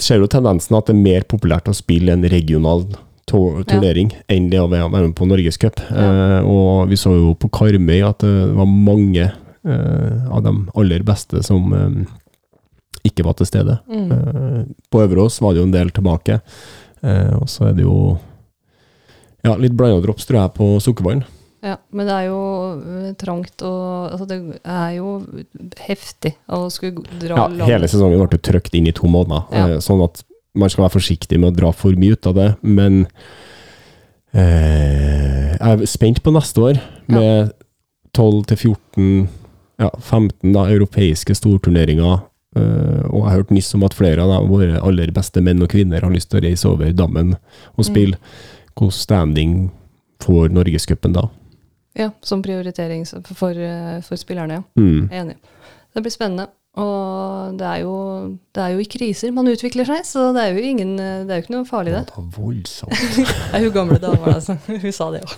ser 0.00 0.22
jo 0.22 0.28
tendensen 0.30 0.76
at 0.78 0.88
det 0.88 0.94
er 0.94 1.02
mer 1.04 1.26
populært 1.28 1.68
å 1.68 1.76
spille 1.76 2.14
en 2.14 2.24
regional 2.32 2.86
turnering 3.28 4.10
ja. 4.12 4.22
enn 4.34 4.48
det 4.52 4.60
å 4.60 4.70
være 4.70 4.88
med 4.92 5.14
på 5.16 5.28
Norgescup. 5.28 5.80
Eh, 5.92 6.40
og 6.48 6.88
vi 6.90 6.98
så 7.00 7.12
jo 7.14 7.36
på 7.38 7.50
Karmøy 7.52 8.00
at 8.08 8.24
det 8.24 8.32
var 8.56 8.68
mange 8.68 9.28
eh, 9.28 10.32
av 10.32 10.42
de 10.44 10.54
aller 10.78 11.04
beste 11.06 11.42
som 11.44 11.72
eh, 11.76 12.00
ikke 13.08 13.26
var 13.26 13.36
til 13.38 13.48
stede. 13.48 13.78
Mm. 13.90 14.10
Eh, 14.16 14.58
på 14.92 15.04
Øverås 15.04 15.40
var 15.42 15.54
det 15.54 15.62
jo 15.62 15.68
en 15.68 15.76
del 15.76 15.92
tilbake. 15.94 16.40
Eh, 17.02 17.32
og 17.38 17.48
så 17.50 17.70
er 17.70 17.78
det 17.78 17.86
jo 17.86 18.16
ja, 19.42 19.56
litt 19.58 19.74
blanda 19.74 20.02
drops, 20.04 20.26
tror 20.28 20.42
jeg, 20.42 20.54
på 20.58 20.68
Sukkervann. 20.82 21.24
Ja, 21.62 21.76
men 21.94 22.08
det 22.08 22.14
er 22.16 22.24
jo 22.26 22.38
øh, 22.74 23.10
trangt 23.20 23.62
og 23.62 24.10
altså 24.10 24.26
Det 24.26 24.38
er 24.66 24.96
jo 24.96 25.12
heftig 25.86 26.32
å 26.50 26.64
skulle 26.74 27.04
dra 27.20 27.36
Ja, 27.36 27.44
langt. 27.46 27.68
hele 27.70 27.90
sesongen 27.90 28.24
ble 28.26 28.40
trykt 28.42 28.74
inn 28.74 28.88
i 28.90 28.94
to 28.96 29.06
måneder, 29.06 29.44
Ja. 29.54 29.68
eh, 29.68 29.78
sånn 29.78 30.02
at 30.02 30.24
man 30.58 30.68
skal 30.68 30.88
være 30.88 30.96
forsiktig 30.98 31.38
med 31.38 31.52
å 31.52 31.56
dra 31.60 31.70
for 31.72 31.94
mye 31.96 32.16
ut 32.16 32.26
av 32.26 32.34
det, 32.34 32.48
men 32.62 33.06
eh, 34.34 35.54
jeg 35.54 35.80
er 35.80 35.86
spent 35.86 36.22
på 36.24 36.32
neste 36.34 36.60
år, 36.60 36.80
med 37.08 37.52
12-14, 38.16 39.28
ja, 39.80 39.88
15 40.00 40.52
da, 40.52 40.66
europeiske 40.72 41.36
storturneringer, 41.38 42.26
Uh, 42.52 43.00
og 43.08 43.22
jeg 43.22 43.28
har 43.30 43.36
hørt 43.38 43.52
nyss 43.56 43.70
om 43.78 43.84
at 43.86 43.94
flere 43.96 44.20
av 44.28 44.44
våre 44.44 44.76
aller 44.84 45.08
beste 45.16 45.40
menn 45.40 45.62
og 45.64 45.70
kvinner 45.72 46.04
har 46.04 46.12
lyst 46.12 46.28
til 46.28 46.36
å 46.36 46.42
reise 46.44 46.68
over 46.68 46.90
dammen 46.92 47.30
og 47.78 47.86
spille. 47.86 48.18
Hvordan 48.76 48.92
standing 48.92 49.54
får 50.20 50.52
Norgescupen 50.52 51.14
da? 51.16 51.30
Ja, 51.98 52.10
som 52.24 52.42
prioritering 52.42 53.04
for, 53.36 53.52
øh, 53.52 54.02
for 54.02 54.16
spillerne, 54.16 54.60
ja. 54.60 54.62
Mm. 54.80 55.08
Jeg 55.10 55.18
er 55.18 55.22
enig. 55.26 55.36
Det 55.94 56.02
blir 56.02 56.12
spennende. 56.14 56.46
Og 56.80 57.58
det 57.60 57.66
er, 57.68 57.80
jo, 57.82 57.94
det 58.56 58.62
er 58.64 58.68
jo 58.72 58.78
i 58.80 58.86
kriser 58.88 59.32
man 59.36 59.44
utvikler 59.50 59.84
seg, 59.84 60.06
så 60.08 60.30
det 60.32 60.40
er 60.46 60.54
jo, 60.56 60.62
ingen, 60.64 60.94
det 60.96 61.28
er 61.28 61.36
jo 61.36 61.42
ikke 61.44 61.52
noe 61.52 61.66
farlig, 61.68 61.92
det. 61.92 62.06
Det 62.08 62.16
var 62.16 62.30
voldsomt. 62.38 63.02
Det 63.28 63.58
er 63.58 63.66
hun 63.66 63.74
gamle 63.74 63.98
dama, 64.00 64.32
altså. 64.38 64.56
Hun 64.70 64.92
sa 64.96 65.10
det 65.12 65.20
òg. 65.26 65.34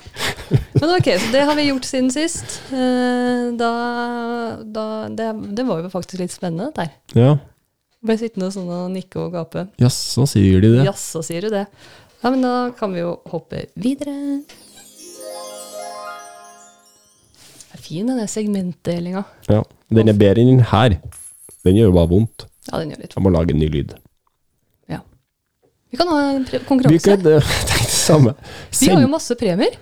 Men 0.79 0.93
ok, 0.95 1.09
så 1.19 1.33
det 1.35 1.43
har 1.49 1.59
vi 1.59 1.65
gjort 1.73 1.89
siden 1.91 2.13
sist. 2.15 2.61
Eh, 2.71 3.51
Da, 3.59 3.73
da 4.63 4.85
det, 5.11 5.27
det 5.59 5.67
var 5.67 5.83
jo 5.83 5.91
faktisk 5.91 6.23
litt 6.23 6.35
spennende, 6.35 6.71
her. 6.79 6.95
Ja, 7.19 7.35
Ble 8.05 8.19
sittende 8.21 8.51
sånn 8.53 8.69
og 8.69 8.91
nikke 8.93 9.17
og 9.23 9.33
gape. 9.33 9.67
jaså, 9.81 10.27
sier 10.29 10.61
de 10.61 10.71
det? 10.77 10.83
Jaså, 10.87 11.23
sier 11.25 11.47
du 11.47 11.51
det. 11.55 11.65
Ja, 12.23 12.31
men 12.31 12.43
da 12.45 12.71
kan 12.79 12.93
vi 12.95 13.01
jo 13.01 13.17
hoppe 13.33 13.65
videre. 13.81 14.15
Fin, 17.85 18.09
denne 18.11 18.27
segmentdelinga. 18.31 19.25
Ja. 19.53 19.61
Den 19.95 20.11
er 20.11 20.17
bedre 20.19 20.43
enn 20.43 20.57
den 20.57 20.65
her. 20.73 20.97
Den 21.65 21.79
gjør 21.79 21.91
jo 21.91 21.97
bare 21.99 22.11
vondt. 22.11 22.47
Ja, 22.71 22.81
den 22.81 22.95
gjør 22.95 23.05
litt. 23.05 23.15
Jeg 23.17 23.25
må 23.27 23.33
lage 23.35 23.55
en 23.55 23.61
ny 23.63 23.69
lyd. 23.73 23.93
Ja. 24.93 25.03
Vi 25.93 26.01
kan 26.01 26.11
ha 26.13 26.23
en 26.35 26.49
konkurranse. 26.49 26.95
Vi 26.97 27.03
kan 27.05 27.23
det 27.27 27.39
tenkte 27.45 27.85
det 27.85 27.93
samme. 27.95 28.35
Vi 28.81 28.91
har 28.93 29.05
jo 29.05 29.13
masse 29.13 29.37
premier. 29.41 29.77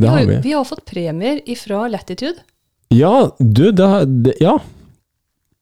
Det 0.00 0.08
har 0.10 0.20
vi. 0.24 0.28
vi. 0.34 0.40
vi 0.48 0.52
har 0.56 0.66
fått 0.68 0.84
premier 0.88 1.40
ifra 1.50 1.86
Latitude. 1.92 2.38
Ja, 2.94 3.30
du, 3.38 3.70
det, 3.70 3.86
har- 3.86 4.06
det 4.26 4.36
Ja. 4.42 4.58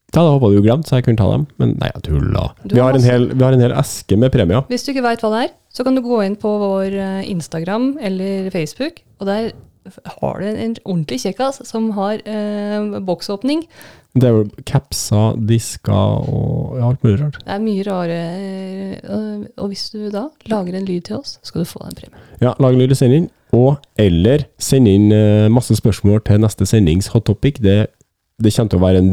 Det 0.09 0.17
hadde 0.17 0.29
jeg 0.31 0.39
håpa 0.41 0.49
du 0.55 0.63
glemte, 0.65 0.89
så 0.89 0.97
jeg 0.97 1.05
kunne 1.05 1.21
ta 1.21 1.27
dem. 1.35 1.43
Men 1.61 1.75
nei, 1.77 1.91
jeg 1.93 2.03
tulla. 2.07 2.45
Vi 2.65 2.79
har 2.81 2.87
har, 2.95 2.97
en 2.97 3.05
hel, 3.05 3.27
vi 3.35 3.45
har 3.45 3.53
en 3.53 3.61
hel 3.61 3.75
eske 3.77 4.17
med 4.17 4.33
premier. 4.33 4.63
Hvis 4.71 4.87
du 4.87 4.95
ikke 4.95 5.03
veit 5.05 5.21
hva 5.21 5.29
det 5.35 5.41
er, 5.45 5.51
så 5.69 5.85
kan 5.85 5.99
du 5.99 6.01
gå 6.01 6.23
inn 6.25 6.37
på 6.41 6.49
vår 6.63 6.95
eh, 6.97 7.27
Instagram 7.29 7.91
eller 8.01 8.49
Facebook, 8.55 9.03
og 9.21 9.29
der 9.29 9.51
har 10.21 10.43
du 10.43 10.49
en 10.49 10.77
ordentlig 10.85 11.21
kjekkas 11.25 11.63
som 11.69 11.91
har 11.97 12.21
eh, 12.25 12.99
boksåpning. 13.05 13.65
Det 14.19 14.29
er 14.29 14.35
vel 14.35 14.65
capser, 14.67 15.37
disker 15.49 16.29
og 16.33 16.79
alt 16.83 17.05
mulig 17.05 17.19
rart. 17.21 17.41
Det 17.45 17.55
er 17.55 17.63
mye 17.63 17.85
rare 17.87 18.21
øh, 19.05 19.43
Og 19.61 19.69
hvis 19.71 19.91
du 19.93 20.09
da 20.11 20.29
lager 20.51 20.79
en 20.79 20.89
lyd 20.89 21.07
til 21.09 21.21
oss, 21.21 21.37
skal 21.47 21.63
du 21.63 21.69
få 21.69 21.85
en 21.87 21.99
premie. 21.99 22.25
Ja, 22.41 22.55
lag 22.59 22.75
en 22.75 22.81
lyd 22.83 22.95
og 22.97 23.01
send 23.01 23.19
inn. 23.19 23.29
Og 23.55 23.77
eller 24.01 24.45
send 24.61 24.89
inn 24.91 25.13
eh, 25.15 25.47
masse 25.53 25.77
spørsmål 25.77 26.23
til 26.27 26.43
neste 26.43 26.67
sendings 26.69 27.13
hot 27.15 27.29
topic. 27.29 27.61
Det, 27.65 27.87
det 28.39 28.53
kommer 28.55 28.71
til 28.71 28.79
å 28.79 28.83
være 28.85 29.01
en, 29.03 29.09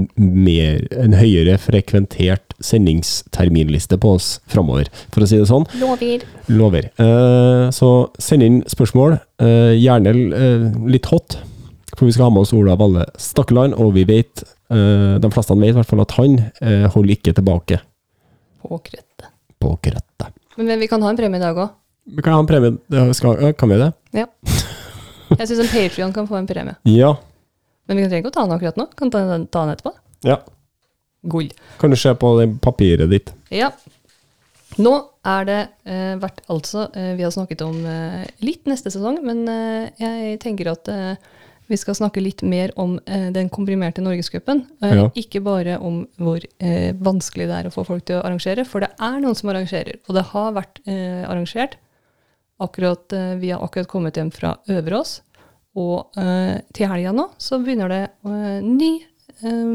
mer, 0.46 0.84
en 1.02 1.16
høyere 1.18 1.56
frekventert 1.62 2.54
sendingsterminliste 2.64 3.98
på 4.02 4.12
oss 4.18 4.28
framover, 4.52 4.90
for 5.14 5.26
å 5.26 5.30
si 5.30 5.40
det 5.40 5.48
sånn. 5.50 5.66
Lover. 5.82 6.26
Lover. 6.54 6.90
Eh, 7.02 7.66
så 7.76 7.90
send 8.22 8.46
inn 8.46 8.60
spørsmål, 8.70 9.18
eh, 9.42 9.74
gjerne 9.82 10.14
eh, 10.14 10.68
litt 10.94 11.10
hot, 11.10 11.40
for 11.96 12.06
vi 12.08 12.14
skal 12.16 12.28
ha 12.30 12.36
med 12.36 12.46
oss 12.46 12.54
Ola 12.56 12.78
Valle 12.80 13.08
Stakkeland, 13.22 13.78
og 13.82 13.94
vi 13.98 14.06
vet, 14.10 14.46
eh, 14.70 15.18
de 15.22 15.32
fleste 15.34 15.58
vet 15.58 15.74
i 15.74 15.78
hvert 15.80 15.90
fall 15.90 16.06
at 16.06 16.16
han 16.20 16.38
eh, 16.62 16.86
holder 16.94 17.16
ikke 17.18 17.34
tilbake 17.40 17.82
På 18.66 18.78
krøttet. 18.82 19.30
på 19.62 19.74
krøttet. 19.82 20.34
Men, 20.58 20.70
men 20.70 20.80
vi 20.86 20.88
kan 20.92 21.02
ha 21.04 21.10
en 21.12 21.18
premie 21.20 21.42
i 21.42 21.44
dag 21.44 21.58
òg. 21.66 21.74
Vi 22.16 22.22
kan 22.22 22.36
ha 22.38 22.44
en 22.44 22.50
premie, 22.50 23.14
skal, 23.18 23.42
kan 23.58 23.72
vi 23.74 23.82
det? 23.82 23.92
Ja. 24.22 24.28
Jeg 25.40 25.48
syns 25.50 25.64
en 25.66 25.72
Patrion 25.74 26.14
kan 26.14 26.28
få 26.30 26.38
en 26.38 26.46
premie. 26.50 26.78
Ja. 26.86 27.16
Men 27.86 27.98
vi 27.98 28.06
trenger 28.08 28.24
ikke 28.24 28.34
å 28.34 28.38
ta 28.40 28.46
den 28.48 28.56
akkurat 28.58 28.78
nå. 28.80 28.88
Kan 28.98 29.12
ta 29.14 29.24
ta 29.46 29.66
den 29.66 29.76
etterpå. 29.76 29.96
ja. 30.28 30.42
Gull. 31.26 31.48
Kan 31.82 31.90
du 31.90 31.98
se 31.98 32.12
på 32.22 32.30
papiret 32.62 33.10
ditt? 33.10 33.32
Ja. 33.50 33.72
Nå 34.78 34.92
er 35.26 35.46
det 35.48 35.56
eh, 35.90 36.12
vært 36.22 36.44
altså 36.54 36.84
eh, 36.94 37.16
Vi 37.18 37.24
har 37.26 37.32
snakket 37.34 37.64
om 37.66 37.80
eh, 37.90 38.28
litt 38.46 38.68
neste 38.70 38.92
sesong, 38.94 39.18
men 39.26 39.42
eh, 39.50 39.88
jeg 40.04 40.36
tenker 40.44 40.70
at 40.70 40.92
eh, 40.94 41.16
vi 41.66 41.80
skal 41.82 41.98
snakke 41.98 42.22
litt 42.22 42.44
mer 42.46 42.70
om 42.78 43.00
eh, 43.10 43.32
den 43.34 43.50
komprimerte 43.50 44.04
Norgescupen. 44.06 44.68
Ja. 44.86 45.08
Ikke 45.18 45.42
bare 45.42 45.80
om 45.82 46.04
hvor 46.22 46.46
vanskelig 47.02 47.48
det 47.50 47.58
er 47.58 47.72
å 47.72 47.74
få 47.74 47.88
folk 47.90 48.06
til 48.06 48.20
å 48.20 48.22
arrangere, 48.28 48.68
for 48.70 48.86
det 48.86 48.92
er 49.02 49.18
noen 49.24 49.34
som 49.40 49.50
arrangerer. 49.50 49.98
Og 50.06 50.14
det 50.20 50.28
har 50.30 50.54
vært 50.60 50.84
arrangert. 50.86 51.80
Akkurat, 52.62 53.18
vi 53.42 53.50
har 53.50 53.66
akkurat 53.66 53.90
kommet 53.90 54.22
hjem 54.22 54.30
fra 54.32 54.54
Øverås, 54.70 55.24
og 55.76 56.16
eh, 56.20 56.62
til 56.76 56.88
helga 56.88 57.12
nå 57.16 57.28
så 57.42 57.60
begynner 57.60 57.92
det 57.92 58.04
eh, 58.28 58.64
ny 58.64 58.92
eh, 59.44 59.66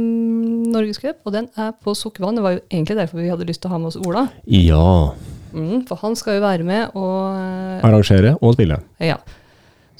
Norgescup, 0.72 1.20
og 1.26 1.34
den 1.36 1.50
er 1.60 1.74
på 1.76 1.94
Sukkervann. 1.96 2.38
Det 2.38 2.44
var 2.46 2.56
jo 2.56 2.62
egentlig 2.70 2.96
derfor 3.02 3.20
vi 3.20 3.28
hadde 3.32 3.48
lyst 3.48 3.62
til 3.64 3.70
å 3.70 3.74
ha 3.74 3.82
med 3.82 3.92
oss 3.92 4.00
Ola. 4.00 4.24
Ja. 4.48 5.12
Mm, 5.52 5.84
for 5.88 6.00
han 6.04 6.16
skal 6.18 6.38
jo 6.38 6.44
være 6.44 6.66
med 6.66 6.96
og 6.98 7.36
eh, 7.36 7.86
Arrangere 7.86 8.36
og 8.40 8.56
spille. 8.56 8.80
Ja. 9.02 9.18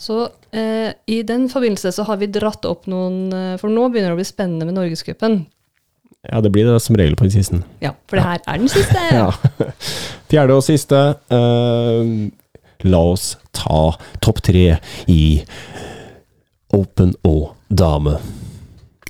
Så 0.01 0.23
eh, 0.57 0.93
i 1.11 1.21
den 1.29 1.49
forbindelse 1.53 1.93
så 1.93 2.07
har 2.09 2.21
vi 2.21 2.31
dratt 2.33 2.65
opp 2.65 2.87
noen 2.89 3.35
eh, 3.37 3.57
For 3.61 3.73
nå 3.73 3.91
begynner 3.91 4.15
det 4.15 4.17
å 4.17 4.21
bli 4.23 4.29
spennende 4.29 4.69
med 4.69 4.79
Norgescupen. 4.79 5.43
Ja, 6.25 6.41
det 6.45 6.53
blir 6.53 6.69
det 6.69 6.79
som 6.85 6.97
regel 7.01 7.17
på 7.17 7.27
den 7.27 7.33
siste. 7.33 7.63
Ja, 7.81 7.95
for 8.09 8.21
det 8.21 8.25
her 8.25 8.41
er 8.45 8.61
den 8.61 8.73
siste. 8.73 9.05
Ja. 9.21 9.29
Fjerde 10.31 10.57
og 10.57 10.63
siste. 10.63 10.99
la 12.87 13.01
oss 13.03 13.33
ta 13.57 13.81
topp 14.23 14.39
tre 14.47 14.77
i 15.11 15.23
Open 16.73 17.15
og 17.27 17.55
dame. 17.71 18.17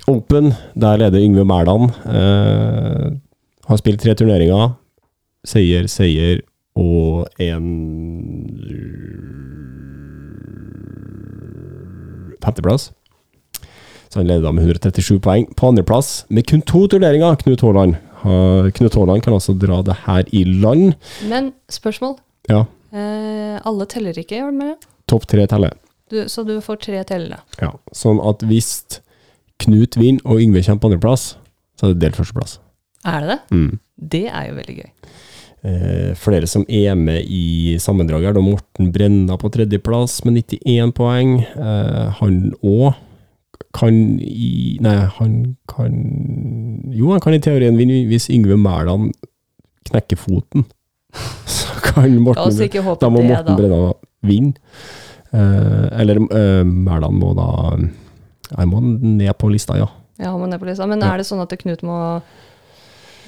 Open, 0.08 0.52
der 0.80 0.96
leder 0.96 1.20
Yngve 1.20 1.44
Mæland. 1.44 1.90
eh, 2.06 3.10
har 3.68 3.76
spilt 3.76 4.00
tre 4.00 4.14
turneringer. 4.14 4.72
Seier, 5.46 5.86
seier 5.88 6.40
og 6.76 7.26
en 7.38 7.66
Femteplass. 12.44 12.90
Så 14.10 14.18
han 14.18 14.26
leder 14.26 14.42
da 14.48 14.52
med 14.52 14.64
137 14.66 15.20
poeng. 15.22 15.46
På 15.56 15.68
andreplass, 15.70 16.24
med 16.28 16.46
kun 16.50 16.62
to 16.66 16.86
turneringer, 16.90 17.36
Knut 17.44 17.60
Haaland. 17.62 17.94
Uh, 18.24 18.70
Knut 18.74 18.94
Haaland 18.98 19.22
kan 19.22 19.36
altså 19.36 19.54
dra 19.58 19.82
det 19.86 19.94
her 20.06 20.24
i 20.34 20.42
land. 20.44 20.94
Men 21.28 21.52
spørsmål. 21.70 22.16
Ja, 22.50 22.64
Eh, 22.90 23.54
alle 23.70 23.84
teller 23.86 24.16
ikke, 24.18 24.34
gjør 24.40 24.48
de 24.50 24.56
med? 24.58 24.86
topp 25.06 25.22
tre 25.30 25.44
teller. 25.46 25.70
Du, 26.10 26.18
så 26.28 26.44
du 26.46 26.56
får 26.64 26.80
tre 26.86 27.02
tellende. 27.06 27.40
Ja, 27.62 27.72
sånn 27.94 28.20
at 28.26 28.42
hvis 28.48 28.72
Knut 29.60 29.98
vinner 30.00 30.24
og 30.24 30.40
Yngve 30.40 30.62
kommer 30.64 30.80
på 30.80 30.88
andreplass, 30.90 31.24
så 31.76 31.86
er 31.86 31.92
det 31.92 32.02
delt 32.04 32.16
førsteplass. 32.18 32.56
Er 33.08 33.20
det 33.24 33.34
det? 33.34 33.40
Mm. 33.56 33.74
Det 34.10 34.22
er 34.28 34.46
jo 34.48 34.56
veldig 34.56 34.76
gøy. 34.78 34.88
Eh, 35.60 36.14
flere 36.16 36.48
som 36.48 36.64
er 36.68 36.96
med 36.96 37.28
i 37.28 37.76
sammendraget, 37.80 38.30
er 38.30 38.38
da 38.38 38.44
Morten 38.44 38.88
Brenna 38.94 39.36
på 39.40 39.50
tredjeplass 39.52 40.22
med 40.24 40.40
91 40.40 40.94
poeng. 40.96 41.34
Eh, 41.44 42.06
han 42.20 42.40
òg 42.64 42.96
kan 43.76 43.94
i 44.24 44.78
Nei, 44.82 44.96
han 45.18 45.34
kan 45.68 45.92
Jo, 46.96 47.12
han 47.12 47.20
kan 47.22 47.36
i 47.36 47.42
teorien 47.44 47.76
vinne 47.78 48.00
hvis 48.08 48.30
Yngve 48.32 48.56
Mæland 48.58 49.12
knekker 49.90 50.18
foten. 50.18 50.64
Så 51.46 51.76
kan 51.84 52.16
Morten 52.24 52.56
Da 53.00 53.12
må 53.12 53.20
det, 53.20 53.28
Morten 53.28 53.52
da. 53.52 53.56
Brenna 53.58 53.92
vinne. 54.26 54.56
Eh, 55.30 56.00
eller 56.00 56.18
uh, 56.18 56.64
Mæland 56.66 57.14
må 57.22 57.30
da 57.38 57.46
Jeg 58.56 58.66
må 58.66 58.80
ned 58.82 59.30
på 59.38 59.50
lista, 59.52 59.76
ja. 59.78 59.86
Ja, 60.18 60.32
han 60.32 60.40
må 60.42 60.48
ned 60.50 60.58
på 60.60 60.66
lista. 60.66 60.86
Men 60.90 61.02
er 61.06 61.20
det 61.20 61.26
sånn 61.28 61.42
at 61.44 61.52
Knut 61.60 61.84
må 61.86 61.98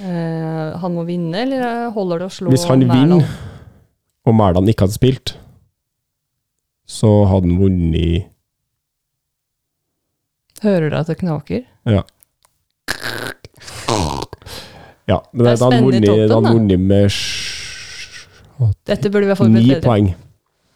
eh, 0.02 0.72
Han 0.82 0.96
må 0.96 1.04
vinne, 1.08 1.44
eller 1.44 1.92
holder 1.94 2.24
det 2.24 2.26
å 2.26 2.34
slå 2.34 2.50
Hvis 2.52 2.66
han 2.68 2.82
Mæland? 2.82 3.22
vinner, 3.22 3.22
og 4.26 4.34
Mæland 4.38 4.72
ikke 4.72 4.88
hadde 4.88 4.98
spilt, 4.98 5.34
så 6.86 7.12
hadde 7.30 7.48
han 7.48 7.60
vunnet 7.62 8.28
Hører 10.62 10.90
du 10.92 10.96
at 10.98 11.08
det 11.10 11.16
knaker? 11.22 11.64
Ja. 11.90 12.02
Ja, 15.10 15.18
men 15.32 15.44
Det 15.44 15.52
er 15.52 15.56
da 15.58 15.66
hadde 15.66 15.78
han 15.78 16.44
vunnet, 16.46 16.78
med 16.78 17.10
Dette 18.86 19.10
burde 19.10 19.26
vi 19.26 19.34
ha 19.34 19.34
ni 19.34 19.38
forberedt 19.42 19.68
bedre. 19.72 19.86
poeng. 19.88 20.12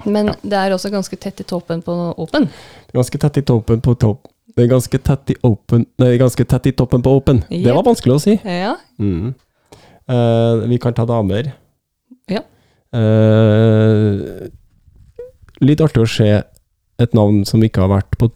Men 0.07 0.33
det 0.43 0.57
er 0.59 0.75
også 0.75 0.91
ganske 0.95 1.19
tett 1.21 1.43
i 1.43 1.47
toppen 1.49 1.83
på 1.85 1.95
Open. 2.23 2.49
Ganske 2.95 3.19
tett 3.21 3.41
i 3.43 3.45
toppen 3.47 3.83
på 3.85 3.95
topp. 4.01 4.29
Det 4.57 4.65
er 4.65 4.71
ganske 4.71 4.99
tett 5.05 5.33
i 5.35 5.37
open 5.45 5.83
Nei, 6.01 6.15
ganske 6.17 6.45
tett 6.49 6.71
i 6.71 6.73
toppen 6.73 7.03
på 7.05 7.13
open. 7.19 7.43
Det 7.51 7.75
var 7.77 7.85
vanskelig 7.85 8.15
å 8.15 8.23
si. 8.23 8.39
Ja. 8.41 8.73
Mm. 8.97 9.35
Uh, 10.09 10.65
vi 10.71 10.79
kan 10.81 10.95
ta 10.97 11.05
damer. 11.09 11.51
Ja. 12.31 12.41
Uh, 12.97 14.47
litt 15.61 15.83
artig 15.85 16.07
å 16.07 16.09
se 16.09 16.31
et 16.97 17.17
navn 17.17 17.43
som 17.45 17.61
ikke 17.67 17.85
har 17.85 17.93
vært 17.99 18.17
på 18.17 18.31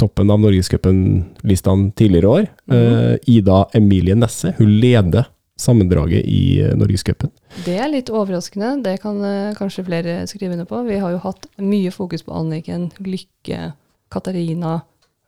toppen 0.00 0.32
av 0.32 0.40
Norgescupen-listene 0.40 1.92
tidligere 1.98 2.32
år. 2.32 2.48
Mm. 2.70 2.78
Uh, 2.78 3.14
Ida 3.28 3.64
Emilie 3.76 4.16
Nesse. 4.16 4.54
Hun 4.56 4.72
leder 4.80 5.28
sammendraget 5.58 6.26
i 6.26 6.60
eh, 6.62 6.76
Norgescupen. 6.78 7.32
Det 7.66 7.76
er 7.78 7.90
litt 7.90 8.12
overraskende. 8.14 8.76
Det 8.84 8.98
kan 9.02 9.18
eh, 9.26 9.56
kanskje 9.58 9.86
flere 9.88 10.20
skrive 10.30 10.54
under 10.56 10.68
på. 10.68 10.84
Vi 10.86 11.00
har 11.02 11.14
jo 11.14 11.24
hatt 11.24 11.48
mye 11.60 11.92
fokus 11.94 12.24
på 12.26 12.36
Anniken, 12.38 12.88
Lykke, 13.02 13.72
Katarina. 14.12 14.78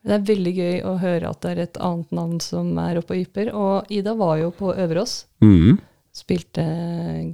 Det 0.07 0.17
er 0.17 0.25
veldig 0.31 0.53
gøy 0.57 0.77
å 0.89 0.97
høre 1.03 1.29
at 1.29 1.43
det 1.45 1.53
er 1.53 1.63
et 1.67 1.79
annet 1.85 2.15
navn 2.17 2.41
som 2.41 2.73
er 2.81 3.03
oppe 3.03 3.17
og 3.17 3.27
ypper. 3.27 3.53
Og 3.53 3.93
Ida 3.93 4.15
var 4.17 4.39
jo 4.41 4.53
på 4.57 4.73
Øverås. 4.73 5.25
Mm. 5.45 5.77
Spilte 6.17 6.65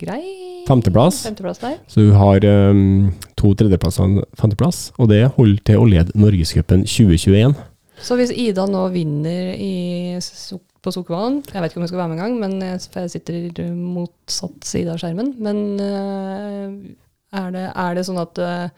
grei. 0.01 0.25
Femteplass. 0.67 1.23
Femteplass 1.29 1.63
der. 1.63 1.79
Så 1.89 2.09
hun 2.09 2.19
har 2.19 2.45
um, 2.45 3.13
to 3.39 3.53
tredjeplasser 3.57 4.03
og 4.03 4.11
en 4.11 4.27
femteplass, 4.37 4.91
og 4.99 5.09
det 5.13 5.23
holder 5.39 5.63
til 5.69 5.81
å 5.81 5.87
lede 5.89 6.19
Norgescupen 6.19 6.83
2021. 6.85 7.55
Så 8.03 8.19
hvis 8.19 8.35
Ida 8.35 8.67
nå 8.69 8.83
vinner 8.93 9.55
i, 9.55 10.19
på 10.87 10.95
Sukkervann 10.95 11.41
Jeg 11.51 11.63
vet 11.63 11.73
ikke 11.73 11.81
om 11.81 11.87
jeg 11.87 11.93
skal 11.93 12.03
være 12.03 12.13
med 12.13 12.19
en 12.19 12.25
gang, 12.25 12.37
men 12.43 12.59
jeg, 12.63 12.83
for 12.93 13.05
jeg 13.07 13.15
sitter 13.17 13.73
motsatt 13.75 14.67
side 14.67 14.93
av 14.93 15.01
skjermen. 15.03 15.33
Men 15.43 15.63
eh, 15.83 16.77
er, 17.37 17.49
det, 17.55 17.65
er 17.73 17.97
det 17.97 18.05
sånn 18.07 18.23
at 18.23 18.43
eh, 18.43 18.69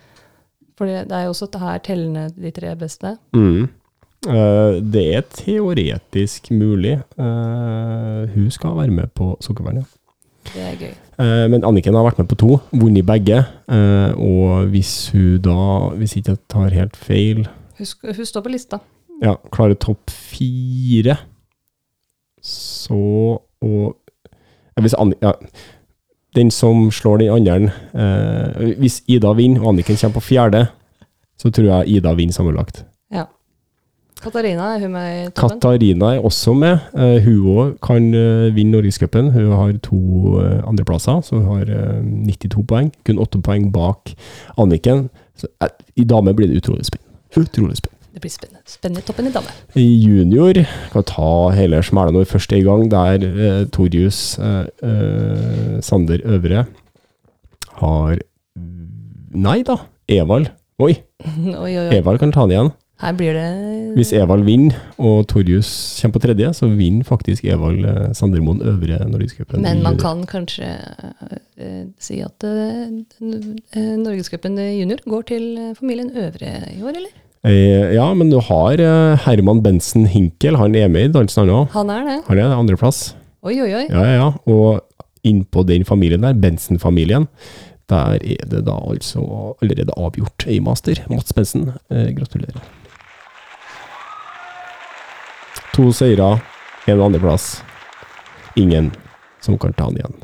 For 0.78 0.88
det, 0.88 1.11
er 1.12 1.26
jo 1.26 1.34
også 1.34 1.50
det 1.52 1.61
her 1.62 1.82
tellende 1.84 2.24
de 2.36 2.54
tre 2.54 2.72
beste. 2.78 3.16
Mm. 3.36 3.68
Eh, 4.30 4.80
det 4.94 5.04
er 5.18 5.28
teoretisk 5.34 6.50
mulig. 6.54 6.96
Hun 7.18 8.50
skal 8.54 8.78
være 8.78 8.94
med 8.94 9.12
på 9.18 9.34
Sukkervann, 9.44 9.82
ja. 9.82 9.88
Det 10.48 10.64
er 10.64 10.76
gøy. 10.80 10.92
Men 11.52 11.64
Anniken 11.66 11.96
har 11.98 12.06
vært 12.06 12.20
med 12.22 12.28
på 12.30 12.38
to, 12.38 12.54
vunnet 12.70 13.04
begge. 13.04 13.42
og 13.68 14.70
hvis 14.72 15.11
hun 15.12 15.42
da, 15.44 15.56
hvis 15.98 16.14
ikke 16.16 16.32
jeg 16.32 16.40
tar 16.48 16.76
helt 16.76 16.96
feil, 16.96 17.42
hun 17.76 18.28
står 18.30 18.46
på 18.46 18.52
lista. 18.54 18.78
ja, 19.20 19.34
klarer 19.52 19.76
topp 19.82 20.14
fire, 20.14 21.18
så 22.89 23.39
og 23.64 23.97
hvis 24.80 24.95
Anni, 24.95 25.14
ja, 25.22 25.32
Den 26.36 26.51
som 26.51 26.91
slår 26.91 27.16
den 27.16 27.32
andre 27.34 27.72
eh, 27.95 28.74
Hvis 28.78 29.03
Ida 29.09 29.32
vinner, 29.32 29.61
og 29.61 29.68
Anniken 29.72 29.97
kommer 29.97 30.20
på 30.20 30.20
fjerde, 30.20 30.66
så 31.39 31.51
tror 31.51 31.64
jeg 31.64 31.89
Ida 31.89 32.14
vinner 32.14 32.32
sammenlagt. 32.32 32.84
Ja. 33.14 33.24
Katarina, 34.22 34.74
er 34.74 34.80
hun 34.80 34.93
med 34.93 35.09
i 35.09 35.30
toppen? 35.30 35.61
Katarina 35.61 36.14
er 36.14 36.24
også 36.24 36.55
med. 36.55 36.78
Eh, 36.95 37.22
hun 37.24 37.47
òg 37.55 37.76
kan 37.82 38.14
eh, 38.14 38.55
vinne 38.55 38.74
Norgescupen. 38.74 39.30
Hun 39.32 39.53
har 39.53 39.72
to 39.82 39.99
uh, 40.39 40.68
andreplasser, 40.68 41.20
så 41.20 41.39
hun 41.39 41.47
har 41.47 41.70
eh, 41.70 42.03
92 42.26 42.66
poeng. 42.66 42.91
Kun 43.07 43.18
åtte 43.18 43.43
poeng 43.43 43.70
bak 43.72 44.14
Anniken. 44.59 45.09
Så, 45.39 45.47
eh, 45.62 45.70
I 45.97 46.05
dame 46.05 46.34
blir 46.34 46.51
det 46.51 46.59
utrolig 46.62 46.86
spennende. 46.86 47.14
Utrolig 47.36 47.76
spennende. 47.76 47.97
Det 48.18 48.24
blir 48.24 48.32
spennende. 48.34 48.64
Spennende 48.66 49.02
toppen 49.06 49.28
i. 49.30 49.32
I 49.78 49.82
junior 50.02 50.58
kan 50.90 51.04
ta 51.06 51.50
hele 51.54 51.78
smæla 51.86 52.10
når 52.16 52.24
først 52.26 52.50
er 52.50 52.58
i 52.58 52.64
gang, 52.66 52.88
der 52.90 53.22
eh, 53.28 53.60
Torjus 53.70 54.40
eh, 54.42 54.64
eh, 54.82 55.76
Sander 55.86 56.24
Øvre 56.26 56.64
har 57.78 58.18
Nei 59.38 59.60
da, 59.62 59.76
Evald. 60.10 60.50
Oi, 60.82 60.96
oi, 61.22 61.54
oi, 61.54 61.76
oi. 61.76 61.86
Evald 61.94 62.18
kan 62.18 62.34
ta 62.34 62.48
den 62.48 62.56
igjen. 62.56 62.72
Her 62.98 63.14
blir 63.14 63.38
det 63.38 63.94
Hvis 63.94 64.10
Evald 64.18 64.42
vinner, 64.48 64.74
og 64.98 65.28
Torjus 65.30 65.70
kommer 66.02 66.18
på 66.18 66.24
tredje, 66.26 66.50
så 66.58 66.66
vinner 66.74 67.06
faktisk 67.06 67.46
Evald 67.46 67.86
eh, 67.86 68.10
Sandermoen 68.18 68.64
øvre 68.66 68.98
Norgescupen. 69.06 69.62
Men 69.62 69.84
man 69.86 70.00
kan 70.02 70.26
kanskje 70.26 70.72
eh, 70.74 71.86
si 72.02 72.18
at 72.26 72.50
eh, 72.50 72.98
Norgescupen 74.02 74.58
junior 74.58 75.06
går 75.06 75.30
til 75.30 75.48
eh, 75.54 75.72
familien 75.78 76.10
Øvre 76.10 76.56
i 76.74 76.82
år, 76.82 76.98
eller? 76.98 77.14
Eh, 77.49 77.94
ja, 77.94 78.07
men 78.14 78.28
du 78.28 78.36
har 78.44 78.80
eh, 78.82 79.22
Herman 79.24 79.62
Bensen 79.64 80.05
Hinkel, 80.12 80.59
han 80.61 80.74
er 80.76 80.90
med 80.92 81.09
i 81.09 81.12
dansen 81.14 81.46
han 81.46 81.55
òg. 81.55 81.70
Han 81.72 81.92
er 81.94 82.05
det. 82.05 82.16
Han 82.26 82.40
er 82.42 82.53
andreplass. 82.53 83.14
Oi, 83.40 83.55
oi, 83.62 83.70
oi. 83.72 83.86
Ja, 83.88 84.03
ja, 84.05 84.16
ja. 84.18 84.26
Og 84.53 84.82
innpå 85.24 85.64
den 85.64 85.86
familien 85.88 86.26
der, 86.26 86.36
Bensen-familien, 86.36 87.24
der 87.88 88.18
er 88.18 88.44
det 88.51 88.61
da 88.66 88.74
altså 88.90 89.22
allerede 89.62 89.96
avgjort 89.96 90.44
i 90.51 90.59
master. 90.61 91.01
Mats 91.09 91.32
Bensen, 91.32 91.70
eh, 91.88 92.11
gratulerer. 92.18 92.61
To 95.72 95.88
seire, 95.94 96.34
en 96.90 97.01
andreplass. 97.01 97.62
Ingen 98.61 98.92
som 99.40 99.57
kan 99.57 99.72
ta 99.72 99.88
han 99.88 99.96
igjen. 99.96 100.20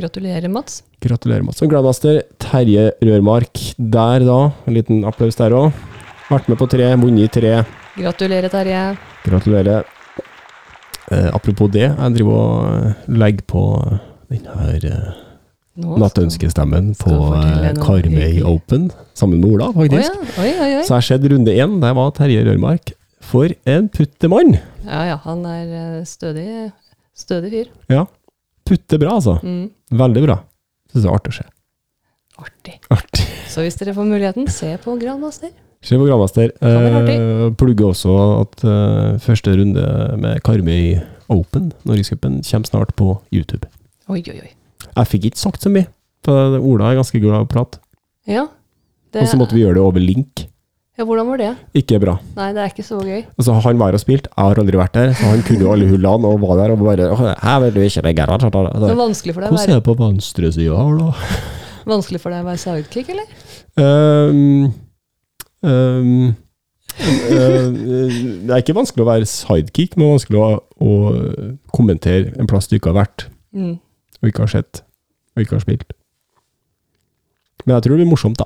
Gratulerer, 0.00 0.48
Mats. 0.48 0.84
Gratulerer, 1.04 1.44
Mats. 1.44 1.60
Og 1.60 1.68
Grandmaster 1.68 2.22
Terje 2.40 2.92
Rørmark 3.04 3.60
der, 3.76 4.24
da. 4.24 4.42
En 4.64 4.78
liten 4.78 5.04
applaus 5.04 5.36
der 5.36 5.52
òg. 5.58 5.89
Vært 6.30 6.46
med 6.50 6.58
på 6.60 6.66
tre, 6.70 6.84
vunnet 7.00 7.32
tre. 7.34 7.56
Gratulerer, 7.98 8.52
Terje. 8.52 8.82
Gratulerer. 9.24 9.88
Eh, 11.10 11.26
apropos 11.34 11.66
det, 11.74 11.88
jeg 11.88 12.14
driver 12.14 12.36
og 12.38 12.68
eh, 12.70 13.08
legger 13.18 13.46
på 13.50 13.62
den 14.30 14.44
her 14.46 14.84
eh, 14.86 15.08
nattønskestemmen 15.98 16.92
på 17.00 17.16
eh, 17.40 17.72
Karmøy. 17.82 18.36
Open, 18.46 18.90
sammen 19.18 19.40
med 19.42 19.48
Ola, 19.50 19.72
Å 19.72 19.74
ja. 19.74 19.80
faktisk. 19.82 20.20
Oi, 20.38 20.52
oi, 20.52 20.68
oi. 20.78 20.84
Så 20.86 20.92
jeg 20.92 20.96
har 21.00 21.06
sett 21.08 21.26
runde 21.32 21.56
én, 21.56 21.74
der 21.82 21.96
var 21.98 22.12
Terje 22.14 22.44
Rørmark. 22.46 22.92
For 23.30 23.50
en 23.68 23.88
puttemann! 23.92 24.54
Ja, 24.86 25.00
ja. 25.10 25.16
Han 25.26 25.42
er 25.50 25.72
eh, 25.80 25.96
stødig, 26.08 26.46
stødig 27.18 27.50
fyr. 27.56 27.72
Ja. 27.90 28.04
Putte 28.70 29.00
bra, 29.02 29.16
altså. 29.18 29.40
Mm. 29.42 29.66
Veldig 29.98 30.22
bra. 30.28 30.38
Syns 30.92 31.02
det 31.02 31.10
er 31.10 31.18
artig 31.18 31.34
å 31.34 31.38
se. 31.40 31.48
Artig. 32.40 32.76
Artig. 32.94 33.26
Så 33.50 33.66
hvis 33.66 33.76
dere 33.82 33.96
får 33.98 34.06
muligheten, 34.08 34.46
se 34.50 34.70
på 34.82 34.94
Grandmaster. 35.02 35.50
Kan 35.80 36.02
være 36.04 37.08
Eh, 37.08 37.50
plugger 37.56 37.88
også 37.94 38.12
at 38.42 38.64
eh, 38.68 39.18
første 39.18 39.54
runde 39.56 39.84
med 40.20 40.40
Karmøy 40.44 40.98
Open, 41.32 41.72
Norgescupen, 41.88 42.42
kommer 42.44 42.66
snart 42.68 42.92
på 42.98 43.14
YouTube. 43.32 43.64
Oi, 44.10 44.20
oi, 44.28 44.40
oi. 44.42 44.50
Jeg 44.96 45.06
fikk 45.08 45.24
ikke 45.30 45.38
sagt 45.40 45.62
så 45.64 45.70
mye, 45.72 45.86
for 46.26 46.58
Ola 46.58 46.90
er 46.90 46.98
ganske 47.00 47.20
glad 47.22 47.38
i 47.38 47.46
å 47.46 47.48
prate. 47.48 47.80
Ja. 48.28 48.44
Det, 49.10 49.22
Og 49.22 49.28
så 49.30 49.38
måtte 49.40 49.56
vi 49.56 49.62
gjøre 49.64 49.78
det 49.78 49.82
over 49.86 50.00
link. 50.04 50.44
ja, 50.98 51.04
hvordan 51.06 51.26
var 51.32 51.38
det? 51.40 51.54
Ikke 51.80 51.98
bra. 52.02 52.18
Nei, 52.36 52.50
det 52.52 52.60
er 52.60 52.74
ikke 52.74 52.84
så 52.84 53.00
gøy. 53.00 53.24
Altså, 53.38 53.56
han 53.64 53.78
var 53.80 53.96
og 53.96 54.02
spilte, 54.02 54.28
jeg 54.36 54.44
har 54.50 54.60
aldri 54.60 54.76
vært 54.82 54.92
der, 54.98 55.14
så 55.16 55.30
han 55.32 55.40
kunne 55.48 55.64
jo 55.64 55.72
alle 55.72 55.88
hullene 55.88 56.28
og 56.34 56.40
var 56.44 56.60
der 56.60 56.74
og 56.74 56.84
bare 56.84 57.08
«Åh, 57.14 57.24
Her 57.40 57.58
vil 57.64 57.72
du 57.72 57.80
ikke 57.86 58.04
legge 58.04 58.26
deg. 58.28 58.44
Det 58.44 58.90
er 58.92 59.00
vanskelig 59.00 59.32
for 59.34 59.40
deg 59.40 59.48
å 59.48 59.56
Hvordan 59.56 59.64
være, 59.64 59.72
er 59.72 59.80
det 59.80 59.88
på 59.88 59.96
venstresida 60.02 60.76
her, 60.76 61.00
da? 61.00 61.40
vanskelig 61.88 62.20
for 62.20 62.30
deg 62.36 62.44
å 62.44 62.50
være 62.50 62.60
sidekick, 62.66 63.08
eller? 63.16 63.26
Um, 63.80 64.72
um, 65.62 66.34
det 67.00 68.50
er 68.50 68.60
ikke 68.62 68.74
vanskelig 68.76 69.04
å 69.04 69.08
være 69.10 69.28
sidekick, 69.28 69.96
men 69.96 70.12
vanskelig 70.16 70.40
å, 70.40 70.48
å 70.82 70.90
kommentere 71.74 72.32
en 72.40 72.48
plass 72.50 72.68
du 72.70 72.76
ikke 72.78 72.92
har 72.94 73.02
vært, 73.04 73.26
Mm. 73.52 73.78
og 74.22 74.28
ikke 74.28 74.44
har 74.44 74.50
sett, 74.52 74.82
og 75.34 75.42
ikke 75.42 75.56
har 75.56 75.62
spilt. 75.64 75.92
Men 77.66 77.74
jeg 77.76 77.82
tror 77.82 77.96
det 77.96 78.04
blir 78.04 78.10
morsomt, 78.12 78.38
da. 78.38 78.44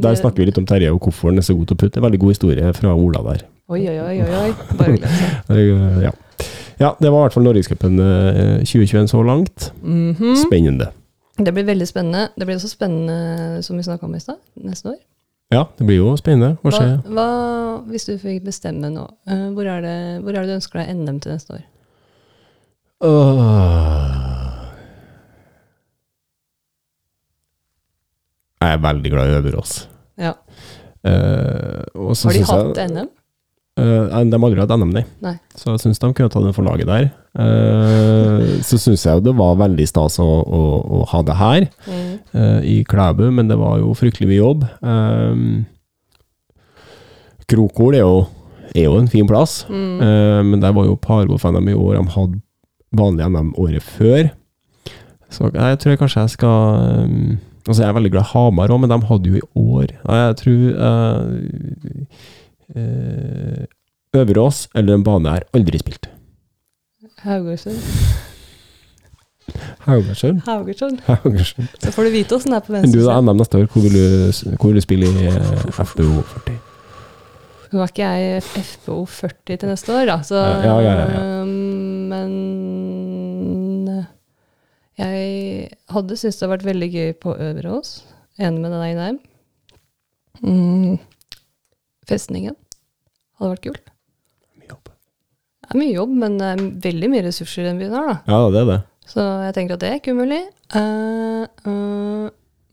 Der 0.00 0.10
Det- 0.14 0.20
snakker 0.22 0.38
vi 0.38 0.46
litt 0.46 0.58
om 0.58 0.66
Terje 0.66 0.92
og 0.92 1.00
hvorfor 1.00 1.28
han 1.30 1.38
er 1.38 1.42
så 1.42 1.54
god 1.56 1.66
til 1.68 1.76
å 1.76 1.80
putte. 1.80 1.96
En 1.98 2.02
veldig 2.04 2.20
god 2.20 2.30
historie 2.30 2.72
fra 2.72 2.94
Ola 2.94 3.22
der. 3.22 3.42
Oi, 3.68 3.80
oi, 3.88 3.98
oi, 3.98 4.20
oi. 4.22 4.52
Bare 4.78 4.96
gled. 4.96 5.10
Uh, 5.50 6.02
ja. 6.06 6.10
ja, 6.80 6.94
det 7.00 7.10
var 7.10 7.18
i 7.20 7.28
hvert 7.28 7.32
fall 7.34 7.42
Norgescupen 7.44 7.98
uh, 8.00 8.62
2021 8.64 9.08
så 9.10 9.22
langt. 9.26 9.72
Mhm. 9.82 10.36
Spennende. 10.36 10.90
Det 11.36 11.52
blir 11.54 11.64
veldig 11.64 11.86
spennende. 11.88 12.28
Det 12.38 12.46
blir 12.46 12.56
også 12.56 12.68
spennende, 12.68 13.62
som 13.64 13.76
vi 13.76 13.82
snakka 13.82 14.04
om 14.04 14.14
i 14.14 14.20
stad, 14.20 14.36
neste 14.62 14.90
år. 14.94 14.98
Ja, 15.50 15.64
det 15.78 15.86
blir 15.86 15.96
jo 15.98 16.12
spennende 16.18 16.52
å 16.62 16.70
Hva, 16.70 16.78
se. 16.78 16.88
hva, 17.10 17.28
hvis 17.90 18.04
du 18.06 18.12
fikk 18.22 18.44
bestemme 18.46 18.86
nå, 18.94 19.02
eh, 19.26 19.48
hvor, 19.56 19.66
er 19.66 19.80
det, 19.82 19.94
hvor 20.22 20.30
er 20.36 20.44
det 20.46 20.52
du 20.52 20.58
ønsker 20.60 20.78
deg 20.84 20.92
NM 20.94 21.18
til 21.24 21.32
neste 21.34 21.56
år? 21.56 21.64
Uh, 23.00 24.20
Jeg 28.60 28.76
er 28.76 28.82
veldig 28.84 29.10
glad 29.10 29.30
i 29.30 29.36
Øverås. 29.38 29.72
Ja. 30.20 30.34
Uh, 31.00 31.80
Har 32.12 32.32
de 32.36 32.42
hatt 32.44 32.76
jeg- 32.76 32.90
NM? 32.92 33.08
Eh, 33.80 34.24
de 34.30 34.36
har 34.36 34.46
aldri 34.48 34.60
hatt 34.60 34.74
NM, 34.76 34.92
nei. 34.94 35.02
Nei. 35.24 35.34
Så 35.56 35.72
jeg 35.74 35.80
syns 35.84 35.98
de 36.02 36.10
kunne 36.12 36.30
ta 36.32 36.40
den 36.44 36.52
for 36.56 36.66
laget 36.66 36.86
der. 36.90 37.08
Uh, 37.38 38.58
så 38.66 38.74
syns 38.82 39.04
jeg 39.06 39.14
jo 39.20 39.22
det 39.28 39.34
var 39.38 39.54
veldig 39.60 39.86
stas 39.86 40.16
å, 40.22 40.26
å, 40.26 40.62
å 41.00 41.02
ha 41.12 41.20
det 41.22 41.36
her, 41.38 41.68
Mm. 41.86 42.08
uh, 42.34 42.60
i 42.66 42.80
Klæbu, 42.84 43.28
men 43.32 43.48
det 43.48 43.56
var 43.60 43.78
jo 43.78 43.92
fryktelig 43.94 44.28
mye 44.32 44.40
jobb. 44.40 44.64
Krokol 47.50 47.94
er 47.98 48.04
jo, 48.04 48.18
er 48.74 48.84
jo 48.86 48.96
en 48.98 49.08
fin 49.10 49.26
plass, 49.26 49.64
Mm. 49.68 50.50
men 50.50 50.60
der 50.62 50.72
var 50.72 50.84
jo 50.86 50.96
Pargolf-NM 50.96 51.68
i 51.70 51.74
år, 51.74 51.96
de 51.98 52.14
hadde 52.16 52.40
vanlig 52.94 53.26
NM 53.30 53.52
året 53.58 53.82
før. 53.82 54.30
Så 55.30 55.50
jeg 55.54 55.78
tror 55.78 55.96
kanskje 55.96 56.20
jeg 56.24 56.30
skal 56.30 57.06
um, 57.06 57.38
Altså, 57.68 57.82
jeg 57.84 57.88
er 57.90 57.94
veldig 57.94 58.10
glad 58.10 58.24
i 58.24 58.30
Hamar 58.32 58.72
òg, 58.72 58.80
men 58.80 58.90
de 58.90 58.96
hadde 59.06 59.28
jo 59.30 59.36
i 59.36 59.42
år 59.54 59.90
Jeg 59.92 60.36
tror 60.40 60.60
Øverås 64.16 64.64
eller 64.74 64.94
en 64.98 65.04
bane 65.06 65.28
jeg 65.28 65.40
har 65.40 65.46
aldri 65.58 65.78
spilt. 65.82 66.08
Haugesund. 67.24 67.78
Haugesund. 69.84 70.40
Haugesund. 70.46 71.00
Haugesund. 71.06 71.68
Så 71.82 71.92
får 71.94 72.06
du 72.06 72.10
vite 72.14 72.36
åssen 72.36 72.52
det 72.54 72.60
er 72.60 72.66
på 72.66 72.74
venstre. 72.74 73.00
du 73.00 73.06
da. 73.06 73.20
NM 73.20 73.36
neste 73.40 73.58
år, 73.60 73.66
hvor 73.72 73.82
vil 73.84 73.96
du, 73.96 74.04
hvor 74.56 74.70
vil 74.70 74.78
du 74.78 74.84
spille 74.84 75.06
i 75.10 75.26
eh, 75.30 75.70
FBO 75.74 76.22
40? 76.34 76.58
Nå 77.70 77.78
har 77.78 77.92
ikke 77.92 78.08
jeg 78.10 78.42
FBO 78.42 79.04
40 79.06 79.60
til 79.62 79.68
neste 79.70 79.94
år, 79.94 80.04
da, 80.10 80.16
så 80.26 80.38
Ja, 80.40 80.76
ja, 80.82 80.94
ja, 80.98 81.06
ja. 81.14 81.44
Men 82.10 82.32
jeg 84.98 85.70
hadde 85.94 86.16
syntes 86.18 86.38
det 86.40 86.44
hadde 86.44 86.56
vært 86.56 86.66
veldig 86.66 86.90
gøy 86.94 87.12
på 87.22 87.34
Øverås. 87.36 87.92
Enig 88.40 88.60
med 88.64 88.74
deg 88.74 88.98
der. 88.98 89.14
Mm. 90.40 90.98
Festningen 92.10 92.56
hadde 93.38 93.52
vært 93.54 93.64
kult. 93.68 93.92
Mye 94.58 94.70
jobb. 94.72 94.90
Det 94.90 95.72
er 95.72 95.80
mye 95.80 95.94
jobb, 95.94 96.14
men 96.24 96.38
det 96.40 96.50
er 96.50 96.64
veldig 96.90 97.10
mye 97.12 97.26
ressurser 97.28 97.64
i 97.64 97.70
den 97.70 97.80
byen 97.80 97.94
her, 97.96 98.10
da. 98.10 98.16
Ja, 98.26 98.42
det 98.50 98.64
er 98.64 98.70
det. 98.72 98.80
Så 99.10 99.24
jeg 99.46 99.56
tenker 99.56 99.78
at 99.78 99.82
det 99.82 99.90
er 99.90 99.98
ikke 99.98 100.14
umulig. 100.14 100.42
Uh, 100.74 101.46
uh, 101.66 102.28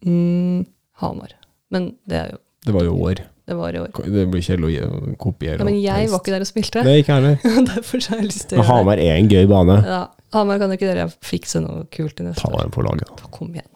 mm, 0.05 0.65
Hamar. 1.01 1.33
Men 1.73 1.91
det 2.09 2.19
er 2.23 2.29
jo 2.35 2.43
Det 2.67 2.75
var 2.75 2.85
jo 2.85 2.93
år. 3.07 3.23
Det 3.47 3.55
var 3.55 3.75
i 3.75 3.79
år. 3.79 3.91
Det 3.95 4.25
blir 4.27 4.41
ikke 4.43 4.57
lov 4.59 4.73
å 4.75 5.13
kopiere. 5.21 5.61
Ja, 5.61 5.63
men 5.63 5.77
jeg 5.79 6.09
var 6.11 6.19
ikke 6.19 6.33
der 6.33 6.43
og 6.43 6.49
spilte. 6.49 6.81
Det 6.87 6.97
ikke 6.99 7.15
heller. 7.15 7.37
Derfor 7.69 8.03
har 8.11 8.19
jeg 8.19 8.27
lyst 8.27 8.43
til 8.49 8.57
å 8.57 8.59
gjøre 8.59 8.65
det. 8.65 8.73
Hamar 8.73 9.01
er 9.05 9.13
en 9.13 9.29
gøy 9.31 9.47
bane. 9.47 9.77
Ja, 9.87 10.01
Hamar 10.35 10.59
kan 10.59 10.73
ikke 10.75 10.89
dere 10.89 11.05
fikse 11.23 11.61
noe 11.63 11.85
kult 11.93 12.19
i 12.19 12.27
neste 12.27 12.43
Ta 12.43 12.51
år? 12.51 12.65
den 12.65 12.73
på 12.75 12.83
laget. 12.83 13.13
da. 13.15 13.29
Kom 13.31 13.53
igjen. 13.55 13.69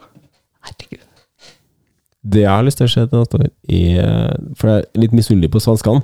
Herregud. 0.67 1.05
Det 2.23 2.43
jeg 2.43 2.49
har 2.53 2.63
lyst 2.63 2.77
til 2.77 2.85
å 2.85 2.91
se 2.93 3.05
til 3.09 3.19
neste 3.19 3.37
år, 3.39 3.47
er 3.69 4.35
For 4.59 4.69
jeg 4.69 4.83
er 4.85 4.99
litt 5.01 5.11
misunnelig 5.17 5.49
på 5.51 5.61
svenskene. 5.63 6.03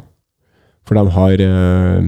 For 0.88 0.95
de 0.97 1.03
har 1.13 1.43
eh, 1.43 2.07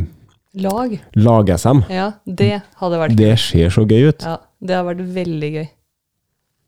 Lag. 0.64 0.95
lag-SM. 1.16 1.84
Ja, 1.93 2.07
det 2.26 2.62
hadde 2.80 2.97
vært 3.03 3.16
Det 3.20 3.36
ser 3.39 3.70
så 3.70 3.84
gøy 3.86 4.07
ut. 4.10 4.24
Ja, 4.26 4.38
det 4.66 4.76
har 4.80 4.88
vært 4.88 5.03
veldig 5.14 5.51
gøy. 5.60 5.68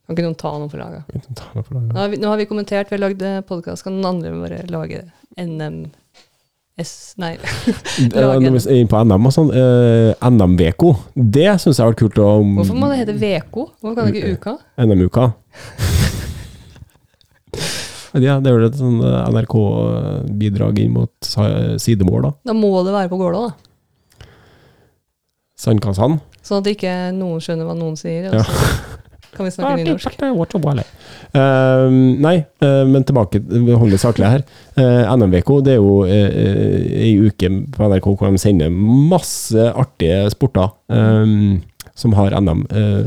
Kan 0.06 0.16
ikke 0.18 0.26
noen 0.28 0.38
ta 0.38 0.52
noe 0.60 0.70
for 0.70 0.78
laget? 0.84 1.08
Ta 1.40 1.48
noe 1.56 1.64
for 1.66 1.74
laget. 1.80 1.94
Nå 1.96 2.00
har 2.04 2.10
vi, 2.12 2.18
nå 2.22 2.30
har 2.30 2.38
vi 2.42 2.46
kommentert, 2.50 2.90
vi 2.92 2.98
har 3.00 3.04
lagd 3.08 3.24
podkast, 3.50 3.84
kan 3.88 3.96
noen 3.98 4.10
andre 4.20 4.36
bare 4.44 4.62
lage 4.70 5.02
NMS 5.40 6.94
Nei. 7.22 7.34
Eh, 7.42 8.22
Når 8.22 8.40
vi 8.42 8.62
er 8.62 8.78
inne 8.82 8.90
på 8.92 9.02
NM 9.06 9.28
og 9.30 9.34
sånn, 9.36 9.50
eh, 9.56 10.14
NM-VK, 10.30 10.86
det 11.16 11.50
syns 11.62 11.78
jeg 11.80 11.84
har 11.86 11.92
vært 11.94 12.02
kult. 12.04 12.22
å- 12.22 12.38
Hvorfor 12.60 12.78
må 12.78 12.90
det 12.92 13.02
hete 13.02 13.18
VK? 13.18 13.56
Hvorfor 13.82 13.96
kan 13.98 14.12
det 14.12 14.22
ikke 14.22 14.38
Uka? 14.38 14.58
NM-uka. 14.86 15.32
ja, 18.20 18.40
det 18.44 18.52
er 18.52 18.58
vel 18.58 18.68
et 18.68 18.80
sånn 18.80 19.00
eh, 19.06 19.30
NRK-bidrag 19.32 20.82
inn 20.84 20.96
mot 20.98 21.32
sidemål, 21.82 22.28
da. 22.28 22.32
Da 22.52 22.56
må 22.58 22.74
det 22.86 22.96
være 22.96 23.12
på 23.12 23.20
Gålå, 23.22 23.46
da. 23.50 24.28
Sandkassene. 25.62 26.20
Sånn 26.42 26.64
at 26.64 26.72
ikke 26.72 26.96
noen 27.14 27.44
skjønner 27.44 27.70
hva 27.70 27.78
noen 27.78 27.96
sier. 28.00 28.32
Ja. 28.34 28.42
Og 28.42 29.38
så 29.38 29.38
kan 29.38 29.48
vi 29.48 29.52
snakke 29.56 29.76
nynorsk. 29.80 30.18
Uh, 31.32 31.88
nei, 32.20 32.34
uh, 32.66 32.82
men 32.90 33.06
tilbake, 33.08 33.40
vi 33.40 33.78
holder 33.80 34.02
saklig 34.02 34.28
her. 34.28 34.44
Uh, 34.76 35.08
NM-VK 35.16 35.52
det 35.64 35.78
er 35.78 35.80
jo 35.80 36.02
uh, 36.04 36.10
ei 36.12 37.14
uke 37.22 37.52
på 37.72 37.88
NRK 37.94 38.10
hvor 38.10 38.28
de 38.28 38.42
sender 38.42 38.74
masse 38.74 39.70
artige 39.72 40.26
sporter 40.34 40.74
um, 40.92 41.62
som 42.02 42.14
har 42.14 42.42
NM 42.42 42.68
eh, 42.70 43.06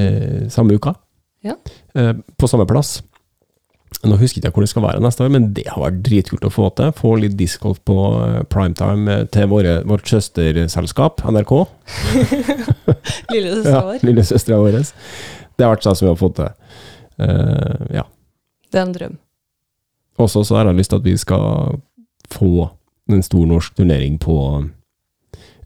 eh, 0.00 0.48
samme 0.48 0.74
uka. 0.74 0.94
Ja. 1.40 1.56
Eh, 1.94 2.16
på 2.36 2.48
samme 2.48 2.66
plass. 2.66 3.02
Nå 4.02 4.16
husker 4.18 4.40
jeg 4.40 4.50
ikke 4.50 4.58
hvor 4.58 4.64
det 4.64 4.70
skal 4.72 4.82
være 4.82 5.02
neste 5.04 5.22
år, 5.22 5.30
men 5.30 5.44
det 5.54 5.68
har 5.70 5.78
vært 5.78 6.00
dritkult 6.02 6.46
å 6.46 6.50
få 6.50 6.68
til. 6.74 6.90
Få 6.98 7.12
litt 7.22 7.36
discgolf 7.38 7.78
på 7.86 7.96
eh, 8.24 8.40
primetime 8.50 9.14
eh, 9.14 9.28
til 9.30 9.46
våre, 9.52 9.76
vårt 9.86 10.10
søsterselskap, 10.10 11.22
NRK. 11.30 11.52
Lille 13.34 13.54
Ja, 13.62 13.84
vår. 13.86 14.02
Lillesøstera 14.02 14.58
vår. 14.58 14.80
Det 14.82 15.66
har 15.66 15.76
vært 15.76 15.86
sånn 15.86 16.00
som 16.00 16.08
vi 16.08 16.10
har 16.10 16.18
fått 16.18 16.40
til. 16.40 16.50
Uh, 17.22 17.86
ja. 17.94 18.02
Det 18.72 18.80
er 18.80 18.88
en 18.88 18.94
drøm. 18.96 19.16
Også 20.22 20.42
så 20.48 20.58
har 20.58 20.66
jeg 20.70 20.80
lyst 20.80 20.90
til 20.90 21.02
at 21.02 21.06
vi 21.06 21.16
skal 21.20 21.78
få 22.32 22.52
en 23.12 23.22
stor 23.22 23.46
norsk 23.46 23.78
turnering 23.78 24.18
på 24.22 24.36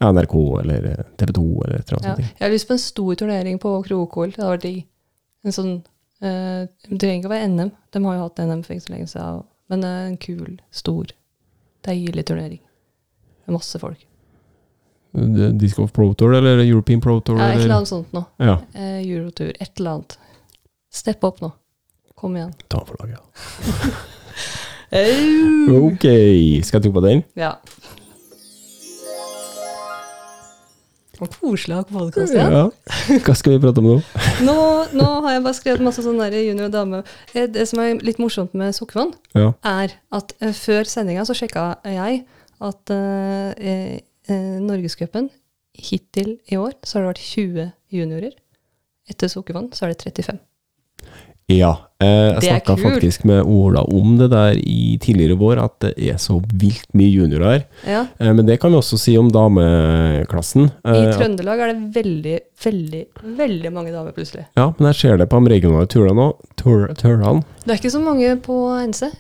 NRK 0.03 0.35
eller 0.61 0.89
TV 1.17 1.33
2 1.33 1.45
eller 1.65 1.79
et 1.79 1.89
eller 1.89 1.99
annet 2.03 2.11
sånt. 2.11 2.33
Jeg 2.37 2.45
har 2.45 2.53
lyst 2.53 2.69
på 2.69 2.77
en 2.77 2.85
stor 2.85 3.19
turnering 3.23 3.61
på 3.63 3.73
Krokol. 3.87 4.35
Det 4.35 4.43
hadde 4.43 4.55
vært 4.59 4.67
digg. 4.67 4.81
En 5.47 5.57
sånn 5.57 5.77
eh, 6.23 6.67
Det 6.89 6.99
trenger 7.01 7.19
ikke 7.21 7.31
å 7.31 7.35
være 7.35 7.49
NM. 7.53 7.71
De 7.93 8.03
har 8.05 8.15
jo 8.19 8.23
hatt 8.27 8.43
NM 8.47 8.63
for 8.67 8.75
ikke 8.77 8.87
så 8.87 8.93
lenge 8.95 9.09
siden. 9.13 9.43
Men 9.69 9.83
det 9.83 9.89
er 9.91 10.05
en 10.11 10.17
kul, 10.23 10.61
stor, 10.71 11.11
deilig 11.87 12.25
turnering. 12.29 12.61
Med 13.47 13.57
masse 13.59 13.79
folk. 13.83 14.05
Disc 15.57 15.77
Golf 15.79 15.93
Pro 15.97 16.11
Tour 16.15 16.35
eller 16.37 16.61
European 16.67 17.01
Pro 17.01 17.21
Tour? 17.25 17.39
Ja, 17.41 17.53
et 17.55 17.63
eller 17.65 17.79
annet 17.79 17.89
sånt 17.89 18.13
nå. 18.13 18.25
Ja, 18.43 18.59
Eh, 18.75 19.01
Eurotour. 19.07 19.53
Et 19.61 19.79
eller 19.81 19.91
annet. 19.97 20.19
Stepp 20.93 21.25
opp 21.25 21.41
nå. 21.41 21.51
Kom 22.17 22.37
igjen. 22.37 22.53
ta 22.69 22.85
for 22.85 22.97
laget. 23.01 23.21
Ok, 24.87 26.05
skal 26.63 26.79
jeg 26.79 26.83
tro 26.85 26.93
på 26.95 27.03
den? 27.03 27.25
Ja. 27.35 27.57
Og 31.23 31.31
koselig 31.41 31.77
å 31.77 31.79
ha 31.81 31.85
podkast 31.89 32.35
igjen. 32.35 32.53
Ja. 32.53 32.65
Hva 33.25 33.35
skal 33.39 33.55
vi 33.55 33.61
prate 33.63 33.81
om 33.81 33.87
nå? 33.89 33.95
Nå, 34.49 34.57
nå 34.97 35.07
har 35.25 35.37
jeg 35.37 35.45
bare 35.47 35.57
skrevet 35.57 35.85
masse 35.87 36.05
sånn 36.05 36.21
junior 36.21 36.67
og 36.69 36.75
dame. 36.75 37.03
Eh, 37.33 37.47
Det 37.49 37.65
som 37.71 37.81
er 37.81 37.95
litt 38.05 38.21
morsomt 38.21 38.53
med 38.59 38.75
Sukkervann, 38.77 39.15
Ja. 39.37 39.53
er 39.65 39.97
at 40.13 40.35
eh, 40.41 40.53
før 40.53 40.85
sendinga 40.85 41.25
så 41.29 41.37
sjekka 41.39 41.77
jeg 41.89 42.25
at 42.61 42.91
eh, 42.91 43.97
Norgescupen 44.61 45.31
hittil 45.77 46.37
i 46.51 46.57
år 46.59 46.73
så 46.85 46.99
har 46.99 47.07
det 47.07 47.13
vært 47.15 47.25
20 47.31 47.73
juniorer. 47.97 48.37
Etter 49.09 49.31
Sukkervann 49.31 49.71
så 49.77 49.87
er 49.87 49.95
det 49.95 50.03
35. 50.05 50.41
Ja. 51.49 51.77
Eh, 52.03 52.07
jeg 52.37 52.43
snakka 52.43 52.75
faktisk 52.77 53.23
med 53.25 53.47
Ola 53.49 53.81
om 53.89 54.17
det 54.19 54.27
der 54.33 54.59
i 54.59 54.99
tidligere 55.01 55.39
vår, 55.41 55.61
at 55.63 55.77
det 55.81 55.93
er 56.11 56.19
så 56.21 56.41
vilt 56.61 56.89
mye 56.93 57.09
juniorer. 57.15 57.63
Ja. 57.89 58.03
Eh, 58.19 58.33
men 58.35 58.45
det 58.49 58.59
kan 58.61 58.75
vi 58.75 58.81
også 58.81 58.99
si 59.01 59.15
om 59.17 59.31
dameklassen. 59.33 60.69
I 60.85 61.07
Eh, 61.07 61.13
Trøndelag 61.17 61.63
er 61.63 61.73
det 61.73 61.95
veldig, 61.95 62.39
veldig, 62.65 63.05
veldig 63.39 63.73
mange 63.73 63.93
damer 63.95 64.13
plutselig. 64.13 64.45
ja, 64.57 64.73
men 64.79 64.93
jeg 64.93 65.01
ser 65.01 65.17
det 65.17 65.29
på 65.31 65.41
de 65.45 65.55
regionale 65.55 65.87
turene 65.87 66.15
nå. 66.19 66.33
Tur. 66.57 66.89
Det 66.93 67.71
er 67.73 67.79
ikke 67.79 67.95
så 67.95 68.03
mange 68.03 68.37
på 68.43 68.59
NC. 68.91 69.13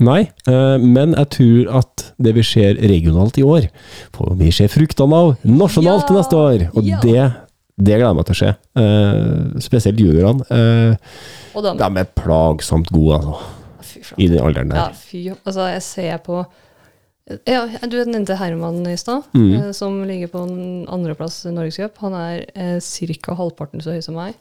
Nei, 0.00 0.28
men 0.46 1.14
jeg 1.16 1.28
tror 1.30 1.78
at 1.80 2.12
det 2.22 2.34
vi 2.36 2.42
ser 2.42 2.74
regionalt 2.74 3.38
i 3.38 3.42
år, 3.42 3.68
får 4.14 4.36
vi 4.38 4.50
se 4.52 4.68
fruktene 4.68 5.14
av 5.16 5.36
nasjonalt 5.42 6.10
Ja, 6.10 6.14
neste 6.14 6.36
år. 6.36 6.68
Og 6.76 6.84
ja. 6.84 7.00
det, 7.02 7.32
det 7.78 7.94
gleder 7.94 8.08
jeg 8.10 8.16
meg 8.18 8.26
til 8.28 8.34
å 8.34 8.38
se. 8.42 8.52
Uh, 8.78 9.60
spesielt 9.62 10.00
juniorene. 10.02 10.44
Uh, 10.50 10.96
de 11.78 11.88
er 12.02 12.08
plagsomt 12.18 12.90
gode, 12.94 13.20
altså, 13.22 14.16
i 14.18 14.26
den 14.30 14.42
alderen 14.42 14.74
Ja, 14.74 14.88
fy. 14.94 15.28
Altså, 15.44 15.68
jeg 15.72 15.82
ser 15.86 16.18
på 16.26 16.42
ja, 17.46 17.66
Du 17.86 17.96
nevnte 18.08 18.36
Herman 18.40 18.86
i 18.88 18.96
stad, 18.96 19.26
Mm. 19.34 19.52
eh, 19.54 19.72
som 19.72 20.02
ligger 20.08 20.28
på 20.32 20.44
andreplass 20.88 21.44
i 21.46 21.52
Norgescup. 21.52 21.98
Han 22.00 22.14
er 22.14 22.46
ca. 22.80 23.34
halvparten 23.34 23.82
så 23.84 23.92
høy 23.92 24.02
som 24.02 24.14
meg. 24.14 24.34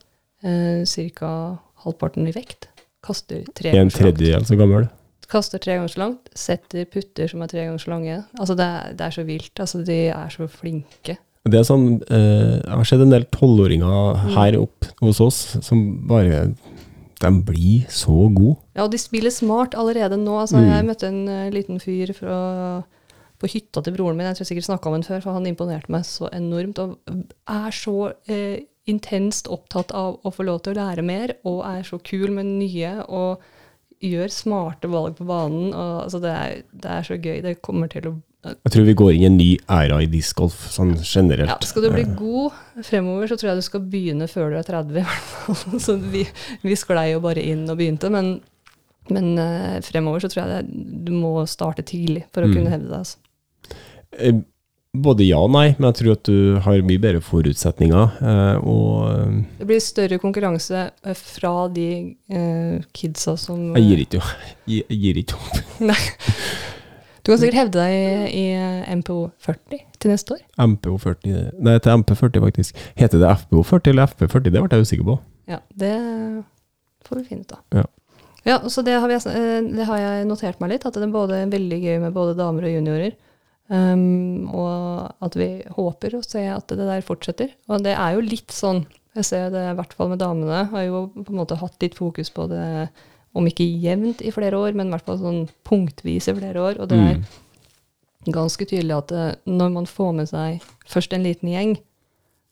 Eh, 0.44 0.86
ca. 1.12 1.60
halvparten 1.84 2.28
i 2.28 2.32
vekt. 2.32 2.70
Kaster 3.04 3.44
tre 3.54 3.70
En 3.72 3.76
ganger 3.76 3.92
så 3.92 4.04
langt. 4.04 4.08
En 4.08 4.16
tredjedel 4.16 4.46
så 4.46 4.58
gammel. 4.58 4.90
Kaster 5.28 5.60
tre 5.60 5.76
ganger 5.76 5.92
så 5.92 6.00
langt. 6.00 6.30
Setter 6.34 6.86
putter 6.86 7.28
som 7.28 7.42
er 7.42 7.48
tre 7.52 7.66
ganger 7.66 7.80
så 7.84 7.92
lange. 7.92 8.24
Altså, 8.40 8.56
det 8.56 8.64
er, 8.66 8.94
det 8.94 9.02
er 9.06 9.12
så 9.12 9.26
vilt. 9.28 9.60
Altså, 9.60 9.84
de 9.86 10.00
er 10.08 10.30
så 10.30 10.48
flinke. 10.48 11.18
Det 11.50 11.60
er 11.60 11.68
sånn, 11.68 12.02
eh, 12.10 12.58
Jeg 12.64 12.76
har 12.78 12.84
sett 12.86 13.02
en 13.02 13.10
del 13.14 13.26
tolvåringer 13.32 14.18
Mm. 14.18 14.34
her 14.36 14.58
oppe 14.60 14.92
hos 15.02 15.20
oss 15.22 15.58
som 15.62 16.08
bare 16.08 16.56
De 17.20 17.30
blir 17.42 17.88
så 17.90 18.30
gode. 18.34 18.58
Ja, 18.76 18.84
og 18.84 18.92
de 18.92 18.98
spiller 19.02 19.32
smart 19.34 19.72
allerede 19.74 20.18
nå. 20.22 20.36
Altså, 20.40 20.58
Mm. 20.62 20.70
Jeg 20.70 20.86
møtte 20.86 21.08
en 21.08 21.28
uh, 21.28 21.50
liten 21.50 21.80
fyr 21.82 22.14
fra, 22.14 22.84
på 23.40 23.48
hytta 23.50 23.82
til 23.84 23.94
broren 23.96 24.16
min. 24.18 24.28
Jeg 24.28 24.36
tror 24.36 24.46
jeg 24.46 24.52
sikkert 24.58 24.70
snakka 24.70 24.86
om 24.88 24.94
ham 24.94 25.02
før, 25.04 25.22
for 25.24 25.34
han 25.34 25.46
imponerte 25.48 25.90
meg 25.90 26.04
så 26.06 26.30
enormt. 26.32 26.78
Og 26.78 26.98
er 27.48 27.72
så 27.72 28.14
eh, 28.30 28.60
intenst 28.88 29.48
opptatt 29.50 29.92
av 29.92 30.20
å 30.24 30.32
få 30.32 30.46
lov 30.46 30.62
til 30.62 30.74
å 30.76 30.78
lære 30.78 31.04
mer, 31.04 31.34
og 31.44 31.66
er 31.66 31.82
så 31.84 31.98
kul 32.04 32.30
med 32.32 32.46
nye, 32.46 33.04
og 33.10 33.40
gjør 34.00 34.30
smarte 34.30 34.88
valg 34.88 35.16
på 35.18 35.26
banen. 35.26 35.74
Og, 35.74 36.04
altså, 36.06 36.22
det, 36.22 36.30
er, 36.30 36.62
det 36.72 36.92
er 36.92 37.02
så 37.02 37.18
gøy. 37.18 37.42
Det 37.42 37.62
kommer 37.64 37.90
til 37.90 38.08
å 38.12 38.16
Jeg 38.46 38.72
tror 38.72 38.86
vi 38.88 38.94
går 38.94 39.12
inn 39.16 39.22
i 39.24 39.28
en 39.28 39.38
ny 39.38 39.48
æra 39.68 39.98
i 40.04 40.08
discgolf, 40.08 40.56
sånn 40.72 40.94
generelt. 41.04 41.50
ja, 41.50 41.58
Skal 41.68 41.84
du 41.84 41.90
bli 41.92 42.04
god 42.16 42.54
fremover, 42.86 43.28
så 43.28 43.36
tror 43.36 43.50
jeg 43.52 43.58
du 43.64 43.66
skal 43.66 43.82
begynne 43.92 44.28
før 44.32 44.52
du 44.54 44.58
er 44.60 44.68
30. 44.68 44.92
i 44.94 45.04
hvert 45.04 45.32
fall. 45.32 45.80
Så 45.88 45.96
vi, 46.00 46.22
vi 46.64 46.76
sklei 46.80 47.10
jo 47.16 47.20
bare 47.24 47.44
inn 47.44 47.66
og 47.70 47.78
begynte, 47.82 48.12
men, 48.14 48.38
men 49.10 49.34
eh, 49.42 49.80
fremover 49.84 50.24
så 50.24 50.30
tror 50.32 50.46
jeg 50.46 50.54
det, 50.54 50.86
du 51.08 51.12
må 51.18 51.34
starte 51.50 51.84
tidlig 51.84 52.24
for 52.32 52.46
å 52.46 52.48
Mm. 52.48 52.54
kunne 52.56 52.76
hevde 52.76 52.88
deg. 52.94 53.02
Altså. 53.02 53.18
Eh, 54.20 54.40
Både 54.98 55.26
ja 55.28 55.38
og 55.44 55.52
nei, 55.52 55.76
men 55.78 55.92
jeg 55.92 55.98
tror 56.00 56.12
at 56.16 56.24
du 56.26 56.38
har 56.64 56.80
mye 56.88 56.98
bedre 57.04 57.20
forutsetninger. 57.22 58.14
eh, 58.24 58.56
Og 58.66 59.44
Det 59.60 59.68
blir 59.68 59.82
større 59.84 60.18
konkurranse 60.18 60.88
fra 61.20 61.68
de 61.70 62.16
eh, 62.32 62.80
kidsa 62.98 63.36
som 63.38 63.76
jeg 63.76 63.84
gir 63.84 65.20
ikke, 65.20 65.38
opp. 65.38 65.60
Du 67.28 67.34
kan 67.34 67.42
sikkert 67.42 67.60
hevde 67.60 67.84
deg 67.84 67.94
i, 68.32 68.46
i 68.48 68.96
MPO 69.02 69.18
40 69.44 69.82
til 70.00 70.14
neste 70.14 70.38
år. 70.38 70.44
MPO40 70.64 71.60
Nei, 71.60 71.74
til 71.84 72.00
MP40, 72.00 72.40
faktisk. 72.46 72.86
Heter 72.96 73.20
det 73.20 73.34
FPO40 73.42 73.92
eller 73.92 74.14
FP40? 74.14 74.46
Det 74.48 74.54
ble 74.56 74.80
jeg 74.80 74.88
usikker 74.88 75.10
på. 75.10 75.18
Ja, 75.52 75.60
det 75.76 75.92
får 77.04 77.20
vi 77.20 77.26
finne 77.28 77.44
ut 77.44 77.56
av. 77.58 77.64
Ja. 77.76 77.84
Ja, 78.48 78.62
så 78.72 78.80
det 78.88 78.96
har, 78.96 79.12
vi, 79.12 79.18
eh, 79.20 79.66
det 79.76 79.86
har 79.90 80.00
jeg 80.00 80.28
notert 80.30 80.62
meg 80.64 80.72
litt, 80.72 80.86
at 80.88 80.96
det 80.96 81.04
er 81.04 81.12
både 81.12 81.42
veldig 81.52 81.80
gøy 81.84 81.98
med 82.06 82.16
både 82.16 82.38
damer 82.40 82.70
og 82.70 82.78
juniorer. 82.78 83.18
Um, 83.68 84.48
og 84.56 85.26
at 85.28 85.36
vi 85.36 85.50
håper 85.76 86.16
å 86.16 86.24
se 86.24 86.46
at 86.48 86.72
det 86.72 86.88
der 86.88 87.04
fortsetter. 87.04 87.52
Og 87.68 87.84
det 87.84 87.98
er 88.00 88.16
jo 88.16 88.24
litt 88.24 88.56
sånn, 88.56 88.86
jeg 89.20 89.28
ser 89.28 89.52
det 89.52 89.66
i 89.74 89.76
hvert 89.76 89.96
fall 89.98 90.14
med 90.14 90.24
damene, 90.24 90.64
har 90.72 90.88
jo 90.88 91.10
på 91.18 91.34
en 91.34 91.42
måte 91.42 91.60
hatt 91.60 91.76
litt 91.84 92.00
fokus 92.00 92.32
på 92.32 92.48
det, 92.54 92.88
om 93.38 93.46
ikke 93.50 93.68
jevnt 93.84 94.24
i 94.26 94.32
flere 94.34 94.58
år, 94.58 94.74
men 94.78 94.90
i 94.90 94.96
hvert 94.96 95.06
fall 95.08 95.20
sånn 95.22 95.44
punktvis 95.68 96.30
i 96.32 96.36
flere 96.38 96.64
år. 96.64 96.80
Og 96.82 96.90
det 96.90 96.98
er 96.98 97.16
Mm. 97.18 97.24
ganske 98.34 98.66
tydelig 98.68 98.96
at 98.98 99.12
eh, 99.16 99.36
når 99.46 99.72
man 99.72 99.86
får 99.86 100.14
med 100.18 100.28
seg 100.30 100.62
først 100.90 101.14
en 101.14 101.24
liten 101.24 101.50
gjeng, 101.54 101.78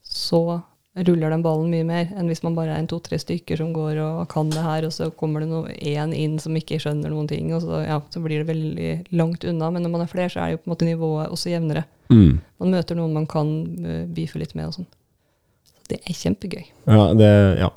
så 0.06 0.62
ruller 0.96 1.30
den 1.34 1.42
ballen 1.44 1.72
mye 1.74 1.84
mer 1.84 2.12
enn 2.16 2.30
hvis 2.32 2.44
man 2.46 2.56
bare 2.56 2.72
er 2.72 2.80
en 2.80 2.88
to-tre 2.88 3.18
stykker 3.20 3.58
som 3.60 3.74
går 3.76 3.98
og 4.00 4.30
kan 4.32 4.50
det 4.54 4.62
her, 4.64 4.86
og 4.88 4.94
så 4.96 5.10
kommer 5.12 5.44
det 5.44 5.76
en 5.92 6.14
inn 6.16 6.38
som 6.40 6.56
ikke 6.56 6.78
skjønner 6.80 7.12
noen 7.12 7.28
ting, 7.28 7.50
og 7.54 7.66
så, 7.66 7.82
ja, 7.84 7.98
så 8.14 8.22
blir 8.24 8.44
det 8.44 8.48
veldig 8.48 8.92
langt 9.12 9.44
unna. 9.44 9.72
Men 9.72 9.84
når 9.84 9.92
man 9.92 10.02
er 10.06 10.12
flere, 10.12 10.30
så 10.32 10.46
er 10.46 10.52
jo 10.54 10.62
på 10.62 10.70
en 10.70 10.76
måte 10.76 10.88
nivået 10.88 11.28
også 11.34 11.52
jevnere. 11.52 11.84
Mm. 12.14 12.40
Man 12.62 12.72
møter 12.72 12.96
noen 12.96 13.14
man 13.18 13.26
kan 13.28 13.50
bife 13.76 14.14
beefe 14.16 14.40
litt 14.40 14.56
med 14.56 14.70
og 14.70 14.78
sånn. 14.78 14.88
Så 15.66 15.90
det 15.90 16.00
er 16.06 16.14
kjempegøy. 16.22 16.64
Ja, 16.88 17.14
det 17.14 17.34
Ja. 17.60 17.70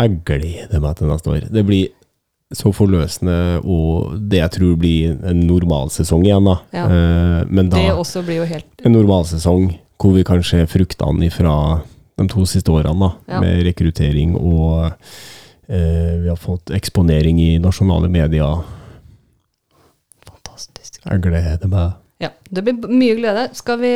Jeg 0.00 0.24
gleder 0.26 0.80
meg 0.82 0.96
til 0.96 1.06
neste 1.06 1.30
år. 1.30 1.44
Det 1.52 1.62
blir 1.66 1.88
så 2.56 2.72
forløsende, 2.74 3.60
og 3.64 4.14
det 4.30 4.38
jeg 4.40 4.50
tror 4.58 4.76
blir 4.80 5.16
en 5.30 5.40
normalsesong 5.48 6.24
igjen, 6.26 6.44
da. 6.48 6.56
Ja. 6.72 6.84
Eh, 6.86 7.40
men 7.50 7.68
da 7.72 7.76
Det 7.82 7.92
også 7.98 8.22
blir 8.26 8.42
jo 8.42 8.44
helt 8.54 8.84
en 8.84 8.92
normalsesong 8.96 9.72
hvor 10.00 10.12
vi 10.16 10.24
kan 10.26 10.42
se 10.42 10.64
fruktene 10.68 11.30
fra 11.32 11.54
de 12.18 12.26
to 12.28 12.44
siste 12.46 12.70
årene, 12.70 12.98
da, 13.00 13.12
Ja. 13.34 13.40
med 13.40 13.64
rekruttering 13.66 14.34
og 14.36 14.92
eh, 15.68 16.20
vi 16.22 16.28
har 16.28 16.36
fått 16.36 16.70
eksponering 16.74 17.38
i 17.40 17.58
nasjonale 17.58 18.08
medier. 18.10 18.62
fantastisk. 20.26 21.00
Jeg 21.04 21.20
gleder 21.24 21.68
meg. 21.68 21.92
Ja, 22.22 22.30
det 22.50 22.62
blir 22.64 22.88
mye 22.88 23.16
glede. 23.18 23.48
Skal 23.58 23.78
vi 23.82 23.90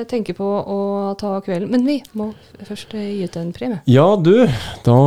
eh, 0.00 0.06
tenke 0.08 0.34
på 0.36 0.46
å 0.46 0.78
ta 1.20 1.36
kvelden? 1.44 1.70
Men 1.72 1.86
vi 1.86 1.98
må 2.18 2.30
først 2.66 2.94
eh, 2.98 3.12
gi 3.18 3.28
ut 3.28 3.36
en 3.40 3.52
premie. 3.56 3.80
Ja, 3.90 4.06
du, 4.16 4.46
da 4.86 4.98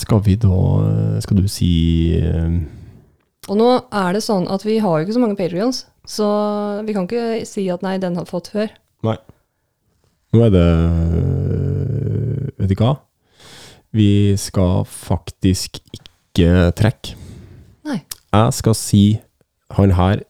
skal 0.00 0.22
vi 0.26 0.36
da 0.40 0.58
Skal 1.24 1.42
du 1.42 1.48
si 1.50 1.72
eh, 2.18 2.58
Og 3.50 3.58
nå 3.58 3.68
er 3.88 4.16
det 4.16 4.24
sånn 4.24 4.48
at 4.52 4.66
vi 4.66 4.78
har 4.82 4.98
jo 4.98 5.06
ikke 5.06 5.16
så 5.16 5.22
mange 5.22 5.38
Patrions, 5.38 5.84
så 6.08 6.26
vi 6.86 6.96
kan 6.96 7.08
ikke 7.08 7.46
si 7.48 7.66
at 7.72 7.84
nei, 7.84 7.96
den 8.02 8.18
har 8.18 8.28
fått 8.28 8.52
før. 8.54 8.72
Nei. 9.06 9.16
Nå 10.32 10.44
er 10.46 10.52
det 10.54 10.68
Vet 12.62 12.70
du 12.72 12.78
hva? 12.78 12.94
Vi 13.92 14.32
skal 14.40 14.86
faktisk 14.88 15.82
ikke 15.92 16.70
trekke. 16.78 17.16
Nei. 17.84 17.98
Jeg 18.32 18.54
skal 18.56 18.76
si 18.78 19.02
han 19.76 19.92
her 19.96 20.22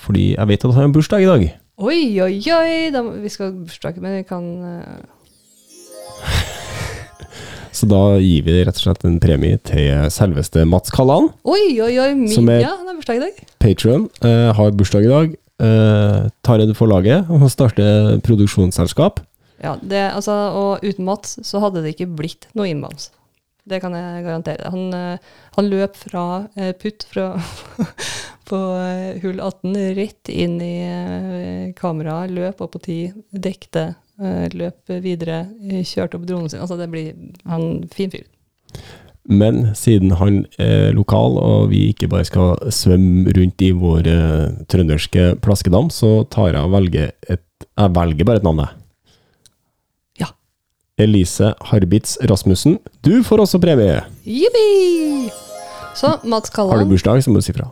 fordi 0.00 0.34
jeg 0.34 0.50
vet 0.50 0.66
at 0.66 0.74
han 0.76 0.88
har 0.88 0.92
bursdag 0.92 1.24
i 1.24 1.30
dag. 1.30 1.46
Oi, 1.76 2.16
oi, 2.24 2.38
oi! 2.40 2.88
Da, 2.88 3.02
vi 3.04 3.28
skal 3.28 3.50
ha 3.50 3.52
bursdag, 3.66 3.98
men 4.00 4.14
vi 4.16 4.22
kan 4.24 4.44
eh, 4.64 5.02
Så 7.76 7.84
da 7.90 7.98
gir 8.16 8.46
vi 8.46 8.54
rett 8.64 8.78
og 8.78 8.84
slett 8.86 9.04
en 9.04 9.18
premie 9.20 9.58
til 9.68 10.06
selveste 10.14 10.64
Mats 10.64 10.88
Kalland. 10.94 11.34
Oi, 11.44 11.76
oi, 11.84 11.90
oi! 12.00 12.14
min, 12.16 12.32
Som 12.32 12.48
er- 12.48 12.62
Ja, 12.64 12.72
han 12.78 12.88
har 12.88 12.96
bursdag 12.96 13.20
i 13.20 13.24
dag. 13.26 13.42
Patrion. 13.60 14.06
Uh, 14.24 14.54
har 14.56 14.72
bursdag 14.72 15.04
i 15.04 15.12
dag. 15.12 15.36
Uh, 15.60 16.30
tar 16.44 16.64
en 16.64 16.72
for 16.76 16.88
laget 16.88 17.28
og 17.28 17.44
starter 17.52 18.16
produksjonsselskap. 18.24 19.20
Ja, 19.60 19.76
det, 19.80 20.00
altså, 20.16 20.32
og 20.32 20.80
uten 20.84 21.04
Mats 21.04 21.36
så 21.44 21.60
hadde 21.60 21.84
det 21.84 21.92
ikke 21.92 22.08
blitt 22.16 22.48
noe 22.56 22.68
innbounds. 22.72 23.10
Det 23.66 23.80
kan 23.82 23.94
jeg 23.98 24.22
garantere. 24.22 24.70
Han, 24.70 24.94
eh, 24.94 25.32
han 25.56 25.70
løp 25.70 25.96
fra 25.98 26.24
eh, 26.54 26.70
putt 26.78 27.06
fra 27.10 27.32
på 28.50 28.60
eh, 28.78 29.16
hull 29.24 29.40
18 29.42 29.74
rett 29.98 30.30
inn 30.30 30.60
i 30.62 30.76
kameraet, 31.78 32.34
løp 32.34 32.62
opp 32.62 32.76
på 32.76 32.82
ti, 32.84 33.00
dekte, 33.30 33.88
løp 34.54 34.94
videre, 35.02 35.42
kjørte 35.84 36.16
opp 36.16 36.28
dronen 36.28 36.52
sin. 36.52 36.62
Altså 36.62 36.78
det 36.78 36.86
blir 36.92 37.10
han 37.50 37.82
fin 37.92 38.14
fyr. 38.14 38.24
Men 39.26 39.74
siden 39.74 40.14
han 40.20 40.44
er 40.62 40.94
lokal, 40.94 41.34
og 41.42 41.72
vi 41.72 41.88
ikke 41.90 42.08
bare 42.12 42.28
skal 42.28 42.70
svømme 42.72 43.34
rundt 43.34 43.66
i 43.66 43.72
vår 43.74 44.06
trønderske 44.70 45.32
plaskedam, 45.42 45.90
så 45.90 46.20
tar 46.30 46.54
jeg 46.54 46.62
og 46.62 46.74
velger 46.78 47.12
et 47.26 47.42
Jeg 47.76 47.92
velger 47.96 48.28
bare 48.28 48.38
et 48.38 48.44
navn, 48.44 48.62
jeg. 48.62 48.85
Elise 50.96 51.50
Harbitz 51.60 52.16
Rasmussen, 52.24 52.78
du 53.04 53.20
får 53.24 53.42
også 53.42 53.58
premie! 53.60 53.98
Jippi! 54.24 55.28
Så 55.96 56.14
Mats 56.24 56.52
Har 56.56 56.80
du 56.80 56.88
bursdag, 56.88 57.20
så 57.24 57.30
må 57.32 57.40
du 57.40 57.44
si 57.44 57.52
fra. 57.52 57.68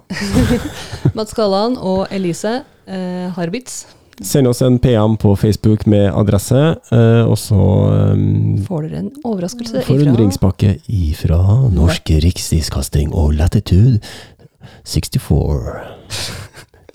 Mats 1.16 1.32
Kallan 1.32 1.78
og 1.80 2.12
Elise 2.12 2.58
eh, 2.84 3.32
Harbitz 3.32 3.86
Send 4.20 4.46
oss 4.46 4.60
en 4.62 4.76
PM 4.78 5.16
på 5.16 5.32
Facebook 5.40 5.86
med 5.88 6.12
adresse, 6.12 6.60
eh, 6.92 7.24
og 7.24 7.38
så 7.40 7.56
um, 8.12 8.60
får 8.68 8.84
dere 8.86 9.00
en 9.06 9.10
overraskelse 9.24 9.80
ifra 9.80 9.88
Forundringspakke 9.88 10.76
ifra 10.86 11.40
Norsk 11.74 12.12
Riksdiskasting 12.28 13.10
og 13.10 13.34
Latitude 13.40 13.98
64. 14.84 15.80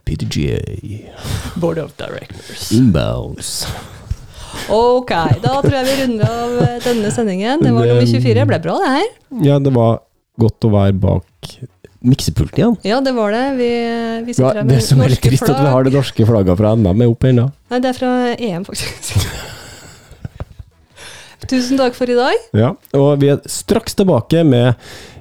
PTGA. 0.06 0.62
Board 1.60 1.82
of 1.82 1.98
Directors. 1.98 2.70
Inbounds. 2.72 3.66
Ok, 4.70 5.12
da 5.42 5.56
tror 5.64 5.76
jeg 5.80 5.88
vi 5.88 5.96
runder 6.04 6.30
av 6.30 6.56
eh, 6.64 6.78
denne 6.84 7.12
sendingen. 7.14 7.64
Det 7.64 7.74
var 7.74 7.90
nummer 7.90 8.06
24. 8.06 8.36
Det 8.38 8.48
ble 8.52 8.60
bra, 8.64 8.78
det 8.84 8.94
her. 8.96 9.12
Ja, 9.46 9.60
det 9.64 9.74
var 9.76 10.02
godt 10.40 10.68
å 10.68 10.72
være 10.74 10.96
bak 11.02 11.54
miksepulten 12.00 12.62
igjen. 12.62 12.76
Ja, 12.88 13.00
det 13.04 13.14
var 13.18 13.34
det. 13.36 13.44
Vi, 13.60 13.70
vi 14.28 14.36
Ja, 14.40 14.54
det 14.64 14.82
som 14.86 15.02
er 15.02 15.12
litt 15.12 15.20
veldig 15.20 15.26
trist, 15.26 15.50
at 15.50 15.60
vi 15.60 15.74
har 15.74 15.88
det 15.88 15.96
norske 15.96 16.28
flagget 16.30 16.60
fra 16.62 16.76
NM 16.80 17.06
oppe 17.10 17.32
ennå. 17.34 17.50
Nei, 17.72 17.82
det 17.84 17.92
er 17.92 18.00
fra 18.00 18.12
EM, 18.36 18.68
faktisk. 18.68 19.20
Tusen 21.50 21.80
takk 21.80 21.96
for 21.98 22.12
i 22.12 22.18
dag. 22.18 22.46
Ja, 22.56 22.74
og 22.96 23.10
vi 23.24 23.32
er 23.34 23.42
straks 23.50 23.98
tilbake 23.98 24.44
med 24.48 24.76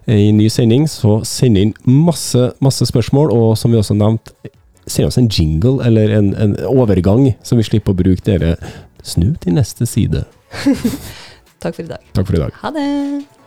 en 0.08 0.38
ny 0.38 0.48
sending, 0.52 0.86
så 0.90 1.20
send 1.26 1.58
inn 1.60 1.74
masse, 1.88 2.50
masse 2.64 2.86
spørsmål, 2.88 3.32
og 3.32 3.56
som 3.60 3.72
vi 3.72 3.80
også 3.80 3.96
nevnte, 3.96 4.34
send 4.88 5.10
oss 5.10 5.18
en 5.20 5.28
jingle 5.28 5.84
eller 5.84 6.12
en, 6.16 6.30
en 6.36 6.54
overgang, 6.70 7.26
så 7.44 7.58
vi 7.58 7.66
slipper 7.66 7.92
å 7.92 7.98
bruke 7.98 8.24
dere 8.24 8.54
snu 9.02 9.34
til 9.42 9.54
neste 9.58 9.86
side. 9.86 10.24
Takk 11.62 11.74
for 11.74 11.82
i 11.82 11.90
dag. 11.90 12.04
Takk 12.14 12.26
for 12.26 12.38
i 12.38 12.42
dag. 12.44 12.54
Ha 12.62 12.70
det! 12.74 13.37